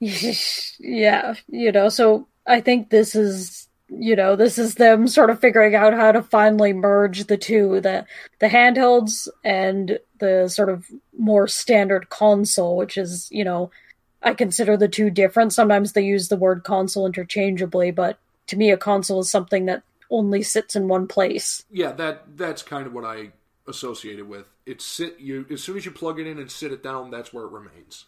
yeah, 0.78 1.34
you 1.48 1.72
know, 1.72 1.88
so 1.88 2.28
I 2.46 2.60
think 2.60 2.90
this 2.90 3.14
is 3.14 3.68
you 3.88 4.16
know, 4.16 4.36
this 4.36 4.58
is 4.58 4.76
them 4.76 5.06
sort 5.06 5.30
of 5.30 5.40
figuring 5.40 5.74
out 5.74 5.94
how 5.94 6.12
to 6.12 6.22
finally 6.22 6.72
merge 6.72 7.24
the 7.24 7.36
two, 7.36 7.80
the 7.80 8.06
the 8.40 8.48
handhelds 8.48 9.28
and 9.44 9.98
the 10.18 10.48
sort 10.48 10.68
of 10.68 10.86
more 11.18 11.46
standard 11.46 12.08
console, 12.08 12.76
which 12.76 12.96
is, 12.96 13.28
you 13.30 13.44
know, 13.44 13.70
I 14.22 14.34
consider 14.34 14.76
the 14.76 14.88
two 14.88 15.10
different. 15.10 15.52
Sometimes 15.52 15.92
they 15.92 16.02
use 16.02 16.28
the 16.28 16.36
word 16.36 16.64
console 16.64 17.06
interchangeably, 17.06 17.90
but 17.90 18.18
to 18.46 18.56
me 18.56 18.70
a 18.70 18.76
console 18.76 19.20
is 19.20 19.30
something 19.30 19.66
that 19.66 19.82
only 20.10 20.42
sits 20.42 20.76
in 20.76 20.88
one 20.88 21.06
place. 21.06 21.64
Yeah, 21.70 21.92
that 21.92 22.36
that's 22.36 22.62
kind 22.62 22.86
of 22.86 22.94
what 22.94 23.04
I 23.04 23.32
associated 23.66 24.28
with. 24.28 24.46
It's 24.66 24.84
sit 24.84 25.20
you 25.20 25.46
as 25.50 25.62
soon 25.62 25.76
as 25.76 25.84
you 25.84 25.90
plug 25.90 26.18
it 26.18 26.26
in 26.26 26.38
and 26.38 26.50
sit 26.50 26.72
it 26.72 26.82
down, 26.82 27.10
that's 27.10 27.32
where 27.32 27.44
it 27.44 27.52
remains. 27.52 28.06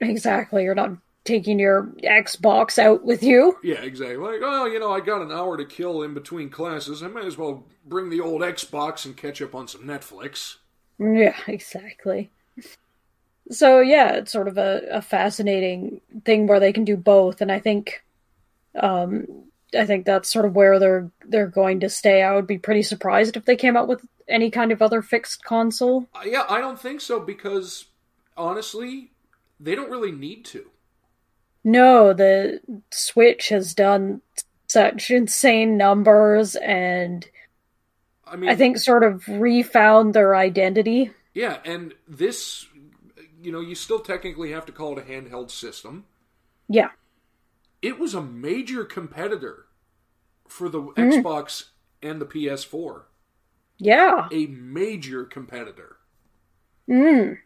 Exactly. 0.00 0.64
You're 0.64 0.74
not 0.74 0.96
taking 1.28 1.58
your 1.58 1.84
Xbox 2.02 2.78
out 2.78 3.04
with 3.04 3.22
you. 3.22 3.56
Yeah, 3.62 3.82
exactly. 3.82 4.16
Like, 4.16 4.40
oh, 4.42 4.64
you 4.64 4.80
know, 4.80 4.90
I 4.90 5.00
got 5.00 5.22
an 5.22 5.30
hour 5.30 5.56
to 5.56 5.64
kill 5.64 6.02
in 6.02 6.14
between 6.14 6.48
classes. 6.48 7.02
I 7.02 7.08
might 7.08 7.26
as 7.26 7.36
well 7.36 7.66
bring 7.86 8.08
the 8.08 8.20
old 8.20 8.40
Xbox 8.40 9.04
and 9.04 9.16
catch 9.16 9.40
up 9.42 9.54
on 9.54 9.68
some 9.68 9.82
Netflix. 9.82 10.56
Yeah, 10.98 11.36
exactly. 11.46 12.30
So 13.50 13.80
yeah, 13.80 14.14
it's 14.14 14.32
sort 14.32 14.48
of 14.48 14.58
a, 14.58 14.82
a 14.90 15.02
fascinating 15.02 16.00
thing 16.24 16.46
where 16.46 16.60
they 16.60 16.72
can 16.72 16.84
do 16.84 16.96
both, 16.96 17.40
and 17.40 17.52
I 17.52 17.60
think, 17.60 18.02
um, 18.74 19.26
I 19.78 19.86
think 19.86 20.04
that's 20.04 20.32
sort 20.32 20.44
of 20.44 20.56
where 20.56 20.78
they're 20.78 21.10
they're 21.26 21.46
going 21.46 21.80
to 21.80 21.88
stay. 21.88 22.22
I 22.22 22.34
would 22.34 22.46
be 22.46 22.58
pretty 22.58 22.82
surprised 22.82 23.36
if 23.36 23.44
they 23.44 23.56
came 23.56 23.76
out 23.76 23.88
with 23.88 24.04
any 24.26 24.50
kind 24.50 24.72
of 24.72 24.82
other 24.82 25.02
fixed 25.02 25.44
console. 25.44 26.08
Uh, 26.14 26.22
yeah, 26.26 26.44
I 26.48 26.60
don't 26.60 26.80
think 26.80 27.00
so 27.00 27.20
because 27.20 27.86
honestly, 28.36 29.12
they 29.60 29.74
don't 29.74 29.90
really 29.90 30.12
need 30.12 30.44
to. 30.46 30.70
No, 31.72 32.14
the 32.14 32.60
Switch 32.90 33.50
has 33.50 33.74
done 33.74 34.22
such 34.66 35.10
insane 35.10 35.76
numbers, 35.76 36.56
and 36.56 37.26
I 38.26 38.36
mean, 38.36 38.48
I 38.48 38.54
think 38.56 38.78
sort 38.78 39.04
of 39.04 39.28
refound 39.28 40.14
their 40.14 40.34
identity. 40.34 41.10
yeah, 41.34 41.58
and 41.66 41.92
this, 42.08 42.66
you 43.42 43.52
know, 43.52 43.60
you 43.60 43.74
still 43.74 44.00
technically 44.00 44.52
have 44.52 44.64
to 44.66 44.72
call 44.72 44.98
it 44.98 45.02
a 45.06 45.10
handheld 45.10 45.50
system. 45.50 46.04
Yeah, 46.68 46.90
It 47.82 47.98
was 47.98 48.14
a 48.14 48.22
major 48.22 48.84
competitor 48.84 49.66
for 50.48 50.68
the 50.70 50.80
Xbox 50.82 51.64
and 52.02 52.20
the 52.20 52.26
PS4. 52.26 53.02
yeah. 53.78 54.28
A 54.32 54.46
major 54.46 55.24
competitor. 55.24 55.96
Mm. 56.88 57.36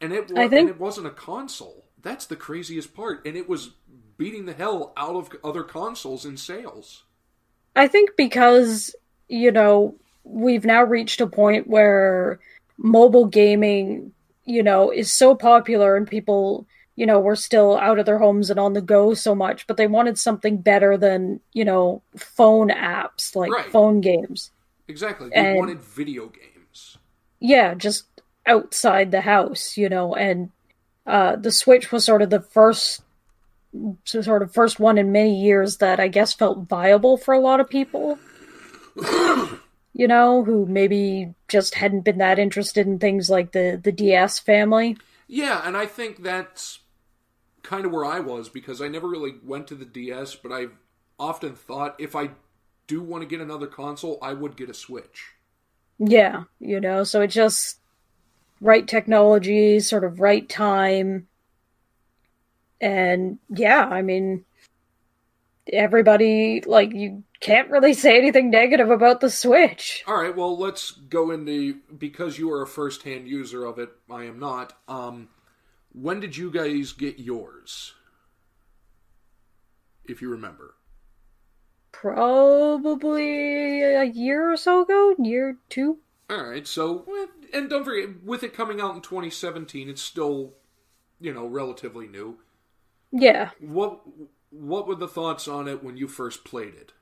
and 0.00 0.12
it 0.12 0.30
I 0.36 0.46
think- 0.48 0.52
and 0.52 0.68
it 0.70 0.78
wasn't 0.78 1.08
a 1.08 1.10
console. 1.10 1.86
That's 2.02 2.26
the 2.26 2.36
craziest 2.36 2.94
part, 2.94 3.26
and 3.26 3.36
it 3.36 3.48
was 3.48 3.70
beating 4.16 4.46
the 4.46 4.52
hell 4.52 4.92
out 4.96 5.16
of 5.16 5.30
other 5.44 5.62
consoles 5.62 6.24
in 6.24 6.36
sales. 6.36 7.04
I 7.76 7.86
think 7.88 8.10
because, 8.16 8.94
you 9.28 9.50
know, 9.52 9.94
we've 10.24 10.64
now 10.64 10.82
reached 10.82 11.20
a 11.20 11.26
point 11.26 11.66
where 11.68 12.40
mobile 12.76 13.26
gaming, 13.26 14.12
you 14.44 14.62
know, 14.62 14.90
is 14.90 15.12
so 15.12 15.34
popular 15.34 15.96
and 15.96 16.06
people, 16.06 16.66
you 16.96 17.06
know, 17.06 17.20
were 17.20 17.36
still 17.36 17.76
out 17.76 17.98
of 17.98 18.06
their 18.06 18.18
homes 18.18 18.50
and 18.50 18.58
on 18.58 18.72
the 18.72 18.80
go 18.80 19.14
so 19.14 19.34
much, 19.34 19.66
but 19.66 19.76
they 19.76 19.86
wanted 19.86 20.18
something 20.18 20.58
better 20.58 20.96
than, 20.96 21.40
you 21.52 21.64
know, 21.64 22.02
phone 22.16 22.68
apps 22.70 23.34
like 23.36 23.50
Right. 23.52 23.70
phone 23.70 24.00
games. 24.00 24.50
Exactly, 24.88 25.28
they 25.30 25.36
And- 25.36 25.58
wanted 25.58 25.80
video 25.80 26.26
games. 26.26 26.96
Yeah, 27.40 27.74
just 27.74 28.06
outside 28.46 29.10
the 29.12 29.20
house, 29.20 29.76
you 29.76 29.88
know, 29.88 30.14
and 30.14 30.50
uh 31.08 31.36
the 31.36 31.50
Switch 31.50 31.90
was 31.90 32.04
sort 32.04 32.22
of 32.22 32.30
the 32.30 32.40
first 32.40 33.02
sort 34.04 34.42
of 34.42 34.52
first 34.52 34.80
one 34.80 34.98
in 34.98 35.12
many 35.12 35.42
years 35.42 35.78
that 35.78 36.00
I 36.00 36.08
guess 36.08 36.32
felt 36.32 36.68
viable 36.68 37.16
for 37.16 37.34
a 37.34 37.40
lot 37.40 37.60
of 37.60 37.68
people. 37.68 38.18
you 39.92 40.06
know, 40.06 40.44
who 40.44 40.66
maybe 40.66 41.34
just 41.48 41.74
hadn't 41.74 42.02
been 42.02 42.18
that 42.18 42.38
interested 42.38 42.86
in 42.86 42.98
things 42.98 43.28
like 43.28 43.52
the 43.52 43.80
the 43.82 43.92
DS 43.92 44.38
family. 44.38 44.96
Yeah, 45.26 45.60
and 45.64 45.76
I 45.76 45.86
think 45.86 46.22
that's 46.22 46.80
kind 47.62 47.84
of 47.84 47.92
where 47.92 48.04
I 48.04 48.20
was 48.20 48.48
because 48.48 48.80
I 48.80 48.88
never 48.88 49.08
really 49.08 49.34
went 49.44 49.66
to 49.68 49.74
the 49.74 49.84
DS, 49.84 50.36
but 50.36 50.52
I've 50.52 50.72
often 51.18 51.54
thought 51.54 51.96
if 51.98 52.16
I 52.16 52.30
do 52.86 53.02
want 53.02 53.22
to 53.22 53.28
get 53.28 53.40
another 53.40 53.66
console, 53.66 54.18
I 54.22 54.32
would 54.32 54.56
get 54.56 54.70
a 54.70 54.74
Switch. 54.74 55.32
Yeah, 55.98 56.44
you 56.60 56.80
know, 56.80 57.04
so 57.04 57.20
it 57.20 57.28
just 57.28 57.77
right 58.60 58.86
technology, 58.86 59.80
sort 59.80 60.04
of 60.04 60.20
right 60.20 60.48
time. 60.48 61.26
And 62.80 63.38
yeah, 63.48 63.86
I 63.86 64.02
mean 64.02 64.44
everybody 65.72 66.62
like 66.64 66.92
you 66.92 67.22
can't 67.40 67.70
really 67.70 67.94
say 67.94 68.16
anything 68.16 68.50
negative 68.50 68.90
about 68.90 69.20
the 69.20 69.30
Switch. 69.30 70.02
All 70.06 70.20
right, 70.20 70.36
well, 70.36 70.58
let's 70.58 70.90
go 70.90 71.30
into 71.30 71.76
because 71.96 72.38
you 72.38 72.50
are 72.50 72.62
a 72.62 72.66
first-hand 72.66 73.28
user 73.28 73.64
of 73.64 73.78
it. 73.78 73.90
I 74.10 74.24
am 74.24 74.38
not. 74.38 74.72
Um, 74.88 75.28
when 75.92 76.20
did 76.20 76.36
you 76.36 76.50
guys 76.50 76.92
get 76.92 77.18
yours? 77.18 77.94
If 80.06 80.22
you 80.22 80.30
remember. 80.30 80.74
Probably 81.92 83.82
a 83.82 84.04
year 84.04 84.52
or 84.52 84.56
so 84.56 84.82
ago, 84.82 85.14
year 85.18 85.56
two. 85.68 85.98
All 86.30 86.44
right, 86.44 86.66
so 86.66 87.04
and 87.52 87.70
don't 87.70 87.84
forget, 87.84 88.22
with 88.24 88.42
it 88.42 88.54
coming 88.54 88.80
out 88.80 88.94
in 88.94 89.00
2017, 89.02 89.88
it's 89.88 90.02
still, 90.02 90.54
you 91.20 91.32
know, 91.32 91.46
relatively 91.46 92.06
new. 92.06 92.38
Yeah. 93.12 93.50
What 93.60 94.00
what 94.50 94.86
were 94.86 94.94
the 94.94 95.08
thoughts 95.08 95.48
on 95.48 95.68
it 95.68 95.82
when 95.84 95.96
you 95.96 96.08
first 96.08 96.44
played 96.44 96.74
it? 96.74 96.92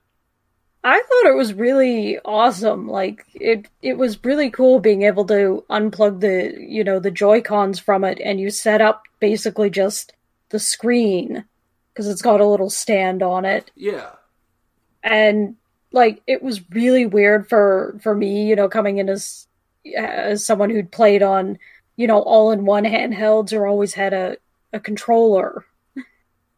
I 0.85 1.03
thought 1.03 1.31
it 1.31 1.37
was 1.37 1.53
really 1.53 2.19
awesome. 2.25 2.89
Like 2.89 3.27
it 3.35 3.69
it 3.83 3.99
was 3.99 4.23
really 4.25 4.51
cool 4.51 4.79
being 4.79 5.03
able 5.03 5.25
to 5.27 5.65
unplug 5.69 6.21
the, 6.21 6.55
you 6.59 6.85
know, 6.85 7.01
the 7.01 7.11
Joy-Cons 7.11 7.81
from 7.81 8.05
it 8.05 8.21
and 8.25 8.41
you 8.41 8.51
set 8.51 8.81
up 8.81 9.03
basically 9.21 9.71
just 9.71 10.13
the 10.51 10.61
screen 10.61 11.45
because 11.93 12.07
it's 12.09 12.23
got 12.23 12.41
a 12.41 12.47
little 12.47 12.71
stand 12.71 13.23
on 13.23 13.45
it. 13.45 13.73
Yeah, 13.75 14.11
And 15.03 15.57
like 15.93 16.23
it 16.27 16.43
was 16.43 16.69
really 16.71 17.07
weird 17.07 17.49
for 17.49 17.99
for 18.03 18.15
me, 18.15 18.47
you 18.49 18.55
know, 18.55 18.69
coming 18.69 18.99
in 18.99 19.09
as 19.09 19.47
as 19.97 20.45
someone 20.45 20.71
who'd 20.71 20.91
played 20.91 21.23
on, 21.23 21.59
you 21.97 22.07
know, 22.07 22.21
all-in-one 22.21 22.85
handhelds 22.85 23.53
or 23.53 23.67
always 23.67 23.95
had 23.95 24.13
a 24.13 24.37
a 24.73 24.81
controller 24.81 25.65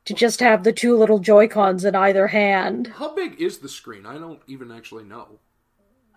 to 0.07 0.14
just 0.14 0.41
have 0.41 0.64
the 0.64 0.72
two 0.72 0.97
little 0.97 1.18
Joy-Cons 1.18 1.85
in 1.85 1.95
either 1.95 2.26
hand. 2.29 2.87
how 2.97 3.14
big 3.14 3.41
is 3.41 3.59
the 3.59 3.68
screen? 3.68 4.07
I 4.07 4.16
don't 4.18 4.41
even 4.47 4.72
actually 4.72 5.05
know. 5.05 5.39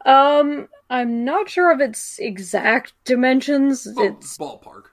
Um, 0.05 0.67
I'm 0.89 1.25
not 1.25 1.49
sure 1.49 1.71
of 1.71 1.81
its 1.81 2.17
exact 2.17 2.93
dimensions. 3.03 3.85
It's 3.85 4.37
ballpark. 4.37 4.85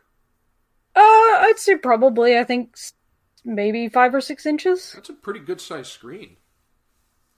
uh, 0.96 1.00
I'd 1.00 1.54
say 1.58 1.76
probably 1.76 2.36
I 2.36 2.44
think 2.44 2.76
maybe 3.44 3.88
five 3.88 4.14
or 4.14 4.20
six 4.20 4.44
inches. 4.44 4.92
That's 4.94 5.08
a 5.08 5.14
pretty 5.14 5.40
good 5.40 5.60
sized 5.60 5.92
screen. 5.92 6.36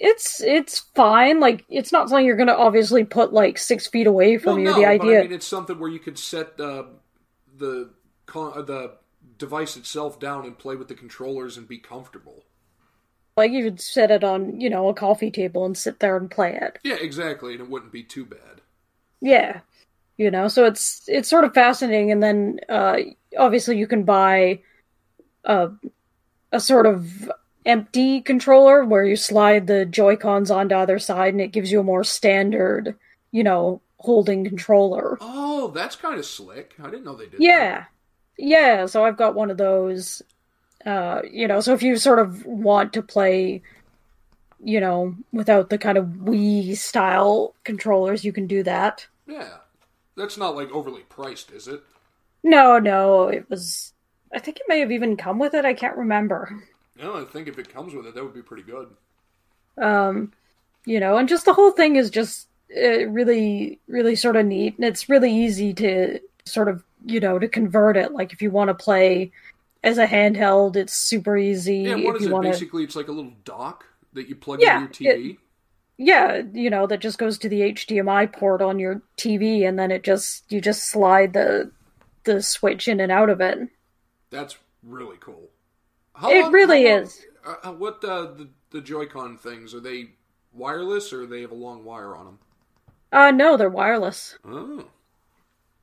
It's 0.00 0.40
it's 0.40 0.80
fine. 0.96 1.40
Like 1.40 1.64
it's 1.68 1.92
not 1.92 2.08
something 2.08 2.24
you're 2.26 2.36
gonna 2.36 2.52
obviously 2.54 3.04
put 3.04 3.32
like 3.32 3.58
six 3.58 3.86
feet 3.86 4.06
away 4.06 4.38
from 4.38 4.58
Well, 4.58 4.58
you. 4.58 4.72
no, 4.72 4.72
the 4.72 4.86
idea, 4.86 5.18
I 5.18 5.20
mean, 5.20 5.32
it's 5.32 5.46
something 5.46 5.78
where 5.78 5.90
you 5.90 5.98
could 5.98 6.18
set 6.18 6.58
uh, 6.60 6.84
the 7.56 7.90
con- 8.26 8.52
uh, 8.56 8.62
the 8.62 8.96
device 9.38 9.76
itself 9.76 10.18
down 10.18 10.44
and 10.44 10.58
play 10.58 10.76
with 10.76 10.88
the 10.88 10.94
controllers 10.94 11.56
and 11.56 11.68
be 11.68 11.78
comfortable. 11.78 12.44
like 13.36 13.50
you 13.50 13.64
could 13.64 13.80
set 13.80 14.10
it 14.12 14.22
on 14.22 14.60
you 14.60 14.70
know 14.70 14.88
a 14.88 14.94
coffee 14.94 15.30
table 15.32 15.64
and 15.64 15.76
sit 15.76 15.98
there 16.00 16.16
and 16.16 16.30
play 16.30 16.54
it. 16.60 16.78
Yeah, 16.82 16.96
exactly, 16.96 17.52
and 17.54 17.62
it 17.62 17.70
wouldn't 17.70 17.90
be 17.92 18.02
too 18.02 18.26
bad. 18.26 18.60
Yeah, 19.20 19.60
you 20.18 20.30
know, 20.30 20.48
so 20.48 20.66
it's 20.66 21.04
it's 21.08 21.28
sort 21.30 21.44
of 21.44 21.54
fascinating, 21.54 22.12
and 22.12 22.22
then 22.22 22.60
uh, 22.68 22.98
obviously 23.38 23.78
you 23.78 23.86
can 23.86 24.04
buy 24.04 24.60
a 25.44 25.70
a 26.52 26.60
sort 26.60 26.86
of 26.86 27.30
empty 27.66 28.20
controller 28.20 28.84
where 28.84 29.04
you 29.04 29.16
slide 29.16 29.66
the 29.66 29.84
Joy 29.84 30.16
Cons 30.16 30.50
onto 30.50 30.74
either 30.74 30.98
side, 30.98 31.34
and 31.34 31.40
it 31.40 31.52
gives 31.52 31.70
you 31.70 31.80
a 31.80 31.84
more 31.84 32.04
standard, 32.04 32.96
you 33.32 33.44
know, 33.44 33.80
holding 33.98 34.44
controller. 34.44 35.18
Oh, 35.20 35.68
that's 35.68 35.96
kind 35.96 36.18
of 36.18 36.24
slick. 36.24 36.74
I 36.82 36.90
didn't 36.90 37.04
know 37.04 37.14
they 37.14 37.24
did. 37.24 37.34
That. 37.34 37.40
Yeah, 37.42 37.84
yeah. 38.38 38.86
So 38.86 39.04
I've 39.04 39.16
got 39.16 39.34
one 39.34 39.50
of 39.50 39.56
those. 39.56 40.22
Uh, 40.86 41.20
you 41.30 41.46
know, 41.46 41.60
so 41.60 41.74
if 41.74 41.82
you 41.82 41.96
sort 41.96 42.18
of 42.18 42.46
want 42.46 42.94
to 42.94 43.02
play, 43.02 43.60
you 44.64 44.80
know, 44.80 45.14
without 45.30 45.68
the 45.68 45.76
kind 45.76 45.98
of 45.98 46.06
Wii 46.06 46.74
style 46.74 47.54
controllers, 47.64 48.24
you 48.24 48.32
can 48.32 48.46
do 48.46 48.62
that. 48.62 49.06
Yeah, 49.26 49.58
that's 50.16 50.38
not 50.38 50.56
like 50.56 50.70
overly 50.70 51.02
priced, 51.02 51.50
is 51.50 51.68
it? 51.68 51.82
No, 52.42 52.78
no, 52.78 53.28
it 53.28 53.48
was. 53.50 53.92
I 54.32 54.38
think 54.38 54.56
it 54.56 54.66
may 54.68 54.80
have 54.80 54.92
even 54.92 55.16
come 55.16 55.38
with 55.38 55.52
it. 55.52 55.66
I 55.66 55.74
can't 55.74 55.98
remember. 55.98 56.62
No, 57.00 57.20
I 57.20 57.24
think 57.24 57.48
if 57.48 57.58
it 57.58 57.72
comes 57.72 57.94
with 57.94 58.06
it, 58.06 58.14
that 58.14 58.22
would 58.22 58.34
be 58.34 58.42
pretty 58.42 58.62
good. 58.62 58.88
Um, 59.78 60.32
you 60.86 61.00
know, 61.00 61.16
and 61.16 61.28
just 61.28 61.44
the 61.44 61.54
whole 61.54 61.70
thing 61.72 61.96
is 61.96 62.10
just 62.10 62.48
uh, 62.76 63.06
really, 63.08 63.80
really 63.88 64.16
sort 64.16 64.36
of 64.36 64.46
neat, 64.46 64.76
and 64.76 64.84
it's 64.84 65.08
really 65.08 65.32
easy 65.32 65.72
to 65.74 66.20
sort 66.44 66.68
of, 66.68 66.84
you 67.04 67.20
know, 67.20 67.38
to 67.38 67.48
convert 67.48 67.96
it. 67.96 68.12
Like 68.12 68.32
if 68.32 68.42
you 68.42 68.50
want 68.50 68.68
to 68.68 68.74
play 68.74 69.32
as 69.82 69.98
a 69.98 70.06
handheld, 70.06 70.76
it's 70.76 70.94
super 70.94 71.36
easy. 71.36 71.78
Yeah, 71.78 71.96
what 71.96 72.16
if 72.16 72.16
is 72.16 72.22
you 72.22 72.30
it? 72.30 72.32
wanna... 72.32 72.50
Basically, 72.50 72.84
it's 72.84 72.96
like 72.96 73.08
a 73.08 73.12
little 73.12 73.32
dock 73.44 73.86
that 74.12 74.28
you 74.28 74.36
plug 74.36 74.60
Yeah, 74.60 74.82
into 74.82 75.04
your 75.04 75.14
TV. 75.14 75.38
Yeah, 75.98 76.42
you 76.54 76.70
know, 76.70 76.86
that 76.86 77.00
just 77.00 77.18
goes 77.18 77.38
to 77.38 77.48
the 77.48 77.62
HDMI 77.62 78.32
port 78.32 78.62
on 78.62 78.78
your 78.78 79.02
TV, 79.18 79.68
and 79.68 79.78
then 79.78 79.90
it 79.90 80.02
just 80.02 80.50
you 80.50 80.60
just 80.60 80.84
slide 80.88 81.32
the 81.34 81.70
the 82.24 82.42
switch 82.42 82.88
in 82.88 83.00
and 83.00 83.12
out 83.12 83.28
of 83.30 83.40
it. 83.40 83.68
That's 84.30 84.56
really 84.82 85.16
cool. 85.18 85.49
How 86.20 86.30
It 86.30 86.50
really 86.52 86.84
how 86.84 86.94
long- 86.94 87.02
is. 87.04 87.26
Uh, 87.46 87.54
uh, 87.64 87.72
what 87.72 88.04
uh, 88.04 88.22
the 88.32 88.48
the 88.70 88.80
Joy-Con 88.82 89.38
things 89.38 89.74
are 89.74 89.80
they 89.80 90.10
wireless 90.52 91.12
or 91.12 91.26
they 91.26 91.40
have 91.40 91.50
a 91.50 91.54
long 91.54 91.84
wire 91.84 92.14
on 92.14 92.26
them? 92.26 92.38
Uh 93.12 93.30
no, 93.30 93.56
they're 93.56 93.70
wireless, 93.70 94.38
Oh, 94.44 94.84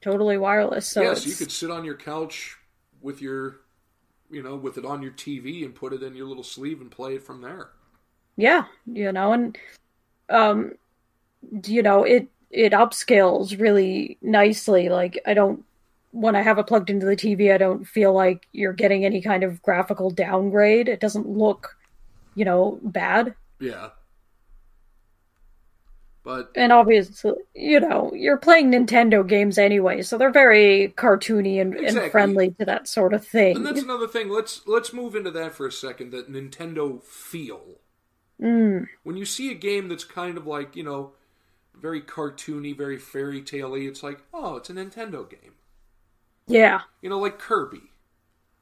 totally 0.01 0.37
wireless. 0.37 0.87
So 0.87 1.01
yes, 1.01 1.25
you 1.25 1.33
could 1.35 1.51
sit 1.51 1.71
on 1.71 1.83
your 1.83 1.95
couch 1.95 2.55
with 3.01 3.21
your, 3.21 3.57
you 4.29 4.41
know, 4.43 4.55
with 4.55 4.77
it 4.77 4.85
on 4.85 5.01
your 5.01 5.11
TV 5.11 5.65
and 5.65 5.73
put 5.75 5.91
it 5.91 6.03
in 6.03 6.15
your 6.15 6.27
little 6.27 6.43
sleeve 6.43 6.79
and 6.81 6.89
play 6.91 7.15
it 7.15 7.23
from 7.23 7.41
there. 7.41 7.69
yeah 8.37 8.65
you 8.85 9.11
know 9.11 9.33
and 9.33 9.57
um 10.29 10.73
you 11.65 11.81
know 11.81 12.03
it 12.03 12.27
it 12.51 12.71
upscales 12.71 13.59
really 13.59 14.17
nicely 14.21 14.89
like 14.89 15.17
i 15.25 15.33
don't 15.33 15.63
when 16.11 16.35
i 16.35 16.41
have 16.41 16.57
it 16.57 16.67
plugged 16.67 16.89
into 16.89 17.05
the 17.05 17.15
tv 17.15 17.53
i 17.53 17.57
don't 17.57 17.85
feel 17.85 18.13
like 18.13 18.47
you're 18.51 18.73
getting 18.73 19.05
any 19.05 19.21
kind 19.21 19.43
of 19.43 19.61
graphical 19.61 20.09
downgrade 20.09 20.87
it 20.87 20.99
doesn't 20.99 21.27
look 21.27 21.75
you 22.35 22.45
know 22.45 22.79
bad 22.83 23.35
Yeah. 23.59 23.89
But 26.23 26.51
and 26.55 26.73
obviously 26.73 27.33
you 27.55 27.79
know 27.79 28.11
you're 28.13 28.37
playing 28.37 28.69
nintendo 28.69 29.25
games 29.25 29.57
anyway 29.57 30.01
so 30.01 30.17
they're 30.17 30.29
very 30.31 30.93
cartoony 30.97 31.61
and, 31.61 31.73
Exactly. 31.73 32.01
and 32.03 32.11
friendly 32.11 32.51
to 32.59 32.65
that 32.65 32.87
sort 32.89 33.13
of 33.13 33.25
thing 33.25 33.55
and 33.55 33.65
that's 33.65 33.81
another 33.81 34.07
thing. 34.07 34.27
Let's 34.29 34.61
let's 34.67 34.91
move 34.91 35.15
into 35.15 35.31
that 35.31 35.55
for 35.55 35.65
a 35.65 35.71
second. 35.71 36.11
That 36.11 36.29
Nintendo 36.31 37.01
feel. 37.01 37.79
mm, 38.41 38.87
When 39.03 39.15
you 39.15 39.25
see 39.25 39.51
a 39.51 39.55
game 39.55 39.87
that's 39.87 40.03
kind 40.03 40.37
of 40.37 40.45
like 40.45 40.75
you 40.75 40.83
know, 40.83 41.13
very 41.73 42.01
cartoony, 42.01 42.75
very 42.75 42.97
fairy 42.97 43.41
tale-y, 43.41 43.79
it's 43.79 44.03
like, 44.03 44.19
oh, 44.33 44.57
it's 44.57 44.69
a 44.69 44.73
Nintendo 44.73 45.29
game. 45.29 45.53
Yeah 46.47 46.81
You 47.01 47.09
know, 47.09 47.19
like 47.19 47.37
Kirby. 47.39 47.81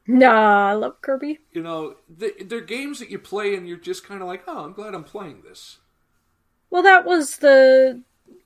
nah 0.07 0.69
i 0.69 0.73
love 0.73 1.01
kirby 1.01 1.39
You 1.53 1.61
know, 1.63 1.95
th- 2.19 2.43
they're 2.47 2.61
games 2.61 2.99
that 2.99 3.09
you 3.09 3.19
play 3.19 3.55
and 3.55 3.67
you're 3.67 3.77
just 3.77 4.05
kind 4.07 4.21
of 4.21 4.27
like, 4.27 4.43
oh, 4.47 4.63
I'm 4.65 4.73
glad 4.73 4.93
I'm 4.93 5.03
playing 5.03 5.41
this. 5.47 5.79
Well, 6.69 6.83
that 6.83 7.05
was 7.05 7.37
the 7.37 8.01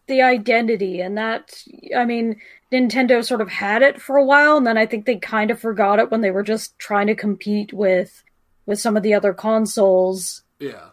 the 0.07 0.21
identity, 0.21 1.01
and 1.01 1.17
that 1.17 1.63
I 1.95 2.03
mean, 2.05 2.39
Nintendo 2.71 3.23
sort 3.23 3.41
of 3.41 3.49
had 3.49 3.81
it 3.81 4.01
for 4.01 4.17
a 4.17 4.25
while, 4.25 4.57
and 4.57 4.65
then 4.65 4.77
I 4.77 4.85
think 4.85 5.05
they 5.05 5.17
kind 5.17 5.51
of 5.51 5.59
forgot 5.59 5.99
it 5.99 6.09
when 6.11 6.21
they 6.21 6.31
were 6.31 6.43
just 6.43 6.77
trying 6.79 7.07
to 7.07 7.15
compete 7.15 7.73
with 7.73 8.23
with 8.65 8.79
some 8.79 8.95
of 8.97 9.03
the 9.03 9.13
other 9.13 9.33
consoles 9.33 10.43
Yeah. 10.59 10.89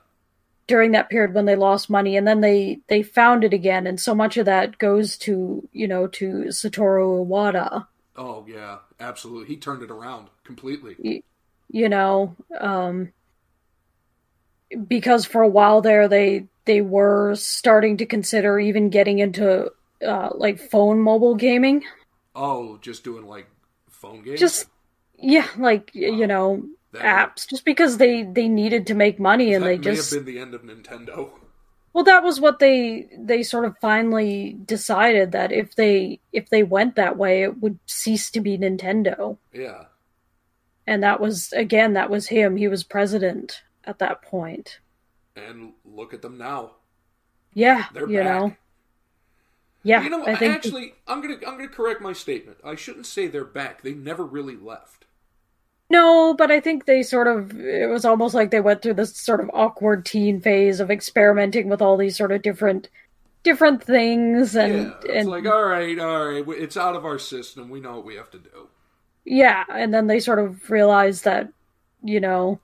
during 0.66 0.92
that 0.92 1.10
period 1.10 1.34
when 1.34 1.44
they 1.46 1.56
lost 1.56 1.90
money, 1.90 2.16
and 2.16 2.26
then 2.26 2.40
they 2.42 2.80
they 2.88 3.02
found 3.02 3.44
it 3.44 3.52
again, 3.54 3.86
and 3.86 3.98
so 4.00 4.14
much 4.14 4.36
of 4.36 4.46
that 4.46 4.78
goes 4.78 5.16
to 5.18 5.68
you 5.72 5.88
know 5.88 6.06
to 6.08 6.26
Satoru 6.48 7.26
Iwata, 7.26 7.86
Oh 8.16 8.44
yeah, 8.48 8.78
absolutely. 8.98 9.46
He 9.46 9.56
turned 9.56 9.82
it 9.82 9.90
around 9.90 10.28
completely. 10.44 11.22
you 11.68 11.88
know, 11.88 12.34
um, 12.58 13.12
because 14.88 15.24
for 15.24 15.42
a 15.42 15.48
while 15.48 15.80
there 15.82 16.08
they 16.08 16.46
they 16.64 16.80
were 16.80 17.34
starting 17.36 17.96
to 17.98 18.06
consider 18.06 18.58
even 18.58 18.90
getting 18.90 19.18
into 19.18 19.70
uh, 20.06 20.30
like 20.34 20.58
phone 20.58 21.00
mobile 21.00 21.34
gaming. 21.34 21.84
Oh, 22.34 22.78
just 22.78 23.04
doing 23.04 23.26
like 23.26 23.46
phone 23.88 24.22
games. 24.22 24.40
Just 24.40 24.66
yeah, 25.18 25.48
like 25.56 25.90
y 25.94 26.06
you 26.08 26.26
know 26.26 26.64
That- 26.92 27.36
apps, 27.36 27.48
just 27.48 27.64
because 27.64 27.98
they 27.98 28.22
they 28.22 28.48
needed 28.48 28.86
to 28.88 28.94
make 28.94 29.20
money 29.20 29.54
and 29.54 29.62
that 29.64 29.68
they 29.68 29.78
may 29.78 29.82
just 29.96 30.12
have 30.12 30.24
been 30.24 30.34
the 30.34 30.40
end 30.40 30.54
of 30.54 30.62
Nintendo. 30.62 31.30
Well 31.96 32.04
that 32.04 32.22
was 32.22 32.38
what 32.38 32.58
they 32.58 33.08
they 33.16 33.42
sort 33.42 33.64
of 33.64 33.78
finally 33.78 34.58
decided 34.66 35.32
that 35.32 35.50
if 35.50 35.76
they 35.76 36.20
if 36.30 36.50
they 36.50 36.62
went 36.62 36.94
that 36.94 37.16
way 37.16 37.42
it 37.42 37.58
would 37.62 37.78
cease 37.86 38.30
to 38.32 38.40
be 38.42 38.58
Nintendo. 38.58 39.38
Yeah. 39.50 39.84
And 40.86 41.02
that 41.02 41.20
was 41.20 41.54
again 41.54 41.94
that 41.94 42.10
was 42.10 42.28
him. 42.28 42.58
He 42.58 42.68
was 42.68 42.84
president 42.84 43.62
at 43.84 43.98
that 44.00 44.20
point. 44.20 44.80
And 45.36 45.72
look 45.86 46.12
at 46.12 46.20
them 46.20 46.36
now. 46.36 46.72
Yeah, 47.54 47.86
They're 47.94 48.10
you 48.10 48.18
back. 48.18 48.26
know. 48.26 48.56
Yeah, 49.82 50.02
You 50.02 50.10
know, 50.10 50.26
I 50.26 50.36
think 50.36 50.52
actually, 50.52 50.92
I'm 51.06 51.22
gonna 51.22 51.38
I'm 51.46 51.56
gonna 51.56 51.68
correct 51.68 52.02
my 52.02 52.12
statement. 52.12 52.58
I 52.62 52.74
shouldn't 52.74 53.06
say 53.06 53.26
they're 53.26 53.42
back. 53.44 53.80
They 53.80 53.94
never 53.94 54.26
really 54.26 54.56
left. 54.56 55.05
No, 55.88 56.34
but 56.34 56.50
I 56.50 56.60
think 56.60 56.84
they 56.86 57.02
sort 57.02 57.28
of 57.28 57.58
it 57.60 57.88
was 57.88 58.04
almost 58.04 58.34
like 58.34 58.50
they 58.50 58.60
went 58.60 58.82
through 58.82 58.94
this 58.94 59.16
sort 59.16 59.40
of 59.40 59.50
awkward 59.54 60.04
teen 60.04 60.40
phase 60.40 60.80
of 60.80 60.90
experimenting 60.90 61.68
with 61.68 61.80
all 61.80 61.96
these 61.96 62.16
sort 62.16 62.32
of 62.32 62.42
different 62.42 62.88
different 63.44 63.82
things 63.82 64.56
and 64.56 64.86
yeah, 64.88 64.92
it's 65.04 65.28
and 65.28 65.28
like 65.28 65.46
all 65.46 65.64
right, 65.64 65.98
all 65.98 66.26
right, 66.28 66.44
it's 66.48 66.76
out 66.76 66.96
of 66.96 67.04
our 67.04 67.18
system. 67.18 67.68
We 67.68 67.80
know 67.80 67.94
what 67.96 68.04
we 68.04 68.16
have 68.16 68.30
to 68.32 68.38
do. 68.38 68.68
yeah, 69.24 69.64
and 69.68 69.92
then 69.94 70.06
they 70.08 70.20
sort 70.20 70.38
of 70.38 70.70
realized 70.70 71.24
that 71.24 71.48
you 72.02 72.20
know 72.20 72.60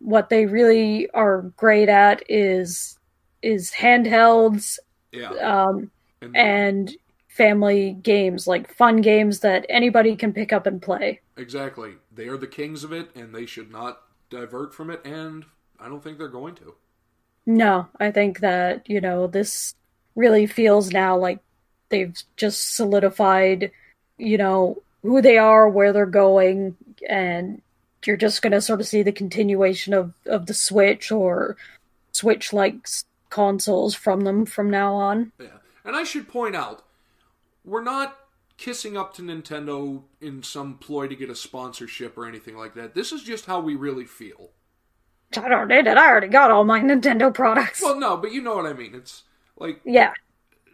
what 0.00 0.28
they 0.28 0.46
really 0.46 1.08
are 1.10 1.42
great 1.56 1.88
at 1.88 2.22
is 2.28 2.98
is 3.42 3.70
handhelds 3.72 4.78
Yeah, 5.12 5.30
um 5.30 5.90
and, 6.20 6.36
and 6.36 6.96
family 7.38 7.92
games 7.92 8.46
like 8.46 8.74
fun 8.74 9.00
games 9.00 9.40
that 9.40 9.64
anybody 9.68 10.16
can 10.16 10.32
pick 10.32 10.52
up 10.52 10.66
and 10.66 10.82
play. 10.82 11.20
exactly. 11.36 11.92
They 12.12 12.26
are 12.26 12.36
the 12.36 12.48
kings 12.48 12.82
of 12.84 12.92
it, 12.92 13.10
and 13.14 13.32
they 13.32 13.46
should 13.46 13.70
not 13.70 14.02
divert 14.28 14.74
from 14.74 14.90
it. 14.90 15.00
And 15.06 15.46
I 15.78 15.88
don't 15.88 16.02
think 16.02 16.18
they're 16.18 16.28
going 16.28 16.56
to. 16.56 16.74
No, 17.46 17.86
I 17.98 18.10
think 18.10 18.40
that, 18.40 18.90
you 18.90 19.00
know, 19.00 19.28
this 19.28 19.74
really 20.16 20.46
feels 20.46 20.90
now 20.92 21.16
like 21.16 21.38
they've 21.90 22.14
just 22.36 22.74
solidified, 22.74 23.70
you 24.18 24.36
know, 24.36 24.82
who 25.02 25.22
they 25.22 25.38
are, 25.38 25.68
where 25.68 25.92
they're 25.92 26.06
going, 26.06 26.76
and 27.08 27.62
you're 28.04 28.16
just 28.16 28.42
going 28.42 28.52
to 28.52 28.60
sort 28.60 28.80
of 28.80 28.86
see 28.88 29.02
the 29.02 29.12
continuation 29.12 29.94
of, 29.94 30.12
of 30.26 30.46
the 30.46 30.54
Switch 30.54 31.12
or 31.12 31.56
Switch 32.10 32.52
like 32.52 32.86
consoles 33.30 33.94
from 33.94 34.22
them 34.22 34.44
from 34.44 34.68
now 34.70 34.94
on. 34.94 35.30
Yeah, 35.40 35.58
and 35.84 35.94
I 35.94 36.02
should 36.02 36.28
point 36.28 36.56
out, 36.56 36.82
we're 37.68 37.82
not 37.82 38.16
kissing 38.56 38.96
up 38.96 39.14
to 39.14 39.22
Nintendo 39.22 40.02
in 40.20 40.42
some 40.42 40.74
ploy 40.78 41.06
to 41.06 41.14
get 41.14 41.30
a 41.30 41.34
sponsorship 41.34 42.18
or 42.18 42.26
anything 42.26 42.56
like 42.56 42.74
that. 42.74 42.94
This 42.94 43.12
is 43.12 43.22
just 43.22 43.46
how 43.46 43.60
we 43.60 43.76
really 43.76 44.04
feel. 44.04 44.50
I 45.36 45.48
don't 45.48 45.68
need 45.68 45.86
it. 45.86 45.98
I 45.98 46.08
already 46.08 46.28
got 46.28 46.50
all 46.50 46.64
my 46.64 46.80
Nintendo 46.80 47.32
products. 47.32 47.82
Well, 47.82 47.98
no, 47.98 48.16
but 48.16 48.32
you 48.32 48.42
know 48.42 48.56
what 48.56 48.66
I 48.66 48.72
mean. 48.72 48.94
It's 48.94 49.24
like 49.56 49.80
yeah. 49.84 50.12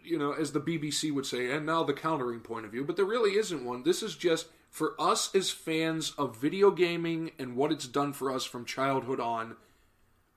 you 0.03 0.17
know, 0.17 0.31
as 0.31 0.53
the 0.53 0.61
BBC 0.61 1.13
would 1.13 1.25
say, 1.25 1.51
and 1.51 1.65
now 1.65 1.83
the 1.83 1.93
countering 1.93 2.39
point 2.39 2.65
of 2.65 2.71
view, 2.71 2.83
but 2.85 2.95
there 2.95 3.05
really 3.05 3.37
isn't 3.37 3.65
one. 3.65 3.83
This 3.83 4.01
is 4.01 4.15
just 4.15 4.47
for 4.69 4.99
us 4.99 5.33
as 5.35 5.51
fans 5.51 6.11
of 6.17 6.37
video 6.37 6.71
gaming 6.71 7.31
and 7.37 7.55
what 7.55 7.71
it's 7.71 7.87
done 7.87 8.13
for 8.13 8.31
us 8.31 8.45
from 8.45 8.65
childhood 8.65 9.19
on. 9.19 9.57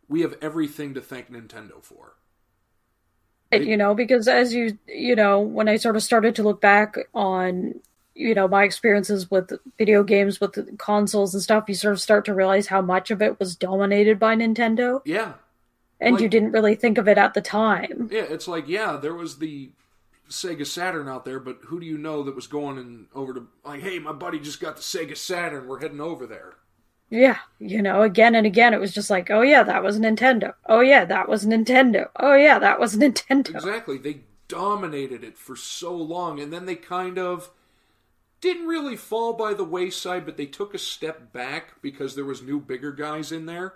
We 0.09 0.23
have 0.23 0.37
everything 0.41 0.95
to 0.95 1.01
thank 1.01 1.31
Nintendo 1.31 1.83
for. 1.83 2.15
You 3.53 3.77
know 3.77 3.95
because 3.95 4.29
as 4.29 4.53
you 4.55 4.79
you 4.87 5.17
know 5.17 5.41
when 5.41 5.69
i 5.69 5.77
sort 5.77 5.97
of 5.97 6.03
started 6.03 6.35
to 6.35 6.43
look 6.43 6.61
back 6.61 6.97
on 7.15 7.75
you 8.15 8.35
know 8.35 8.49
my 8.49 8.65
experiences 8.65 9.31
with 9.31 9.53
video 9.79 10.03
games 10.03 10.41
with 10.41 10.77
consoles 10.79 11.35
and 11.35 11.43
stuff 11.43 11.65
you 11.69 11.75
sort 11.75 11.93
of 11.95 12.01
start 12.01 12.25
to 12.25 12.35
realize 12.35 12.67
how 12.67 12.81
much 12.83 13.11
of 13.11 13.23
it 13.23 13.39
was 13.39 13.57
dominated 13.57 14.19
by 14.19 14.35
nintendo 14.35 15.01
Yeah, 15.05 15.35
and 16.01 16.15
Like- 16.15 16.23
you 16.23 16.29
didn't 16.29 16.53
really 16.53 16.75
think 16.75 16.99
of 16.99 17.09
it 17.09 17.19
at 17.19 17.35
the 17.35 17.41
time 17.41 18.09
yeah. 18.13 18.23
It's 18.29 18.49
like 18.49 18.69
yeah, 18.69 18.97
there 18.97 19.15
was 19.15 19.39
the 19.39 19.71
Sega 20.29 20.67
Saturn 20.67 21.09
out 21.09 21.25
there, 21.25 21.41
but 21.41 21.59
who 21.69 21.81
do 21.81 21.87
you 21.87 21.97
know 21.97 22.23
that 22.23 22.37
was 22.37 22.47
going 22.47 22.77
and 22.77 23.07
over 23.15 23.33
to 23.33 23.47
like, 23.65 23.81
hey, 23.81 23.99
my 23.99 24.13
buddy 24.13 24.39
just 24.39 24.61
got 24.61 24.77
the 24.77 24.83
Sega 24.83 25.17
Saturn. 25.17 25.67
We're 25.67 25.81
heading 25.81 26.03
over 26.03 26.27
there. 26.27 26.57
Yeah, 27.11 27.39
you 27.59 27.81
know, 27.81 28.03
again 28.03 28.35
and 28.35 28.47
again, 28.47 28.75
it 28.75 28.81
was 28.81 28.93
just 28.93 29.09
like, 29.09 29.31
oh 29.31 29.41
yeah, 29.41 29.63
that 29.63 29.83
was 29.83 29.99
Nintendo. 29.99 30.55
Oh 30.67 30.81
yeah, 30.81 31.05
that 31.07 31.29
was 31.29 31.47
Nintendo. 31.47 32.09
Oh 32.17 32.35
yeah, 32.35 32.59
that 32.59 32.79
was 32.79 32.97
Nintendo. 32.97 33.51
Exactly. 33.51 33.97
They 33.97 34.21
dominated 34.47 35.25
it 35.25 35.39
for 35.39 35.57
so 35.57 35.95
long, 35.95 36.39
and 36.41 36.53
then 36.53 36.67
they 36.67 36.75
kind 36.75 37.19
of 37.19 37.51
didn't 38.41 38.67
really 38.67 38.97
fall 38.97 39.33
by 39.33 39.55
the 39.55 39.65
wayside, 39.65 40.25
but 40.27 40.37
they 40.37 40.47
took 40.47 40.75
a 40.75 40.79
step 40.79 41.33
back 41.33 41.81
because 41.83 42.15
there 42.15 42.25
was 42.27 42.43
new, 42.43 42.61
bigger 42.61 42.93
guys 42.93 43.33
in 43.33 43.47
there. 43.47 43.75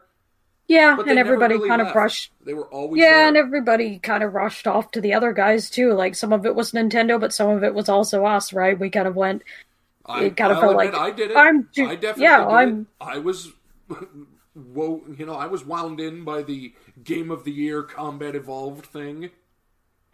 Yeah, 0.68 0.96
and 1.00 1.18
everybody 1.18 1.54
really 1.56 1.68
kind 1.68 1.82
left. 1.82 1.90
of 1.90 1.96
rushed. 1.96 2.32
They 2.44 2.54
were 2.54 2.66
always 2.66 3.00
Yeah, 3.00 3.10
there. 3.10 3.28
and 3.28 3.36
everybody 3.36 3.98
kind 3.98 4.22
of 4.22 4.32
rushed 4.34 4.66
off 4.66 4.90
to 4.92 5.00
the 5.00 5.12
other 5.14 5.32
guys 5.32 5.68
too. 5.68 5.92
Like 5.92 6.14
some 6.14 6.32
of 6.32 6.46
it 6.46 6.54
was 6.54 6.72
Nintendo, 6.72 7.18
but 7.20 7.32
some 7.32 7.48
of 7.50 7.64
it 7.64 7.74
was 7.74 7.88
also 7.88 8.24
us, 8.24 8.52
right? 8.52 8.78
We 8.78 8.88
kind 8.90 9.08
of 9.08 9.16
went. 9.16 9.42
I 10.06 10.30
kind 10.30 10.52
of 10.52 10.58
felt 10.60 10.76
like, 10.76 10.94
I 10.94 11.10
did 11.10 11.30
it. 11.30 11.36
I'm 11.36 11.68
I 11.78 11.94
definitely 11.94 12.22
yeah, 12.24 12.38
did 12.38 12.48
I'm- 12.48 12.86
it. 13.00 13.04
I 13.04 13.18
was, 13.18 13.52
wo- 14.54 15.02
you 15.16 15.26
know, 15.26 15.34
I 15.34 15.46
was 15.46 15.64
wound 15.64 16.00
in 16.00 16.24
by 16.24 16.42
the 16.42 16.74
Game 17.02 17.30
of 17.30 17.44
the 17.44 17.52
Year 17.52 17.82
Combat 17.82 18.34
Evolved 18.34 18.86
thing. 18.86 19.30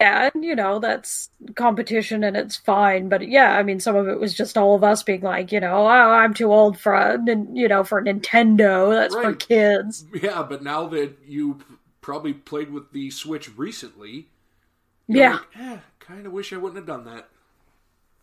Yeah, 0.01 0.29
and 0.33 0.45
you 0.45 0.55
know 0.55 0.79
that's 0.79 1.29
competition 1.55 2.23
and 2.23 2.37
it's 2.37 2.55
fine, 2.55 3.09
but 3.09 3.27
yeah, 3.27 3.57
I 3.57 3.63
mean 3.63 3.81
some 3.81 3.97
of 3.97 4.07
it 4.07 4.17
was 4.17 4.33
just 4.33 4.57
all 4.57 4.73
of 4.73 4.81
us 4.81 5.03
being 5.03 5.19
like, 5.21 5.51
you 5.51 5.59
know, 5.59 5.75
oh, 5.85 5.87
I'm 5.89 6.33
too 6.33 6.53
old 6.53 6.79
for 6.79 6.93
a, 6.93 7.17
you 7.53 7.67
know, 7.67 7.83
for 7.83 8.01
Nintendo. 8.01 8.93
That's 8.93 9.13
for 9.13 9.33
kids. 9.35 10.05
Yeah, 10.21 10.43
but 10.43 10.63
now 10.63 10.87
that 10.87 11.17
you 11.25 11.59
probably 11.99 12.31
played 12.31 12.71
with 12.71 12.93
the 12.93 13.09
Switch 13.11 13.49
recently, 13.57 14.29
Yeah. 15.09 15.31
like, 15.33 15.41
eh, 15.59 15.77
kind 15.99 16.25
of 16.25 16.31
wish 16.31 16.53
I 16.53 16.57
wouldn't 16.57 16.77
have 16.77 16.85
done 16.87 17.03
that. 17.13 17.27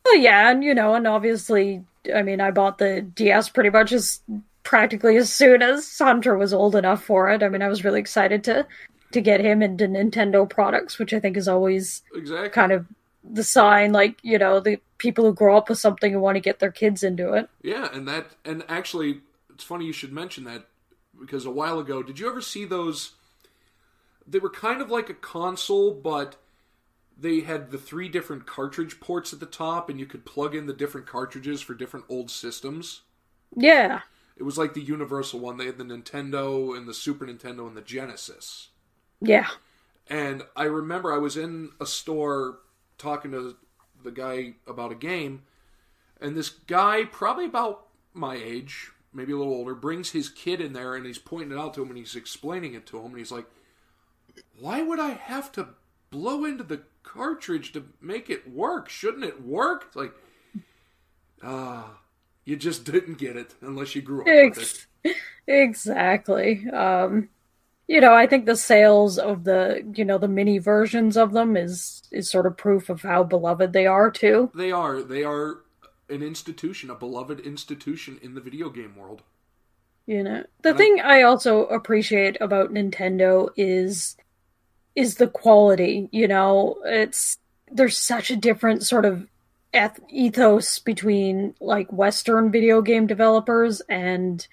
Well, 0.07 0.19
yeah, 0.19 0.51
and 0.53 0.63
you 0.63 0.73
know, 0.73 0.95
and 0.95 1.05
obviously, 1.07 1.85
I 2.15 2.23
mean, 2.23 2.41
I 2.41 2.53
bought 2.53 2.79
the 2.79 3.01
DS 3.03 3.49
pretty 3.49 3.71
much 3.71 3.91
as 3.91 4.21
practically 4.63 5.17
as 5.17 5.33
soon 5.33 5.63
as 5.63 5.99
Hunter 5.99 6.39
was 6.39 6.55
old 6.55 6.77
enough 6.77 7.03
for 7.03 7.29
it. 7.31 7.43
I 7.43 7.49
mean, 7.49 7.61
I 7.61 7.69
was 7.69 7.83
really 7.85 7.99
excited 7.99 8.45
to 8.45 8.67
to 9.11 9.21
get 9.21 9.41
him 9.41 9.63
into 9.63 9.87
Nintendo 9.89 10.49
products, 10.49 10.99
which 10.99 11.13
I 11.13 11.19
think 11.19 11.37
is 11.37 11.49
always 11.49 12.03
Exactly. 12.15 12.51
kind 12.51 12.71
of 12.71 12.87
the 13.25 13.43
sign, 13.43 13.93
like 13.93 14.19
you 14.23 14.39
know, 14.39 14.61
the 14.61 14.79
people 14.99 15.25
who 15.25 15.35
grow 15.35 15.57
up 15.57 15.69
with 15.69 15.79
something 15.79 16.13
and 16.13 16.23
want 16.23 16.37
to 16.37 16.41
get 16.41 16.61
their 16.61 16.71
kids 16.71 17.03
into 17.03 17.33
it. 17.33 17.49
Yeah, 17.63 17.89
and 17.93 18.07
that 18.07 18.37
and 18.45 18.65
actually, 18.69 19.23
it's 19.53 19.65
funny 19.65 19.87
you 19.87 19.93
should 19.93 20.13
mention 20.13 20.45
that 20.45 20.67
because 21.21 21.47
a 21.47 21.51
while 21.51 21.81
ago, 21.81 22.01
did 22.01 22.21
you 22.21 22.29
ever 22.29 22.41
see 22.41 22.65
those? 22.65 23.13
They 24.25 24.39
were 24.39 24.51
kind 24.51 24.81
of 24.81 24.89
like 24.89 25.11
a 25.11 25.15
console, 25.15 25.93
but 25.93 26.37
they 27.17 27.41
had 27.41 27.71
the 27.71 27.79
three 27.79 28.09
different 28.09 28.47
cartridge 28.47 29.01
ports 29.01 29.33
at 29.33 29.41
the 29.41 29.47
top, 29.47 29.89
and 29.91 29.99
you 29.99 30.07
could 30.07 30.25
plug 30.27 30.55
in 30.55 30.67
the 30.67 30.73
different 30.75 31.07
cartridges 31.07 31.63
for 31.63 31.75
different 31.75 32.07
old 32.09 32.31
systems. 32.31 33.03
Yeah, 33.57 34.03
It 34.35 34.45
was 34.45 34.57
like 34.57 34.73
the 34.73 34.81
Universal 34.83 35.41
one. 35.41 35.59
They 35.59 35.67
had 35.67 35.77
the 35.77 35.85
Nintendo 35.85 36.75
and 36.75 36.89
the 36.89 36.95
Super 36.95 37.27
Nintendo 37.27 37.67
and 37.69 37.77
the 37.77 37.83
Genesis. 37.83 38.69
yeah, 39.21 39.47
And 40.09 40.43
I 40.55 40.65
remember 40.65 41.13
I 41.13 41.19
was 41.19 41.37
in 41.37 41.71
a 41.81 41.87
store 41.87 42.59
talking 42.99 43.33
to 43.33 43.57
the 44.03 44.11
guy 44.13 44.55
about 44.67 44.93
a 44.93 44.97
game, 44.97 45.43
and 46.21 46.37
this 46.37 46.51
guy, 46.51 47.05
probably 47.05 47.47
about 47.47 47.87
my 48.15 48.37
age, 48.37 48.91
maybe 49.13 49.33
a 49.33 49.37
little 49.37 49.55
older, 49.55 49.75
brings 49.75 50.13
his 50.13 50.29
kid 50.31 50.61
in 50.61 50.73
there 50.75 50.95
and 50.97 51.07
he's 51.07 51.19
pointing 51.19 51.57
it 51.57 51.61
out 51.61 51.75
to 51.75 51.83
him 51.83 51.89
and 51.91 51.99
he's 51.99 52.17
explaining 52.17 52.75
it 52.75 52.87
to 52.89 52.99
him. 52.99 53.07
And 53.07 53.19
he's 53.19 53.33
like, 53.33 53.47
Why 54.59 54.83
would 54.83 54.99
I 54.99 55.11
have 55.11 55.53
to 55.53 55.69
blow 56.11 56.45
into 56.45 56.65
the 56.65 56.83
cartridge 57.07 57.73
to 57.73 57.85
make 58.03 58.29
it 58.29 58.51
work? 58.51 58.89
Shouldn't 58.91 59.25
it 59.25 59.43
work? 59.43 59.85
It's 59.87 59.97
like, 59.97 60.13
ah, 61.43 61.99
you 62.45 62.57
just 62.57 62.85
didn't 62.85 63.19
get 63.19 63.37
it 63.37 63.55
unless 63.63 63.95
you 63.95 64.03
grew 64.03 64.21
up 64.21 64.27
with 64.27 64.87
it. 65.05 65.17
Exactly. 65.47 66.69
Um, 66.71 67.29
you 67.89 68.01
know, 68.01 68.13
I 68.13 68.27
think 68.27 68.47
the 68.47 68.57
sales 68.57 69.19
of 69.19 69.45
the 69.45 69.85
you 69.95 70.05
know 70.05 70.19
the 70.19 70.27
mini 70.29 70.59
versions 70.59 71.17
of 71.17 71.33
them 71.33 71.57
is 71.57 72.03
is 72.11 72.29
sort 72.31 72.47
of 72.47 72.57
proof 72.57 72.89
of 72.91 73.03
how 73.03 73.23
beloved 73.23 73.73
they 73.73 73.87
are 73.87 74.11
too. 74.11 74.51
They 74.55 74.73
are. 74.73 75.03
They 75.03 75.23
are 75.23 75.59
an 76.09 76.23
institution, 76.23 76.91
a 76.91 76.95
beloved 76.97 77.41
institution 77.41 78.19
in 78.23 78.35
the 78.35 78.41
video 78.41 78.71
game 78.71 78.97
world. 78.97 79.23
You 80.07 80.23
know, 80.23 80.45
the 80.63 80.71
And 80.71 80.77
I- 80.77 80.79
thing 80.79 81.01
I 81.01 81.23
also 81.23 81.67
appreciate 81.67 82.37
about 82.41 82.73
Nintendo 82.73 83.51
is 83.57 84.17
is 84.97 85.17
the 85.17 85.29
quality. 85.29 86.09
You 86.11 86.27
know, 86.27 86.79
it's 86.85 87.39
there's 87.71 87.99
such 87.99 88.31
a 88.31 88.37
different 88.37 88.83
sort 88.83 89.05
of 89.05 89.29
eth- 89.73 90.01
ethos 90.09 90.81
between 90.81 91.55
like 91.61 91.93
Western 91.93 92.51
video 92.51 92.83
game 92.83 93.07
developers 93.07 93.81
and 93.89 94.47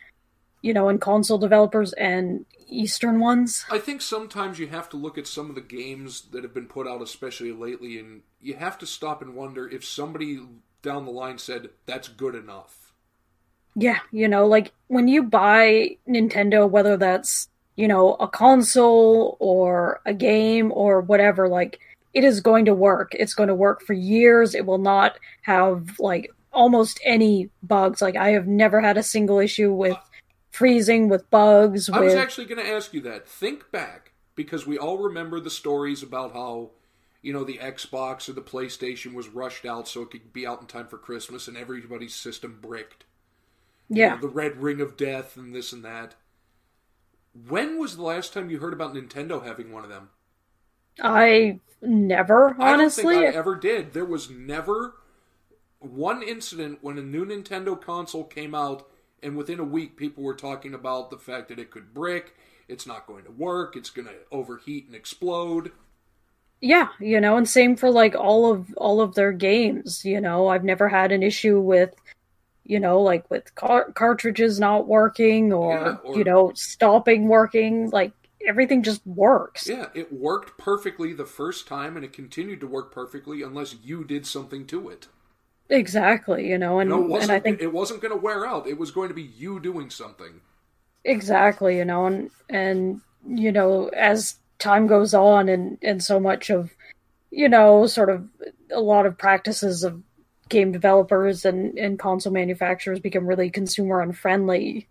you 0.64 0.74
know, 0.74 0.89
and 0.89 1.00
console 1.00 1.38
developers 1.38 1.94
and 1.94 2.46
Eastern 2.68 3.20
ones. 3.20 3.66
I 3.70 3.78
think 3.78 4.02
sometimes 4.02 4.58
you 4.58 4.68
have 4.68 4.89
to 4.89 4.98
look 4.98 5.18
at 5.18 5.28
some 5.28 5.50
of 5.50 5.56
the 5.56 5.62
games 5.62 6.22
that 6.32 6.44
have 6.44 6.54
been 6.54 6.68
put 6.68 6.88
out, 6.88 7.02
especially 7.02 7.52
lately, 7.52 8.00
and 8.00 8.22
you 8.41 8.56
have 8.56 8.80
to 8.80 8.88
stop 8.88 9.22
and 9.22 9.36
wonder 9.36 9.68
if 9.70 9.86
somebody 9.86 10.39
down 10.82 11.06
the 11.06 11.12
line 11.12 11.38
said 11.38 11.70
that's 11.86 12.08
good 12.08 12.34
enough. 12.34 12.94
Yeah, 13.76 14.00
you 14.12 14.28
know, 14.28 14.48
like 14.48 14.72
when 14.88 15.08
you 15.08 15.24
buy 15.24 15.98
Nintendo, 16.08 16.70
whether 16.70 16.96
that's, 16.96 17.50
you 17.76 17.88
know, 17.88 18.13
a 18.15 18.28
console 18.28 19.38
or 19.39 20.01
a 20.05 20.13
game 20.13 20.71
or 20.74 21.01
whatever, 21.01 21.47
like 21.47 21.80
it 22.13 22.24
is 22.24 22.41
going 22.41 22.65
to 22.65 22.74
work. 22.74 23.13
It's 23.15 23.34
going 23.34 23.49
to 23.49 23.55
work 23.55 23.82
for 23.82 23.93
years. 23.93 24.53
It 24.53 24.65
will 24.65 24.78
not 24.78 25.17
have 25.41 25.99
like 25.99 26.32
almost 26.51 26.99
any 27.03 27.49
bugs. 27.63 28.01
Like 28.01 28.15
I 28.15 28.30
have 28.30 28.47
never 28.47 28.80
had 28.80 28.97
a 28.97 29.03
single 29.03 29.39
issue 29.39 29.74
with 29.74 29.97
freezing, 30.53 31.09
with 31.09 31.30
bugs, 31.32 31.89
I 31.89 31.99
was 31.99 32.13
actually 32.13 32.45
going 32.45 32.63
to 32.63 32.71
ask 32.71 32.93
you 32.93 33.01
that. 33.01 33.28
Think 33.28 33.71
back, 33.71 34.11
because 34.36 34.67
we 34.67 34.78
all 34.78 34.99
remember 34.99 35.39
the 35.39 35.49
stories 35.49 36.03
about 36.03 36.34
how, 36.34 36.69
you 37.24 37.34
know, 37.34 37.43
the 37.43 37.57
Xbox 37.57 38.30
or 38.30 38.34
the 38.34 38.41
PlayStation 38.41 39.15
was 39.15 39.28
rushed 39.28 39.65
out 39.65 39.88
so 39.88 40.03
it 40.03 40.11
could 40.11 40.32
be 40.32 40.45
out 40.45 40.61
in 40.61 40.67
time 40.67 40.88
for 40.88 40.99
Christmas 40.99 41.47
and 41.47 41.57
everybody's 41.57 42.13
system 42.13 42.59
bricked. 42.61 43.05
You 43.89 44.01
yeah. 44.01 44.09
know, 44.15 44.21
the 44.21 44.28
Red 44.28 44.61
Ring 44.61 44.80
of 44.80 44.95
Death 44.95 45.36
and 45.38 45.55
this 45.55 45.74
and 45.74 45.84
that. 45.84 46.13
When 47.34 47.80
was 47.80 47.96
the 47.96 48.04
last 48.04 48.34
time 48.34 48.50
you 48.50 48.60
heard 48.60 48.74
about 48.74 48.94
Nintendo 48.94 49.44
having 49.44 49.72
one 49.72 49.84
of 49.84 49.90
them? 49.90 50.10
I 51.02 51.60
never, 51.82 52.56
honestly. 52.60 53.04
I 53.04 53.14
don't 53.14 53.24
think 53.24 53.36
I 53.36 53.40
ever 53.40 53.56
did. 53.56 53.94
There 53.94 54.06
was 54.06 54.30
never 54.30 54.96
one 55.80 56.22
incident 56.24 56.80
when 56.82 56.98
a 56.98 57.02
new 57.02 57.26
Nintendo 57.26 57.80
console 57.80 58.24
came 58.24 58.54
out, 58.54 58.88
and 59.22 59.36
within 59.36 59.60
a 59.60 59.64
week, 59.64 59.98
people 59.98 60.24
were 60.24 60.36
talking 60.36 60.74
about 60.74 61.10
the 61.10 61.18
fact 61.18 61.50
that 61.50 61.60
it 61.60 61.72
could 61.72 61.94
brick, 61.94 62.36
it's 62.68 62.88
not 62.88 63.08
going 63.08 63.24
to 63.26 63.32
work, 63.32 63.76
it's 63.76 63.90
going 63.90 64.08
to 64.08 64.14
overheat 64.32 64.86
and 64.86 64.96
explode. 64.96 65.72
Yeah, 66.62 66.90
you 67.00 67.20
know, 67.20 67.36
and 67.36 67.50
same 67.50 67.76
for 67.76 67.90
like 67.90 68.16
all 68.16 68.50
of 68.50 68.74
all 68.76 69.02
of 69.02 69.16
their 69.16 69.34
games, 69.34 70.06
you 70.06 70.22
know. 70.22 70.48
I've 70.48 70.64
never 70.64 70.88
had 70.88 71.12
an 71.12 71.22
issue 71.22 71.60
with 71.60 71.94
you 72.66 72.80
know, 72.80 73.01
like 73.01 73.30
with 73.30 73.53
car- 73.55 73.91
cartridges 73.91 74.59
not 74.59 74.88
working 74.88 75.51
or, 75.53 75.74
Yeah, 75.74 75.95
or- 76.03 76.18
you 76.18 76.24
know, 76.24 76.51
stopping 76.55 77.28
working, 77.28 77.89
like 77.89 78.14
everything 78.45 78.84
just 78.84 79.05
works. 79.05 79.68
Yeah, 79.68 79.88
it 79.93 80.11
worked 80.14 80.57
perfectly 80.57 81.14
the 81.14 81.26
first 81.26 81.68
time, 81.68 81.95
and 81.95 82.05
it 82.05 82.14
continued 82.14 82.59
to 82.61 82.68
work 82.68 82.91
perfectly 82.93 83.41
unless 83.41 83.76
you 83.84 84.03
did 84.03 84.26
something 84.26 84.66
to 84.68 84.89
it. 84.89 85.07
Exactly, 85.70 86.49
you 86.49 86.57
know, 86.57 86.80
and 86.80 86.89
No, 86.89 87.16
it 87.16 87.24
and. 87.24 87.32
I 87.32 87.39
think 87.39 87.61
it 87.61 87.72
wasn't 87.74 88.01
going 88.01 88.14
to 88.14 88.20
wear 88.20 88.45
out. 88.45 88.68
It 88.68 88.78
was 88.78 88.91
going 88.91 89.07
to 89.07 89.14
be 89.16 89.24
you 89.24 89.59
doing 89.59 89.89
something. 89.89 90.41
exactly, 91.05 91.78
you 91.78 91.86
know, 91.86 92.05
and 92.05 92.30
and 92.49 93.01
you 93.28 93.51
know, 93.51 93.88
as 93.89 94.36
time 94.59 94.88
goes 94.88 95.14
on 95.14 95.49
and 95.49 95.78
and 95.82 96.03
so 96.03 96.20
much 96.20 96.49
of 96.49 96.72
you 97.32 97.49
know, 97.49 97.88
sort 97.88 98.09
of 98.09 98.28
a 98.72 98.80
lot 98.80 99.05
of 99.07 99.18
practices 99.18 99.84
of 99.84 100.01
game 100.50 100.72
developers 100.72 101.46
and, 101.46 101.78
and 101.78 102.00
console 102.00 102.34
manufacturers 102.34 103.00
become 103.00 103.26
really 103.26 103.50
consumer 103.50 104.02
unfriendly, 104.02 104.88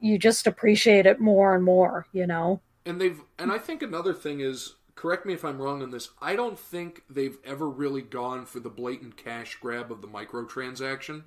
you 0.00 0.18
just 0.18 0.46
appreciate 0.46 1.06
it 1.06 1.20
more 1.20 1.54
and 1.54 1.64
more, 1.64 2.06
you 2.12 2.26
know? 2.26 2.60
And 2.86 3.00
they've 3.00 3.20
and 3.38 3.50
I 3.50 3.58
think 3.58 3.82
another 3.82 4.12
thing 4.12 4.40
is 4.40 4.74
correct 4.94 5.26
me 5.26 5.34
if 5.34 5.44
I'm 5.44 5.60
wrong 5.60 5.82
on 5.82 5.90
this. 5.90 6.10
I 6.20 6.36
don't 6.36 6.58
think 6.58 7.02
they've 7.08 7.38
ever 7.44 7.68
really 7.68 8.02
gone 8.02 8.46
for 8.46 8.60
the 8.60 8.70
blatant 8.70 9.16
cash 9.16 9.56
grab 9.60 9.90
of 9.90 10.00
the 10.02 10.08
microtransaction. 10.08 11.24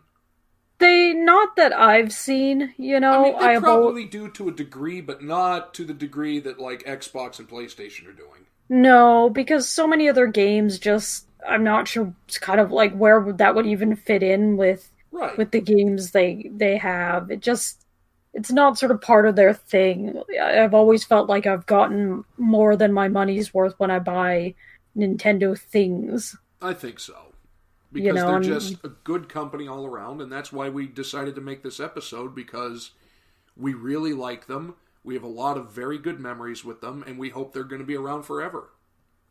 They 0.80 1.14
not 1.14 1.56
that 1.56 1.74
I've 1.74 2.14
seen, 2.14 2.74
you 2.78 3.00
know, 3.00 3.12
I 3.12 3.24
mean, 3.24 3.40
they 3.40 3.56
al- 3.56 3.62
probably 3.62 4.06
do 4.06 4.30
to 4.30 4.50
a 4.50 4.52
degree, 4.52 5.02
but 5.02 5.24
not 5.24 5.74
to 5.76 5.84
the 5.84 5.94
degree 5.94 6.40
that 6.42 6.60
like 6.60 6.84
Xbox 6.84 7.40
and 7.40 7.50
PlayStation 7.50 8.08
are 8.08 8.14
doing. 8.14 8.46
no, 8.70 9.30
because 9.30 9.68
so 9.68 9.88
many 9.88 10.08
other 10.08 10.28
games 10.28 10.78
just 10.78 11.27
I'm 11.48 11.64
not 11.64 11.88
sure 11.88 12.14
it's 12.28 12.38
kind 12.38 12.60
of 12.60 12.72
like 12.72 12.96
where 12.96 13.20
would 13.20 13.38
that 13.40 13.56
would 13.56 13.66
even 13.68 13.96
fit 13.96 14.24
in 14.24 14.58
with 14.58 14.92
Right. 15.12 15.38
with 15.38 15.52
the 15.52 15.62
games 15.62 16.12
they 16.12 16.50
they 16.54 16.78
have. 16.78 17.32
It 17.32 17.42
just 17.42 17.86
it's 18.34 18.52
not 18.52 18.78
sort 18.78 18.92
of 18.92 19.02
part 19.02 19.26
of 19.26 19.36
their 19.36 19.54
thing. 19.54 20.22
I've 20.42 20.74
always 20.76 21.04
felt 21.04 21.28
like 21.30 21.48
I've 21.48 21.66
gotten 21.66 22.24
more 22.38 22.76
than 22.76 22.94
my 22.94 23.08
money's 23.08 23.54
worth 23.54 23.74
when 23.80 23.90
I 23.90 24.00
buy 24.00 24.54
Nintendo 24.96 25.58
things. 25.58 26.36
I 26.62 26.74
think 26.74 27.00
so. 27.00 27.16
Because 27.92 28.06
You 28.08 28.14
know, 28.14 28.22
they're 28.26 28.34
I'm- 28.34 28.44
just 28.44 28.84
a 28.84 28.90
good 28.90 29.30
company 29.30 29.68
all 29.68 29.86
around, 29.86 30.22
and 30.22 30.32
that's 30.32 30.52
why 30.52 30.70
we 30.70 30.88
decided 30.88 31.36
to 31.36 31.42
make 31.42 31.64
this 31.64 31.80
episode 31.80 32.36
because 32.36 32.92
we 33.56 33.74
really 33.74 34.14
like 34.14 34.46
them. 34.48 34.76
We 35.04 35.14
have 35.14 35.24
a 35.24 35.28
lot 35.28 35.58
of 35.58 35.72
very 35.72 35.98
good 35.98 36.20
memories 36.20 36.66
with 36.66 36.82
them, 36.82 37.04
and 37.08 37.18
we 37.18 37.30
hope 37.30 37.54
they're 37.54 37.64
going 37.64 37.80
to 37.82 37.86
be 37.88 37.96
around 37.96 38.24
forever. 38.24 38.70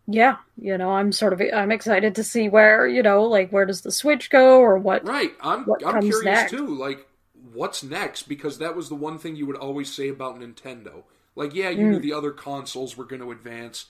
Yeah, 0.08 0.36
you 0.56 0.78
know, 0.78 0.90
I'm 0.92 1.10
sort 1.12 1.32
of 1.32 1.40
I'm 1.52 1.72
excited 1.72 2.14
to 2.16 2.24
see 2.24 2.48
where 2.48 2.86
you 2.86 3.02
know, 3.02 3.24
like 3.24 3.50
where 3.50 3.66
does 3.66 3.82
the 3.82 3.90
Switch 3.92 4.30
go 4.30 4.60
or 4.60 4.78
what? 4.78 5.04
Right. 5.04 5.32
I'm 5.40 5.66
What 5.66 5.82
I'm 5.84 6.00
curious 6.00 6.22
next? 6.22 6.44
too. 6.44 6.66
Like, 6.66 7.06
what's 7.52 7.82
next? 7.82 8.24
Because 8.24 8.58
that 8.58 8.76
was 8.76 8.88
the 8.88 8.94
one 8.94 9.18
thing 9.18 9.36
you 9.36 9.46
would 9.46 9.56
always 9.56 9.94
say 9.94 10.08
about 10.08 10.38
Nintendo. 10.38 11.04
Like, 11.34 11.54
yeah, 11.54 11.70
you 11.70 11.86
Mm. 11.86 11.88
knew 11.88 12.00
the 12.00 12.12
other 12.14 12.30
consoles 12.30 12.96
were 12.96 13.04
going 13.04 13.20
to 13.20 13.30
advance, 13.30 13.86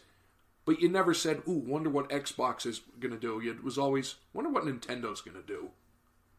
but 0.66 0.80
you 0.80 0.88
never 0.88 1.14
said, 1.14 1.42
"Ooh, 1.48 1.52
wonder 1.52 1.90
what 1.90 2.10
Xbox 2.10 2.66
is 2.66 2.80
going 3.00 3.12
to 3.14 3.20
do." 3.20 3.40
It 3.40 3.64
was 3.64 3.78
always, 3.78 4.16
"Wonder 4.34 4.50
what 4.50 4.64
Nintendo's 4.64 5.20
going 5.22 5.36
to 5.36 5.42
do," 5.46 5.70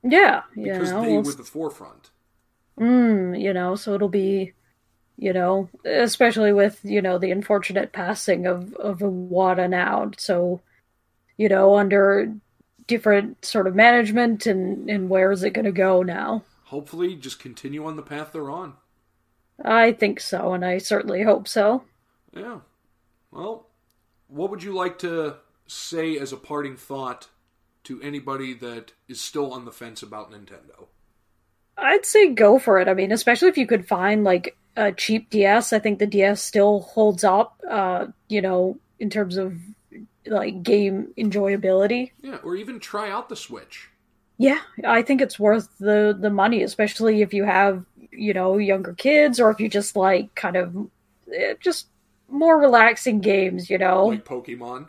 Yeah, 0.04 0.44
you 0.56 0.64
because 0.64 0.94
know, 0.94 1.04
they 1.04 1.18
we'll 1.18 1.24
were 1.24 1.34
the 1.34 1.44
forefront. 1.44 2.12
Mm, 2.80 3.40
you 3.42 3.54
know, 3.54 3.76
so 3.76 3.94
it'll 3.96 4.10
be, 4.10 4.54
you 5.18 5.34
know, 5.34 5.70
especially 5.84 6.54
with, 6.54 6.80
you 6.84 7.02
know, 7.02 7.18
the 7.18 7.32
unfortunate 7.32 7.92
passing 7.92 8.46
of, 8.46 8.74
of 8.76 9.00
Iwata 9.00 9.70
now. 9.70 10.12
So, 10.18 10.62
you 11.38 11.50
know, 11.50 11.78
under 11.78 12.34
different 12.86 13.44
sort 13.44 13.68
of 13.68 13.76
management 13.76 14.46
and, 14.46 14.90
and 14.90 15.10
where 15.10 15.32
is 15.32 15.44
it 15.44 15.52
going 15.52 15.66
to 15.66 15.72
go 15.72 16.04
now? 16.04 16.44
Hopefully, 16.66 17.16
just 17.16 17.40
continue 17.40 17.86
on 17.86 17.96
the 17.96 18.02
path 18.02 18.32
they're 18.32 18.52
on. 18.52 18.74
I 19.64 19.92
think 19.94 20.20
so, 20.20 20.54
and 20.54 20.64
I 20.64 20.78
certainly 20.78 21.24
hope 21.24 21.48
so. 21.48 21.84
Yeah. 22.36 22.60
Well, 23.32 23.68
what 24.28 24.52
would 24.52 24.64
you 24.64 24.74
like 24.74 25.00
to 25.00 25.38
say 25.66 26.18
as 26.18 26.32
a 26.32 26.38
parting 26.38 26.76
thought 26.76 27.28
to 27.86 28.02
anybody 28.02 28.54
that 28.54 28.92
is 29.08 29.22
still 29.22 29.54
on 29.54 29.66
the 29.66 29.72
fence 29.72 30.04
about 30.04 30.32
Nintendo? 30.32 30.88
I'd 31.78 32.06
say 32.06 32.34
go 32.34 32.60
for 32.60 32.80
it. 32.80 32.88
I 32.88 32.94
mean, 32.94 33.12
especially 33.12 33.50
if 33.50 33.58
you 33.58 33.68
could 33.68 33.88
find 33.88 34.24
like 34.24 34.57
a 34.78 34.92
cheap 34.94 35.30
DS. 35.30 35.74
I 35.74 35.80
think 35.80 36.00
the 36.00 36.08
DS 36.08 36.42
still 36.42 36.80
holds 36.82 37.24
up, 37.26 37.60
uh, 37.70 38.06
you 38.30 38.42
know, 38.42 38.78
in 39.00 39.10
terms 39.10 39.36
of 39.36 39.54
like 40.26 40.64
game 40.64 41.14
enjoyability. 41.18 42.12
Yeah, 42.22 42.38
or 42.44 42.56
even 42.56 42.80
try 42.80 43.10
out 43.10 43.28
the 43.30 43.36
Switch. 43.36 43.90
Yeah, 44.38 44.60
I 44.86 45.02
think 45.02 45.20
it's 45.22 45.40
worth 45.40 45.68
the 45.80 46.16
the 46.18 46.30
money, 46.30 46.64
especially 46.64 47.22
if 47.22 47.34
you 47.34 47.44
have 47.44 47.84
you 48.12 48.34
know 48.34 48.58
younger 48.58 48.94
kids 48.94 49.40
or 49.40 49.50
if 49.52 49.60
you 49.60 49.68
just 49.68 49.96
like 49.96 50.34
kind 50.36 50.56
of 50.56 50.76
eh, 51.34 51.56
just 51.60 51.88
more 52.30 52.58
relaxing 52.60 53.20
games. 53.20 53.70
You 53.70 53.78
know, 53.80 54.06
Like 54.08 54.26
Pokemon, 54.26 54.88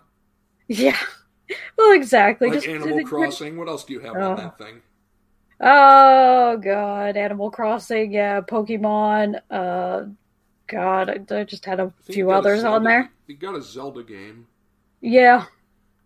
yeah. 0.68 0.96
Well, 1.78 1.92
exactly. 1.92 2.48
like 2.48 2.58
just 2.58 2.68
Animal 2.68 3.02
Crossing. 3.06 3.56
What 3.56 3.68
else 3.68 3.84
do 3.84 3.94
you 3.94 4.00
have 4.00 4.14
Oh. 4.16 4.32
on 4.32 4.36
that 4.36 4.58
thing? 4.58 4.82
Oh 5.60 6.56
god, 6.58 7.16
Animal 7.16 7.50
Crossing. 7.50 8.12
Yeah, 8.12 8.40
Pokemon. 8.40 9.40
Uh, 9.50 10.04
God, 10.66 11.10
I, 11.30 11.34
I 11.40 11.44
just 11.44 11.64
had 11.64 11.80
a 11.80 11.92
few 12.04 12.14
you 12.16 12.26
got 12.26 12.34
a 12.34 12.38
others 12.38 12.64
on 12.64 12.84
there. 12.84 13.10
You 13.26 13.36
got 13.36 13.54
a 13.56 13.62
Zelda 13.62 14.02
game. 14.02 14.46
Yeah, 15.00 15.46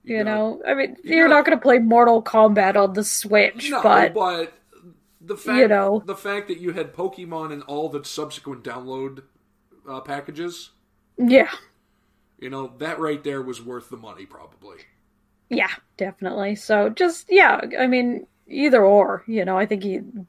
you, 0.04 0.18
got- 0.18 0.24
know, 0.26 0.62
I 0.66 0.74
mean, 0.74 0.96
you 1.02 1.16
you're 1.16 1.28
got- 1.28 1.34
not 1.36 1.44
going 1.46 1.58
to 1.58 1.62
play 1.62 1.78
Mortal 1.78 2.22
Kombat 2.22 2.76
on 2.76 2.92
the 2.94 3.04
Switch, 3.04 3.70
No, 3.70 3.82
but 3.82 4.14
but 4.14 4.52
the 5.20 5.36
fact 5.36 5.58
You 5.58 5.68
know. 5.68 6.02
the 6.06 6.16
fact 6.16 6.48
that 6.48 6.58
you 6.58 6.72
had 6.72 6.94
Pokemon 6.94 7.52
and 7.52 7.62
all 7.64 7.88
the 7.88 8.04
subsequent 8.04 8.64
download 8.64 9.22
uh, 9.88 10.00
packages, 10.00 10.70
yeah, 11.18 11.50
you 12.38 12.48
know, 12.50 12.72
that 12.78 12.98
right 12.98 13.22
there 13.22 13.42
was 13.42 13.60
worth 13.62 13.90
the 13.90 13.96
money 13.98 14.24
probably. 14.26 14.78
Yeah, 15.50 15.68
definitely. 15.98 16.54
So 16.54 16.88
just 16.88 17.26
yeah, 17.30 17.60
I 17.78 17.86
mean 17.86 18.26
either 18.48 18.84
or, 18.84 19.24
you 19.26 19.44
know, 19.44 19.56
I 19.56 19.66
think 19.66 19.84
you, 19.84 20.26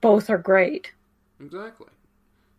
both 0.00 0.30
are 0.30 0.38
great. 0.38 0.92
Exactly. 1.40 1.88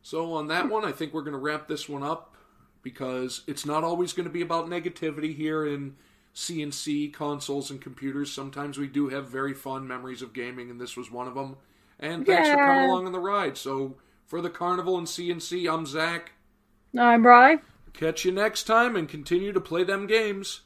So 0.02 0.34
on 0.34 0.48
that 0.48 0.70
one, 0.70 0.86
I 0.86 0.92
think 0.92 1.14
we're 1.14 1.22
going 1.22 1.34
to 1.34 1.40
wrap 1.40 1.68
this 1.68 1.88
one 1.88 2.04
up 2.04 2.36
because 2.82 3.44
it's 3.48 3.66
not 3.66 3.84
always 3.84 4.14
going 4.14 4.26
to 4.26 4.32
be 4.32 4.42
about 4.42 4.68
negativity 4.68 5.36
here 5.36 5.66
in 5.66 5.96
CNC 6.34 7.14
consoles 7.14 7.70
and 7.70 7.82
computers. 7.82 8.32
Sometimes 8.32 8.78
we 8.78 8.88
do 8.88 9.10
have 9.10 9.30
very 9.30 9.54
fun 9.54 9.88
memories 9.88 10.22
of 10.22 10.34
gaming, 10.34 10.70
and 10.70 10.80
this 10.80 10.96
was 10.96 11.12
one 11.12 11.28
of 11.28 11.36
them. 11.36 11.58
And 12.00 12.26
thanks 12.26 12.50
for 12.50 12.56
coming 12.56 12.90
along 12.90 13.06
on 13.08 13.12
the 13.12 13.20
ride. 13.20 13.58
So 13.58 13.98
for 14.26 14.42
the 14.42 14.50
Carnival 14.50 14.98
and 14.98 15.08
CNC, 15.08 15.72
I'm 15.72 15.86
Zach. 15.86 16.32
I'm 16.98 17.24
Bry. 17.24 17.58
Catch 17.94 18.24
you 18.24 18.32
next 18.32 18.64
time 18.64 18.96
and 18.96 19.10
continue 19.10 19.52
to 19.52 19.60
play 19.60 19.84
them 19.84 20.08
games. 20.08 20.62